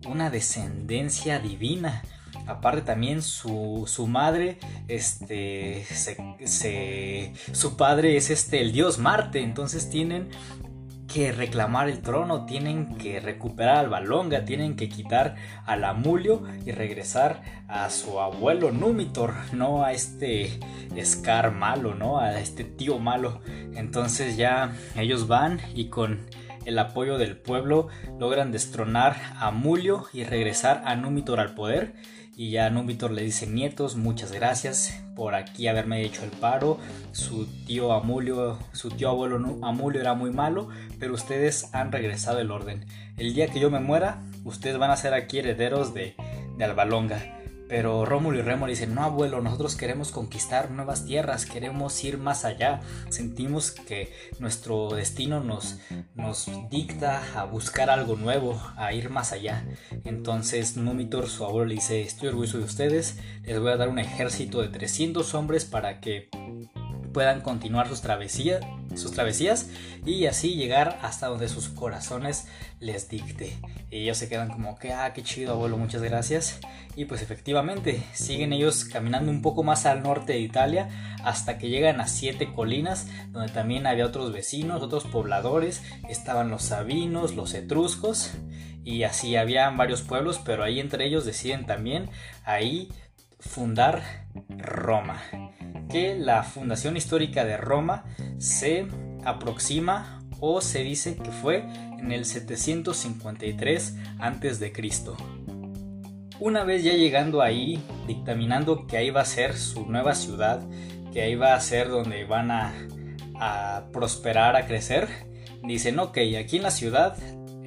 una 0.06 0.30
descendencia 0.30 1.40
divina 1.40 2.04
aparte 2.48 2.82
también 2.82 3.22
su, 3.22 3.86
su 3.88 4.08
madre, 4.08 4.60
este, 4.88 5.86
se, 5.86 7.34
su 7.52 7.78
padre 7.78 8.18
es 8.18 8.30
este, 8.30 8.62
el 8.62 8.72
dios 8.72 9.00
Marte, 9.00 9.42
entonces 9.42 9.90
tienen 9.90 10.30
que 11.16 11.32
reclamar 11.32 11.88
el 11.88 12.02
trono, 12.02 12.46
tienen 12.46 12.98
que 12.98 13.20
recuperar 13.20 13.78
al 13.78 13.90
Balonga, 13.90 14.44
tienen 14.44 14.76
que 14.76 14.90
quitar 14.90 15.36
al 15.66 15.86
Amulio 15.86 16.44
y 16.66 16.72
regresar 16.72 17.42
a 17.68 17.90
su 17.90 18.20
abuelo 18.20 18.72
Númitor, 18.72 19.34
no 19.54 19.86
a 19.86 19.94
este 19.94 20.60
Scar 21.04 21.52
malo, 21.52 21.96
¿no? 21.96 22.20
A 22.20 22.40
este 22.40 22.64
tío 22.66 23.00
malo. 23.00 23.42
Entonces 23.76 24.36
ya 24.36 24.74
ellos 24.98 25.28
van 25.28 25.62
y 25.74 25.86
con 25.88 26.20
el 26.66 26.78
apoyo 26.80 27.18
del 27.18 27.38
pueblo 27.38 27.88
logran 28.20 28.52
destronar 28.52 29.16
a 29.38 29.48
Amulio 29.48 30.08
y 30.12 30.24
regresar 30.24 30.82
a 30.86 30.96
Númitor 30.96 31.40
al 31.40 31.54
poder 31.54 31.94
y 32.38 32.52
ya 32.52 32.70
Númitor 32.70 33.12
le 33.12 33.24
dice 33.24 33.48
nietos, 33.48 33.96
muchas 33.96 34.32
gracias 34.32 35.02
por 35.16 35.36
aquí 35.36 35.68
haberme 35.68 36.04
hecho 36.04 36.24
el 36.24 36.32
paro. 36.32 36.78
Su 37.12 37.48
tío 37.66 37.94
Amulio, 37.94 38.60
su 38.74 38.90
tío 38.90 39.10
abuelo 39.10 39.58
Amulio 39.62 40.02
era 40.02 40.14
muy 40.14 40.32
malo, 40.32 40.70
pero 41.00 41.14
ustedes 41.14 41.74
han 41.74 41.92
regresado 41.92 42.40
el 42.40 42.52
orden. 42.52 42.86
El 43.18 43.34
día 43.34 43.48
que 43.48 43.60
yo 43.60 43.72
me 43.72 43.80
muera, 43.80 44.22
ustedes 44.44 44.78
van 44.78 44.92
a 44.92 44.98
ser 44.98 45.14
aquí 45.14 45.40
herederos 45.40 45.94
de, 45.94 46.16
de 46.58 46.64
Albalonga. 46.66 47.45
Pero 47.68 48.06
Rómulo 48.06 48.38
y 48.38 48.42
Remo 48.42 48.68
dicen, 48.68 48.94
no 48.94 49.04
abuelo, 49.04 49.42
nosotros 49.42 49.76
queremos 49.76 50.12
conquistar 50.12 50.70
nuevas 50.72 51.06
tierras, 51.06 51.46
queremos 51.46 52.04
ir 52.04 52.18
más 52.18 52.46
allá. 52.46 52.82
Sentimos 53.10 53.72
que 53.72 54.14
nuestro 54.40 54.90
destino 54.90 55.40
nos, 55.40 55.80
nos 56.14 56.50
dicta 56.70 57.24
a 57.36 57.46
buscar 57.46 57.90
algo 57.90 58.16
nuevo, 58.16 58.62
a 58.78 58.94
ir 58.94 59.10
más 59.10 59.32
allá. 59.32 59.66
Entonces 60.04 60.78
Númitor, 60.78 61.28
su 61.28 61.44
abuelo, 61.44 61.70
le 61.70 61.76
dice, 61.76 62.02
estoy 62.02 62.30
orgulloso 62.30 62.60
de 62.60 62.66
ustedes, 62.66 63.18
les 63.44 63.60
voy 63.60 63.72
a 63.72 63.78
dar 63.78 63.90
un 63.90 64.00
ejército 64.00 64.62
de 64.62 64.70
300 64.70 65.34
hombres 65.34 65.66
para 65.66 66.00
que 66.00 66.30
puedan 67.16 67.40
continuar 67.40 67.88
sus 67.88 68.02
travesías 68.02 68.60
sus 68.98 69.12
travesías 69.12 69.70
y 70.06 70.26
así 70.26 70.56
llegar 70.56 71.00
hasta 71.02 71.28
donde 71.28 71.48
sus 71.50 71.70
corazones 71.70 72.48
les 72.80 73.10
dicte. 73.10 73.58
Y 73.90 74.00
ellos 74.00 74.18
se 74.18 74.30
quedan 74.30 74.50
como 74.50 74.78
que, 74.78 74.94
ah, 74.94 75.14
qué 75.14 75.24
chido 75.24 75.54
abuelo, 75.54 75.78
muchas 75.78 76.02
gracias. 76.02 76.60
Y 76.96 77.06
pues 77.06 77.22
efectivamente, 77.22 78.04
siguen 78.14 78.54
ellos 78.54 78.86
caminando 78.86 79.32
un 79.32 79.42
poco 79.42 79.64
más 79.64 79.86
al 79.86 80.04
norte 80.04 80.34
de 80.34 80.40
Italia 80.40 81.18
hasta 81.24 81.58
que 81.58 81.70
llegan 81.70 82.02
a 82.02 82.08
siete 82.08 82.52
colinas, 82.54 83.08
donde 83.32 83.52
también 83.52 83.88
había 83.88 84.06
otros 84.06 84.32
vecinos, 84.32 84.82
otros 84.82 85.06
pobladores, 85.06 85.84
estaban 86.10 86.50
los 86.50 86.64
sabinos, 86.64 87.36
los 87.36 87.54
etruscos, 87.54 88.32
y 88.84 89.04
así 89.04 89.36
habían 89.36 89.78
varios 89.78 90.04
pueblos, 90.04 90.40
pero 90.46 90.64
ahí 90.64 90.80
entre 90.80 91.06
ellos 91.06 91.26
deciden 91.26 91.66
también 91.66 92.10
ahí 92.44 92.90
fundar 93.48 94.02
Roma. 94.58 95.22
Que 95.90 96.16
la 96.16 96.44
fundación 96.44 96.98
histórica 96.98 97.46
de 97.46 97.58
Roma 97.58 98.06
se 98.38 98.88
aproxima 99.24 100.22
o 100.40 100.62
se 100.62 100.84
dice 100.84 101.16
que 101.16 101.32
fue 101.32 101.66
en 102.00 102.12
el 102.12 102.26
753 102.26 103.96
a.C. 104.20 104.74
Una 106.40 106.64
vez 106.66 106.84
ya 106.84 106.94
llegando 106.94 107.42
ahí, 107.42 107.82
dictaminando 108.08 108.88
que 108.88 108.98
ahí 108.98 109.10
va 109.10 109.22
a 109.22 109.26
ser 109.26 109.56
su 109.56 109.86
nueva 109.86 110.16
ciudad, 110.16 110.62
que 111.14 111.22
ahí 111.22 111.36
va 111.36 111.56
a 111.56 111.60
ser 111.62 111.90
donde 111.90 112.26
van 112.26 112.52
a, 112.52 112.74
prosperar, 113.94 114.56
a 114.56 114.66
crecer, 114.66 115.08
dicen, 115.64 116.00
ok, 116.00 116.18
aquí 116.38 116.58
en 116.58 116.64
la 116.64 116.72
ciudad 116.72 117.18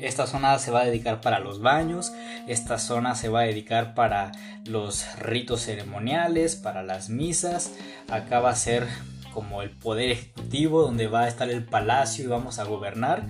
esta 0.01 0.27
zona 0.27 0.59
se 0.59 0.71
va 0.71 0.81
a 0.81 0.85
dedicar 0.85 1.21
para 1.21 1.39
los 1.39 1.61
baños, 1.61 2.13
esta 2.47 2.79
zona 2.79 3.15
se 3.15 3.29
va 3.29 3.41
a 3.41 3.45
dedicar 3.45 3.95
para 3.95 4.33
los 4.65 5.07
ritos 5.19 5.63
ceremoniales, 5.63 6.57
para 6.57 6.83
las 6.83 7.09
misas, 7.09 7.73
acá 8.11 8.41
va 8.41 8.51
a 8.51 8.57
ser 8.57 8.87
como 9.33 9.63
el 9.63 9.71
poder 9.71 10.11
ejecutivo 10.11 10.83
donde 10.83 11.07
va 11.07 11.23
a 11.23 11.29
estar 11.29 11.49
el 11.49 11.65
palacio 11.65 12.25
y 12.25 12.29
vamos 12.29 12.59
a 12.59 12.65
gobernar 12.65 13.27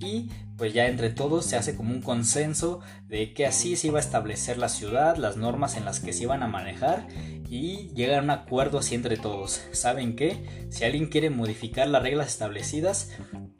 y 0.00 0.30
pues 0.56 0.74
ya 0.74 0.86
entre 0.86 1.10
todos 1.10 1.46
se 1.46 1.56
hace 1.56 1.76
como 1.76 1.92
un 1.92 2.02
consenso 2.02 2.80
de 3.06 3.32
que 3.32 3.46
así 3.46 3.76
se 3.76 3.88
iba 3.88 3.98
a 3.98 4.02
establecer 4.02 4.58
la 4.58 4.68
ciudad, 4.68 5.16
las 5.16 5.36
normas 5.36 5.76
en 5.76 5.84
las 5.84 6.00
que 6.00 6.12
se 6.12 6.24
iban 6.24 6.42
a 6.42 6.48
manejar 6.48 7.06
y 7.48 7.90
llegan 7.94 8.20
a 8.20 8.22
un 8.22 8.30
acuerdo 8.30 8.78
así 8.78 8.94
entre 8.94 9.16
todos. 9.16 9.62
¿Saben 9.72 10.16
qué? 10.16 10.66
Si 10.70 10.84
alguien 10.84 11.06
quiere 11.06 11.30
modificar 11.30 11.88
las 11.88 12.02
reglas 12.02 12.28
establecidas, 12.28 13.10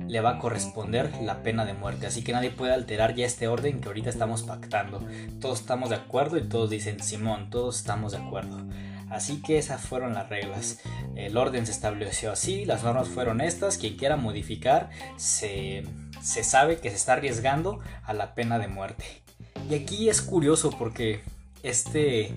le 0.06 0.20
va 0.20 0.30
a 0.30 0.38
corresponder 0.38 1.10
la 1.22 1.42
pena 1.42 1.64
de 1.64 1.72
muerte. 1.72 2.06
Así 2.06 2.22
que 2.22 2.32
nadie 2.32 2.50
puede 2.50 2.72
alterar 2.72 3.14
ya 3.14 3.26
este 3.26 3.48
orden 3.48 3.80
que 3.80 3.88
ahorita 3.88 4.10
estamos 4.10 4.42
pactando. 4.42 5.06
Todos 5.40 5.60
estamos 5.60 5.90
de 5.90 5.96
acuerdo 5.96 6.36
y 6.36 6.48
todos 6.48 6.68
dicen 6.68 7.02
Simón, 7.02 7.50
todos 7.50 7.78
estamos 7.78 8.12
de 8.12 8.18
acuerdo. 8.18 8.66
Así 9.08 9.42
que 9.42 9.58
esas 9.58 9.80
fueron 9.80 10.14
las 10.14 10.28
reglas. 10.28 10.78
El 11.16 11.36
orden 11.36 11.66
se 11.66 11.72
estableció 11.72 12.30
así, 12.30 12.64
las 12.64 12.84
normas 12.84 13.08
fueron 13.08 13.40
estas. 13.40 13.76
Quien 13.76 13.96
quiera 13.96 14.16
modificar 14.16 14.90
se, 15.16 15.82
se 16.20 16.44
sabe 16.44 16.78
que 16.78 16.90
se 16.90 16.96
está 16.96 17.14
arriesgando 17.14 17.80
a 18.04 18.12
la 18.12 18.34
pena 18.34 18.58
de 18.58 18.68
muerte. 18.68 19.04
Y 19.68 19.74
aquí 19.74 20.08
es 20.08 20.22
curioso 20.22 20.70
porque 20.70 21.20
este, 21.62 22.34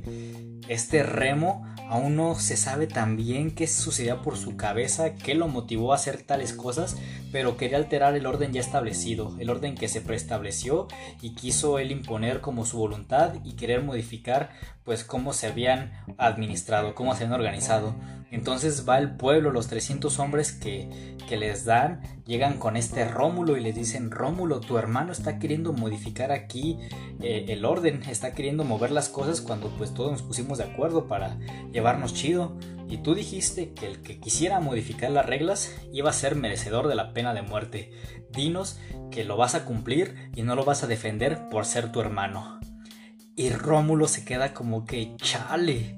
este 0.67 1.03
remo 1.03 1.65
aún 1.89 2.15
no 2.15 2.35
se 2.35 2.57
sabe 2.57 2.87
tan 2.87 3.17
bien 3.17 3.51
qué 3.51 3.67
sucedía 3.67 4.21
por 4.21 4.37
su 4.37 4.57
cabeza, 4.57 5.15
qué 5.15 5.35
lo 5.35 5.47
motivó 5.47 5.91
a 5.91 5.95
hacer 5.95 6.23
tales 6.23 6.53
cosas, 6.53 6.95
pero 7.31 7.57
quería 7.57 7.77
alterar 7.77 8.15
el 8.15 8.25
orden 8.25 8.53
ya 8.53 8.61
establecido, 8.61 9.35
el 9.39 9.49
orden 9.49 9.75
que 9.75 9.87
se 9.87 10.01
preestableció 10.01 10.87
y 11.21 11.35
quiso 11.35 11.79
él 11.79 11.91
imponer 11.91 12.41
como 12.41 12.65
su 12.65 12.77
voluntad 12.77 13.35
y 13.43 13.53
querer 13.53 13.83
modificar 13.83 14.51
pues 14.83 15.03
cómo 15.03 15.33
se 15.33 15.47
habían 15.47 15.91
administrado, 16.17 16.95
cómo 16.95 17.13
se 17.15 17.23
habían 17.23 17.39
organizado. 17.39 17.95
Entonces 18.31 18.89
va 18.89 18.97
el 18.97 19.15
pueblo, 19.15 19.51
los 19.51 19.67
300 19.67 20.17
hombres 20.17 20.51
que, 20.53 21.15
que 21.29 21.37
les 21.37 21.65
dan, 21.65 22.01
llegan 22.25 22.57
con 22.57 22.75
este 22.75 23.05
Rómulo 23.05 23.57
y 23.57 23.61
les 23.61 23.75
dicen, 23.75 24.09
Rómulo, 24.09 24.59
tu 24.59 24.79
hermano 24.79 25.11
está 25.11 25.37
queriendo 25.37 25.71
modificar 25.71 26.31
aquí 26.31 26.79
eh, 27.21 27.45
el 27.49 27.63
orden, 27.63 28.01
está 28.09 28.33
queriendo 28.33 28.63
mover 28.63 28.89
las 28.89 29.07
cosas 29.07 29.39
cuando 29.39 29.69
pues 29.77 29.93
todos 29.93 30.11
nos 30.11 30.23
pusimos 30.23 30.57
de 30.57 30.63
acuerdo 30.63 31.07
para 31.07 31.37
llevarnos 31.71 32.15
chido. 32.15 32.57
Y 32.89 32.97
tú 32.97 33.13
dijiste 33.13 33.73
que 33.73 33.85
el 33.85 34.01
que 34.01 34.19
quisiera 34.19 34.59
modificar 34.59 35.11
las 35.11 35.27
reglas 35.27 35.71
iba 35.91 36.09
a 36.09 36.13
ser 36.13 36.35
merecedor 36.35 36.87
de 36.87 36.95
la 36.95 37.13
pena 37.13 37.35
de 37.35 37.43
muerte. 37.43 37.91
Dinos 38.31 38.79
que 39.11 39.23
lo 39.23 39.37
vas 39.37 39.53
a 39.53 39.63
cumplir 39.63 40.31
y 40.35 40.41
no 40.41 40.55
lo 40.55 40.65
vas 40.65 40.83
a 40.83 40.87
defender 40.87 41.49
por 41.49 41.65
ser 41.65 41.91
tu 41.91 42.01
hermano. 42.01 42.59
Y 43.35 43.49
Rómulo 43.49 44.07
se 44.07 44.23
queda 44.23 44.53
como 44.53 44.85
que 44.85 45.15
chale. 45.17 45.97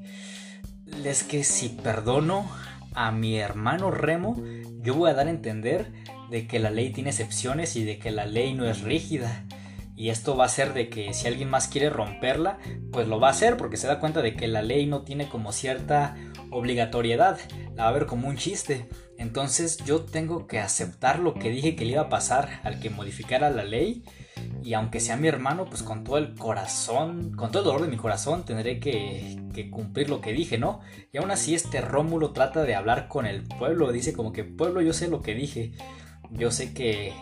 Es 1.03 1.23
que 1.23 1.43
si 1.43 1.69
perdono 1.69 2.49
a 2.93 3.11
mi 3.11 3.38
hermano 3.38 3.91
Remo, 3.91 4.41
yo 4.81 4.95
voy 4.95 5.09
a 5.09 5.13
dar 5.13 5.27
a 5.27 5.31
entender 5.31 5.91
de 6.29 6.47
que 6.47 6.59
la 6.59 6.69
ley 6.69 6.91
tiene 6.91 7.09
excepciones 7.09 7.75
y 7.75 7.83
de 7.83 7.99
que 7.99 8.11
la 8.11 8.25
ley 8.25 8.53
no 8.53 8.65
es 8.65 8.81
rígida. 8.81 9.43
Y 9.97 10.09
esto 10.09 10.36
va 10.38 10.45
a 10.45 10.49
ser 10.49 10.73
de 10.73 10.89
que 10.89 11.13
si 11.13 11.27
alguien 11.27 11.49
más 11.49 11.67
quiere 11.67 11.89
romperla, 11.89 12.57
pues 12.91 13.07
lo 13.07 13.19
va 13.19 13.29
a 13.29 13.31
hacer 13.31 13.57
porque 13.57 13.77
se 13.77 13.88
da 13.88 13.99
cuenta 13.99 14.21
de 14.21 14.36
que 14.36 14.47
la 14.47 14.61
ley 14.61 14.86
no 14.86 15.03
tiene 15.03 15.27
como 15.27 15.51
cierta 15.51 16.15
obligatoriedad, 16.56 17.38
la 17.76 17.84
va 17.84 17.89
a 17.89 17.93
ver 17.93 18.06
como 18.06 18.28
un 18.28 18.38
chiste. 18.38 18.88
Entonces 19.18 19.78
yo 19.86 20.01
tengo 20.01 20.47
que 20.47 20.60
aceptar 20.60 21.20
lo 21.20 21.34
que 21.34 21.49
dije 21.49 21.76
que 21.76 21.86
le 21.86 21.91
iba 21.91 22.03
a 22.03 22.10
pasar 22.10 22.62
al 22.64 22.80
que 22.80 22.89
modificara 22.89 23.49
la 23.49 23.64
ley. 23.64 24.03
Y 24.64 24.74
aunque 24.74 24.99
sea 24.99 25.16
mi 25.18 25.28
hermano, 25.28 25.66
pues 25.66 25.84
con 25.84 26.03
todo 26.03 26.18
el 26.18 26.34
corazón, 26.36 27.34
con 27.36 27.51
todo 27.51 27.62
el 27.62 27.66
dolor 27.66 27.82
de 27.82 27.88
mi 27.88 27.97
corazón, 27.97 28.45
tendré 28.45 28.80
que, 28.80 29.38
cumplir 29.72 30.10
lo 30.10 30.22
que 30.22 30.34
dije, 30.34 30.58
¿no? 30.58 30.82
Y 31.14 31.18
aún 31.18 31.32
así 31.32 31.56
este 31.56 31.82
Rómulo 31.82 32.32
trata 32.32 32.64
de 32.64 32.76
hablar 32.76 33.08
con 33.08 33.26
el 33.26 33.43
pueblo, 33.43 33.91
dice 33.91 34.14
como 34.14 34.34
que 34.34 34.43
pueblo 34.43 34.82
yo 34.82 34.91
sé 34.91 35.08
lo 35.08 35.22
que 35.22 35.34
dije, 35.34 35.72
yo 36.32 36.51
sé 36.51 36.74
que 36.74 37.14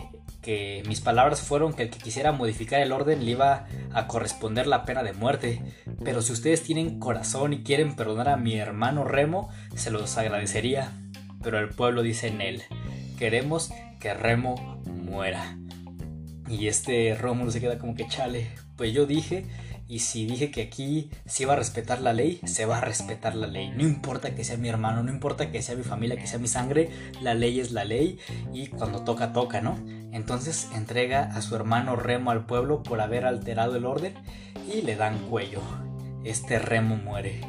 que 0.44 0.84
mis 0.88 1.02
palabras 1.02 1.41
fueron 1.41 1.74
que 1.74 1.84
el 1.84 1.89
que 1.89 1.98
quisiera 1.98 2.32
modificar 2.32 2.82
el 2.82 2.91
orden 2.91 3.26
le 3.26 3.32
iba 3.32 3.66
a 3.91 4.08
corresponder 4.08 4.68
la 4.68 4.86
pena 4.86 5.02
de 5.02 5.14
muerte. 5.14 5.62
Pero 6.04 6.22
si 6.22 6.34
ustedes 6.34 6.62
tienen 6.62 7.00
corazón 7.00 7.54
y 7.54 7.64
quieren 7.64 7.96
perdonar 7.96 8.30
a 8.30 8.38
mi 8.38 8.56
hermano 8.56 9.04
Remo, 9.06 9.50
se 9.74 9.89
los 9.89 10.18
agradecería. 10.18 10.91
Pero 11.41 11.58
el 11.58 11.70
pueblo 11.70 12.04
dice 12.04 12.28
en 12.28 12.41
él, 12.41 12.62
queremos 13.18 13.72
que 14.00 14.14
Remo 14.14 14.84
muera. 14.86 15.58
Y 16.48 16.68
este 16.68 17.16
Rómulo 17.16 17.50
se 17.50 17.62
queda 17.62 17.80
como 17.80 17.96
que 17.96 18.08
chale. 18.08 18.52
Pues 18.76 18.94
yo 18.94 19.06
dije 19.06 19.46
y 19.94 20.00
si 20.00 20.26
dije 20.26 20.50
que 20.50 20.64
aquí 20.64 21.12
se 21.28 21.44
iba 21.44 21.54
a 21.54 21.56
respetar 21.56 22.02
la 22.02 22.14
ley, 22.14 22.39
se 22.46 22.66
va 22.66 22.80
a 22.80 22.82
respetar 22.82 23.36
la 23.36 23.46
ley. 23.46 23.70
No 23.78 23.84
importa 23.84 24.34
que 24.34 24.44
sea 24.44 24.58
mi 24.58 24.68
hermano, 24.68 25.04
no 25.04 25.12
importa 25.12 25.52
que 25.52 25.62
sea 25.62 25.76
mi 25.76 25.84
familia, 25.84 26.18
que 26.18 26.26
sea 26.26 26.39
mi 26.39 26.48
sangre, 26.48 26.89
la 27.22 27.36
ley 27.36 27.60
es 27.60 27.72
la 27.74 27.86
ley 27.86 28.18
y 28.52 28.70
cuando 28.70 29.04
toca, 29.04 29.34
toca, 29.34 29.62
¿no? 29.62 29.78
Entonces 30.12 30.68
entrega 30.74 31.26
a 31.26 31.44
su 31.44 31.56
hermano 31.56 31.96
Remo 31.96 32.32
al 32.32 32.48
pueblo 32.48 32.82
por 32.82 33.02
haber 33.02 33.24
alterado 33.24 33.76
el 33.76 33.86
orden 33.86 34.16
y 34.68 34.82
le 34.82 34.96
dan 34.96 35.20
cuello. 35.30 35.62
Este 36.24 36.58
Remo 36.58 36.96
muere. 36.96 37.41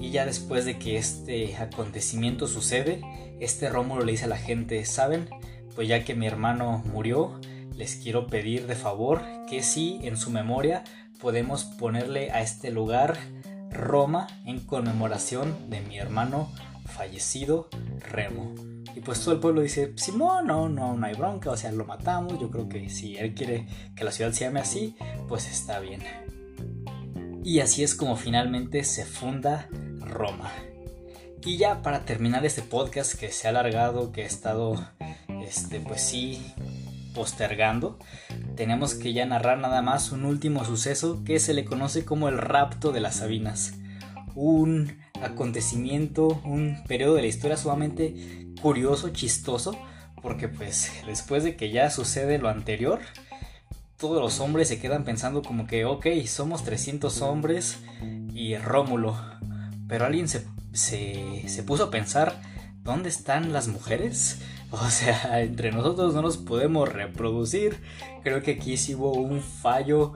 Y 0.00 0.10
ya 0.10 0.26
después 0.26 0.64
de 0.64 0.80
que 0.80 0.96
este 0.96 1.56
acontecimiento 1.58 2.48
sucede, 2.48 3.02
este 3.38 3.68
Rómulo 3.68 4.04
le 4.04 4.10
dice 4.10 4.24
a 4.24 4.28
la 4.28 4.36
gente, 4.36 4.84
¿saben? 4.84 5.28
Pues 5.76 5.86
ya 5.86 6.02
que 6.02 6.16
mi 6.16 6.26
hermano 6.26 6.82
murió, 6.92 7.40
les 7.76 7.94
quiero 7.94 8.26
pedir 8.26 8.66
de 8.66 8.74
favor 8.74 9.22
que 9.48 9.62
si 9.62 10.00
en 10.02 10.16
su 10.16 10.30
memoria 10.30 10.82
podemos 11.20 11.64
ponerle 11.64 12.30
a 12.30 12.40
este 12.40 12.70
lugar 12.70 13.16
Roma 13.70 14.28
en 14.46 14.60
conmemoración 14.60 15.70
de 15.70 15.80
mi 15.80 15.98
hermano 15.98 16.50
fallecido 16.86 17.68
Remo. 17.98 18.54
Y 18.94 19.00
pues 19.00 19.20
todo 19.20 19.34
el 19.34 19.40
pueblo 19.40 19.60
dice, 19.60 19.92
Simón, 19.96 20.46
no, 20.46 20.68
no, 20.68 20.96
no 20.96 21.06
hay 21.06 21.14
bronca, 21.14 21.50
o 21.50 21.56
sea, 21.56 21.72
lo 21.72 21.84
matamos, 21.84 22.38
yo 22.40 22.50
creo 22.50 22.68
que 22.68 22.88
si 22.90 23.16
él 23.16 23.34
quiere 23.34 23.66
que 23.96 24.04
la 24.04 24.12
ciudad 24.12 24.32
se 24.32 24.44
llame 24.44 24.60
así, 24.60 24.96
pues 25.28 25.50
está 25.50 25.80
bien. 25.80 26.00
Y 27.42 27.60
así 27.60 27.82
es 27.82 27.94
como 27.94 28.16
finalmente 28.16 28.84
se 28.84 29.04
funda 29.04 29.68
Roma. 29.98 30.52
Y 31.44 31.58
ya 31.58 31.82
para 31.82 32.04
terminar 32.04 32.46
este 32.46 32.62
podcast 32.62 33.18
que 33.18 33.30
se 33.30 33.46
ha 33.46 33.50
alargado, 33.50 34.12
que 34.12 34.22
he 34.22 34.26
estado, 34.26 34.82
este, 35.28 35.80
pues 35.80 36.00
sí, 36.00 36.54
postergando, 37.14 37.98
tenemos 38.56 38.94
que 38.94 39.12
ya 39.12 39.24
narrar 39.24 39.58
nada 39.58 39.80
más 39.80 40.12
un 40.12 40.24
último 40.24 40.64
suceso 40.64 41.22
que 41.24 41.38
se 41.38 41.54
le 41.54 41.64
conoce 41.64 42.04
como 42.04 42.28
el 42.28 42.38
rapto 42.38 42.92
de 42.92 43.00
las 43.00 43.16
Sabinas. 43.16 43.74
Un 44.34 44.98
acontecimiento, 45.22 46.40
un 46.44 46.82
periodo 46.86 47.14
de 47.14 47.22
la 47.22 47.28
historia 47.28 47.56
sumamente 47.56 48.52
curioso, 48.60 49.10
chistoso, 49.10 49.78
porque 50.22 50.48
pues 50.48 50.92
después 51.06 51.44
de 51.44 51.56
que 51.56 51.70
ya 51.70 51.90
sucede 51.90 52.38
lo 52.38 52.48
anterior, 52.48 53.00
todos 53.98 54.20
los 54.20 54.40
hombres 54.40 54.68
se 54.68 54.80
quedan 54.80 55.04
pensando 55.04 55.42
como 55.42 55.66
que, 55.66 55.84
ok, 55.84 56.06
somos 56.26 56.64
300 56.64 57.22
hombres 57.22 57.78
y 58.34 58.56
Rómulo, 58.56 59.16
pero 59.88 60.04
alguien 60.04 60.28
se, 60.28 60.46
se, 60.72 61.48
se 61.48 61.62
puso 61.62 61.84
a 61.84 61.90
pensar, 61.90 62.40
¿dónde 62.82 63.08
están 63.08 63.52
las 63.52 63.68
mujeres? 63.68 64.40
O 64.70 64.90
sea, 64.90 65.40
entre 65.40 65.70
nosotros 65.70 66.14
no 66.14 66.22
nos 66.22 66.36
podemos 66.36 66.92
reproducir. 66.92 67.80
Creo 68.22 68.42
que 68.42 68.52
aquí 68.52 68.76
sí 68.76 68.94
hubo 68.94 69.12
un 69.12 69.40
fallo 69.40 70.14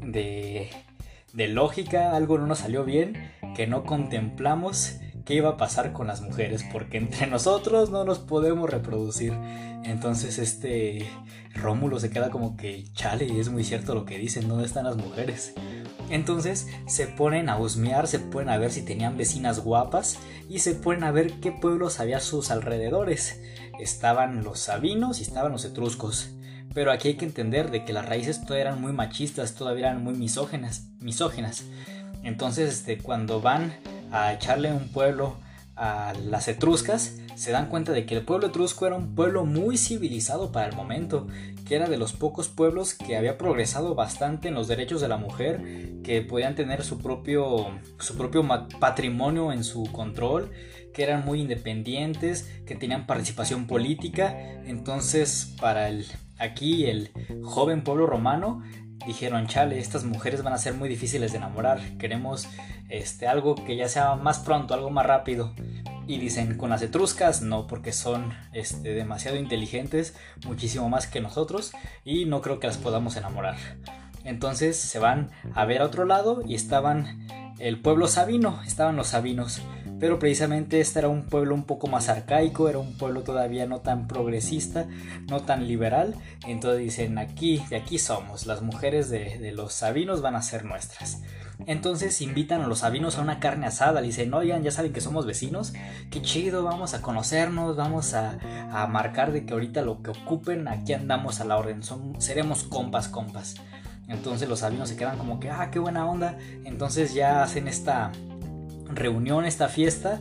de, 0.00 0.70
de 1.32 1.48
lógica, 1.48 2.16
algo 2.16 2.38
no 2.38 2.46
nos 2.46 2.58
salió 2.58 2.84
bien, 2.84 3.32
que 3.54 3.66
no 3.66 3.84
contemplamos 3.84 4.96
qué 5.24 5.34
iba 5.34 5.50
a 5.50 5.56
pasar 5.56 5.92
con 5.92 6.06
las 6.06 6.20
mujeres, 6.20 6.64
porque 6.72 6.98
entre 6.98 7.26
nosotros 7.26 7.90
no 7.90 8.04
nos 8.04 8.18
podemos 8.18 8.68
reproducir. 8.68 9.32
Entonces 9.84 10.38
este 10.38 11.08
Rómulo 11.54 12.00
se 12.00 12.10
queda 12.10 12.30
como 12.30 12.56
que 12.56 12.84
chale, 12.94 13.26
y 13.26 13.38
es 13.38 13.48
muy 13.48 13.64
cierto 13.64 13.94
lo 13.94 14.04
que 14.04 14.18
dicen, 14.18 14.48
¿dónde 14.48 14.66
están 14.66 14.84
las 14.84 14.96
mujeres? 14.96 15.54
Entonces 16.10 16.68
se 16.86 17.06
ponen 17.06 17.48
a 17.48 17.58
husmear, 17.58 18.06
se 18.06 18.18
ponen 18.18 18.50
a 18.50 18.58
ver 18.58 18.70
si 18.70 18.82
tenían 18.82 19.16
vecinas 19.16 19.60
guapas 19.60 20.18
y 20.48 20.58
se 20.58 20.74
ponen 20.74 21.04
a 21.04 21.10
ver 21.10 21.40
qué 21.40 21.52
pueblos 21.52 22.00
había 22.00 22.18
a 22.18 22.20
sus 22.20 22.50
alrededores. 22.50 23.40
Estaban 23.78 24.44
los 24.44 24.58
sabinos 24.58 25.20
y 25.20 25.22
estaban 25.22 25.52
los 25.52 25.64
etruscos. 25.64 26.30
Pero 26.74 26.90
aquí 26.90 27.08
hay 27.08 27.14
que 27.14 27.26
entender 27.26 27.70
de 27.70 27.84
que 27.84 27.92
las 27.92 28.06
raíces 28.06 28.40
todavía 28.40 28.70
eran 28.70 28.80
muy 28.80 28.92
machistas, 28.92 29.54
todavía 29.54 29.88
eran 29.88 30.02
muy 30.02 30.14
misógenas, 30.14 30.86
misógenas. 31.00 31.64
Entonces, 32.22 32.72
este, 32.72 32.98
cuando 32.98 33.40
van 33.40 33.74
a 34.10 34.32
echarle 34.32 34.72
un 34.72 34.88
pueblo 34.88 35.36
a 35.76 36.12
las 36.24 36.48
etruscas, 36.48 37.16
se 37.34 37.50
dan 37.50 37.68
cuenta 37.68 37.92
de 37.92 38.06
que 38.06 38.16
el 38.16 38.24
pueblo 38.24 38.48
etrusco 38.48 38.86
era 38.86 38.96
un 38.96 39.14
pueblo 39.14 39.44
muy 39.44 39.76
civilizado 39.76 40.52
para 40.52 40.68
el 40.68 40.76
momento, 40.76 41.26
que 41.66 41.76
era 41.76 41.88
de 41.88 41.96
los 41.96 42.12
pocos 42.12 42.48
pueblos 42.48 42.94
que 42.94 43.16
había 43.16 43.38
progresado 43.38 43.94
bastante 43.94 44.48
en 44.48 44.54
los 44.54 44.68
derechos 44.68 45.00
de 45.00 45.08
la 45.08 45.16
mujer, 45.16 46.00
que 46.04 46.22
podían 46.22 46.54
tener 46.54 46.84
su 46.84 46.98
propio, 46.98 47.66
su 47.98 48.16
propio 48.16 48.46
patrimonio 48.78 49.52
en 49.52 49.64
su 49.64 49.84
control, 49.92 50.50
que 50.92 51.02
eran 51.02 51.24
muy 51.24 51.40
independientes, 51.40 52.50
que 52.66 52.74
tenían 52.74 53.06
participación 53.06 53.66
política. 53.66 54.36
Entonces, 54.64 55.54
para 55.60 55.88
el, 55.88 56.06
aquí 56.38 56.86
el 56.86 57.10
joven 57.42 57.82
pueblo 57.84 58.06
romano, 58.06 58.62
dijeron, 59.06 59.46
chale, 59.46 59.78
estas 59.78 60.04
mujeres 60.04 60.42
van 60.42 60.52
a 60.52 60.58
ser 60.58 60.74
muy 60.74 60.88
difíciles 60.88 61.32
de 61.32 61.38
enamorar, 61.38 61.80
queremos 61.98 62.48
este, 62.88 63.26
algo 63.26 63.54
que 63.54 63.76
ya 63.76 63.88
sea 63.88 64.14
más 64.16 64.38
pronto, 64.38 64.74
algo 64.74 64.90
más 64.90 65.06
rápido. 65.06 65.52
Y 66.06 66.18
dicen, 66.18 66.56
con 66.56 66.70
las 66.70 66.82
etruscas 66.82 67.42
no, 67.42 67.66
porque 67.66 67.92
son 67.92 68.34
este, 68.52 68.92
demasiado 68.92 69.36
inteligentes, 69.36 70.16
muchísimo 70.44 70.88
más 70.88 71.06
que 71.06 71.20
nosotros, 71.20 71.72
y 72.04 72.24
no 72.24 72.42
creo 72.42 72.58
que 72.58 72.66
las 72.66 72.76
podamos 72.76 73.16
enamorar. 73.16 73.56
Entonces 74.24 74.76
se 74.76 74.98
van 74.98 75.30
a 75.54 75.64
ver 75.64 75.82
a 75.82 75.86
otro 75.86 76.04
lado 76.04 76.42
y 76.46 76.54
estaban 76.54 77.26
el 77.58 77.80
pueblo 77.80 78.08
sabino, 78.08 78.60
estaban 78.64 78.96
los 78.96 79.08
sabinos 79.08 79.62
pero 80.02 80.18
precisamente 80.18 80.80
este 80.80 80.98
era 80.98 81.08
un 81.08 81.22
pueblo 81.22 81.54
un 81.54 81.62
poco 81.62 81.86
más 81.86 82.08
arcaico, 82.08 82.68
era 82.68 82.80
un 82.80 82.98
pueblo 82.98 83.22
todavía 83.22 83.66
no 83.66 83.82
tan 83.82 84.08
progresista, 84.08 84.88
no 85.28 85.42
tan 85.42 85.68
liberal, 85.68 86.16
entonces 86.44 86.80
dicen 86.80 87.18
aquí, 87.18 87.62
de 87.70 87.76
aquí 87.76 88.00
somos, 88.00 88.46
las 88.46 88.62
mujeres 88.62 89.10
de, 89.10 89.52
los 89.54 89.72
sabinos 89.72 90.20
van 90.20 90.34
a 90.34 90.42
ser 90.42 90.64
nuestras. 90.64 91.22
Entonces 91.66 92.20
invitan 92.20 92.62
a 92.62 92.66
los 92.66 92.80
sabinos 92.80 93.16
a 93.16 93.20
una 93.20 93.38
carne 93.38 93.68
asada, 93.68 94.00
le 94.00 94.08
dicen, 94.08 94.34
oigan, 94.34 94.64
ya 94.64 94.72
saben 94.72 94.92
que 94.92 95.00
somos 95.00 95.24
vecinos, 95.24 95.72
qué 96.10 96.20
chido, 96.20 96.64
vamos 96.64 96.94
a 96.94 97.00
conocernos, 97.00 97.76
vamos 97.76 98.12
a, 98.14 98.38
marcar 98.88 99.30
de 99.30 99.46
que 99.46 99.52
ahorita 99.52 99.82
lo 99.82 100.02
que 100.02 100.10
ocupen, 100.10 100.66
aquí 100.66 100.94
andamos 100.94 101.40
a 101.40 101.44
la 101.44 101.56
orden, 101.56 101.84
son, 101.84 102.20
seremos 102.20 102.64
compas, 102.64 103.06
compas. 103.06 103.54
Entonces 104.08 104.48
los 104.48 104.58
sabinos 104.58 104.88
se 104.88 104.96
quedan 104.96 105.16
como 105.16 105.38
que, 105.38 105.48
ah, 105.48 105.70
qué 105.70 105.78
buena 105.78 106.04
onda. 106.04 106.36
Entonces 106.64 107.14
ya 107.14 107.44
hacen 107.44 107.68
esta, 107.68 108.10
reunión, 108.96 109.44
esta 109.44 109.68
fiesta, 109.68 110.20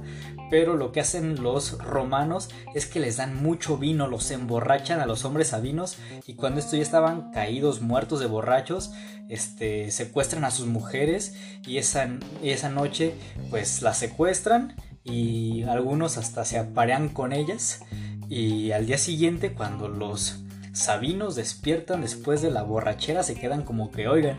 pero 0.49 0.75
lo 0.75 0.91
que 0.91 0.99
hacen 0.99 1.41
los 1.41 1.77
romanos 1.77 2.49
es 2.75 2.85
que 2.85 2.99
les 2.99 3.17
dan 3.17 3.41
mucho 3.41 3.77
vino, 3.77 4.07
los 4.07 4.29
emborrachan 4.31 4.99
a 4.99 5.05
los 5.05 5.23
hombres 5.23 5.47
sabinos 5.47 5.97
y 6.27 6.35
cuando 6.35 6.59
estos 6.59 6.73
ya 6.73 6.81
estaban 6.81 7.31
caídos, 7.31 7.81
muertos 7.81 8.19
de 8.19 8.25
borrachos, 8.25 8.91
este, 9.29 9.91
secuestran 9.91 10.43
a 10.43 10.51
sus 10.51 10.67
mujeres 10.67 11.35
y 11.65 11.77
esa, 11.77 12.09
esa 12.43 12.69
noche 12.69 13.13
pues 13.49 13.81
las 13.81 13.97
secuestran 13.97 14.75
y 15.05 15.63
algunos 15.63 16.17
hasta 16.17 16.43
se 16.43 16.59
aparean 16.59 17.07
con 17.07 17.31
ellas 17.31 17.79
y 18.27 18.71
al 18.71 18.85
día 18.85 18.97
siguiente 18.97 19.53
cuando 19.53 19.87
los 19.87 20.43
sabinos 20.73 21.35
despiertan 21.35 22.01
después 22.01 22.41
de 22.41 22.51
la 22.51 22.63
borrachera 22.63 23.23
se 23.23 23.35
quedan 23.35 23.63
como 23.63 23.89
que 23.89 24.09
oigan 24.09 24.37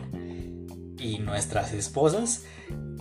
y 0.99 1.19
nuestras 1.19 1.73
esposas 1.73 2.43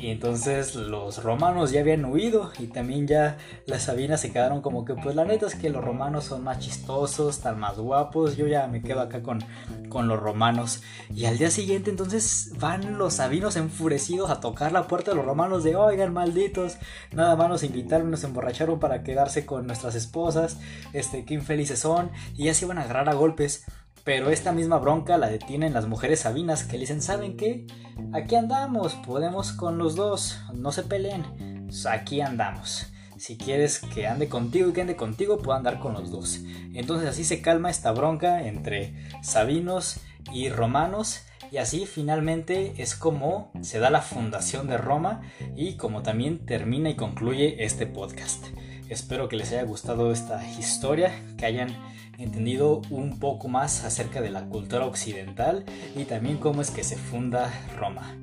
y 0.02 0.10
entonces 0.10 0.74
los 0.74 1.22
romanos 1.22 1.70
ya 1.70 1.78
habían 1.78 2.04
huido 2.04 2.50
y 2.58 2.66
también 2.66 3.06
ya 3.06 3.38
las 3.66 3.84
sabinas 3.84 4.20
se 4.20 4.32
quedaron 4.32 4.60
como 4.60 4.84
que 4.84 4.94
pues 4.94 5.14
la 5.14 5.24
neta 5.24 5.46
es 5.46 5.54
que 5.54 5.70
los 5.70 5.84
romanos 5.84 6.24
son 6.24 6.42
más 6.42 6.58
chistosos, 6.58 7.36
están 7.36 7.60
más 7.60 7.78
guapos, 7.78 8.36
yo 8.36 8.48
ya 8.48 8.66
me 8.66 8.82
quedo 8.82 9.00
acá 9.00 9.22
con, 9.22 9.44
con 9.88 10.08
los 10.08 10.18
romanos. 10.18 10.82
Y 11.14 11.26
al 11.26 11.38
día 11.38 11.52
siguiente 11.52 11.88
entonces 11.88 12.52
van 12.58 12.98
los 12.98 13.14
sabinos 13.14 13.54
enfurecidos 13.54 14.28
a 14.30 14.40
tocar 14.40 14.72
la 14.72 14.88
puerta 14.88 15.12
de 15.12 15.18
los 15.18 15.24
romanos 15.24 15.62
de 15.62 15.76
oigan 15.76 16.12
malditos, 16.12 16.78
nada 17.12 17.36
más 17.36 17.48
nos 17.48 17.62
invitaron, 17.62 18.10
nos 18.10 18.24
emborracharon 18.24 18.80
para 18.80 19.04
quedarse 19.04 19.46
con 19.46 19.68
nuestras 19.68 19.94
esposas, 19.94 20.58
este, 20.92 21.24
qué 21.24 21.34
infelices 21.34 21.78
son 21.78 22.10
y 22.36 22.46
ya 22.46 22.54
se 22.54 22.64
iban 22.64 22.78
a 22.78 22.82
agarrar 22.82 23.08
a 23.08 23.14
golpes. 23.14 23.66
Pero 24.04 24.30
esta 24.30 24.52
misma 24.52 24.78
bronca 24.78 25.16
la 25.16 25.28
detienen 25.28 25.74
las 25.74 25.86
mujeres 25.86 26.20
sabinas 26.20 26.64
que 26.64 26.72
le 26.72 26.80
dicen, 26.80 27.02
¿saben 27.02 27.36
qué? 27.36 27.66
Aquí 28.12 28.34
andamos, 28.34 28.94
podemos 28.94 29.52
con 29.52 29.78
los 29.78 29.94
dos, 29.94 30.40
no 30.54 30.72
se 30.72 30.82
peleen, 30.82 31.68
aquí 31.88 32.20
andamos. 32.20 32.86
Si 33.16 33.36
quieres 33.38 33.78
que 33.78 34.08
ande 34.08 34.28
contigo 34.28 34.68
y 34.68 34.72
que 34.72 34.80
ande 34.80 34.96
contigo, 34.96 35.38
puedo 35.38 35.56
andar 35.56 35.78
con 35.78 35.92
los 35.92 36.10
dos. 36.10 36.40
Entonces 36.74 37.08
así 37.08 37.22
se 37.22 37.40
calma 37.40 37.70
esta 37.70 37.92
bronca 37.92 38.46
entre 38.48 39.08
sabinos 39.22 40.00
y 40.32 40.48
romanos. 40.48 41.22
Y 41.52 41.58
así 41.58 41.86
finalmente 41.86 42.74
es 42.78 42.96
como 42.96 43.52
se 43.60 43.78
da 43.78 43.90
la 43.90 44.00
fundación 44.00 44.66
de 44.66 44.78
Roma 44.78 45.20
y 45.54 45.76
como 45.76 46.02
también 46.02 46.46
termina 46.46 46.90
y 46.90 46.96
concluye 46.96 47.62
este 47.62 47.86
podcast. 47.86 48.44
Espero 48.92 49.26
que 49.26 49.36
les 49.36 49.50
haya 49.52 49.62
gustado 49.62 50.12
esta 50.12 50.46
historia, 50.58 51.18
que 51.38 51.46
hayan 51.46 51.74
entendido 52.18 52.82
un 52.90 53.18
poco 53.18 53.48
más 53.48 53.84
acerca 53.84 54.20
de 54.20 54.28
la 54.28 54.44
cultura 54.44 54.84
occidental 54.84 55.64
y 55.96 56.04
también 56.04 56.36
cómo 56.36 56.60
es 56.60 56.70
que 56.70 56.84
se 56.84 56.96
funda 56.96 57.50
Roma. 57.78 58.14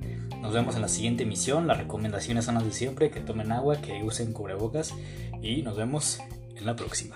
Nos 0.43 0.53
vemos 0.53 0.75
en 0.75 0.83
la 0.83 0.87
siguiente 0.87 1.23
emisión. 1.23 1.65
Las 1.65 1.79
recomendaciones 1.79 2.45
son 2.45 2.53
las 2.53 2.65
de 2.65 2.71
siempre, 2.71 3.09
que 3.09 3.19
tomen 3.19 3.51
agua, 3.51 3.81
que 3.81 4.03
usen 4.03 4.31
cubrebocas 4.31 4.93
y 5.41 5.63
nos 5.63 5.75
vemos 5.75 6.19
en 6.55 6.65
la 6.67 6.75
próxima. 6.75 7.15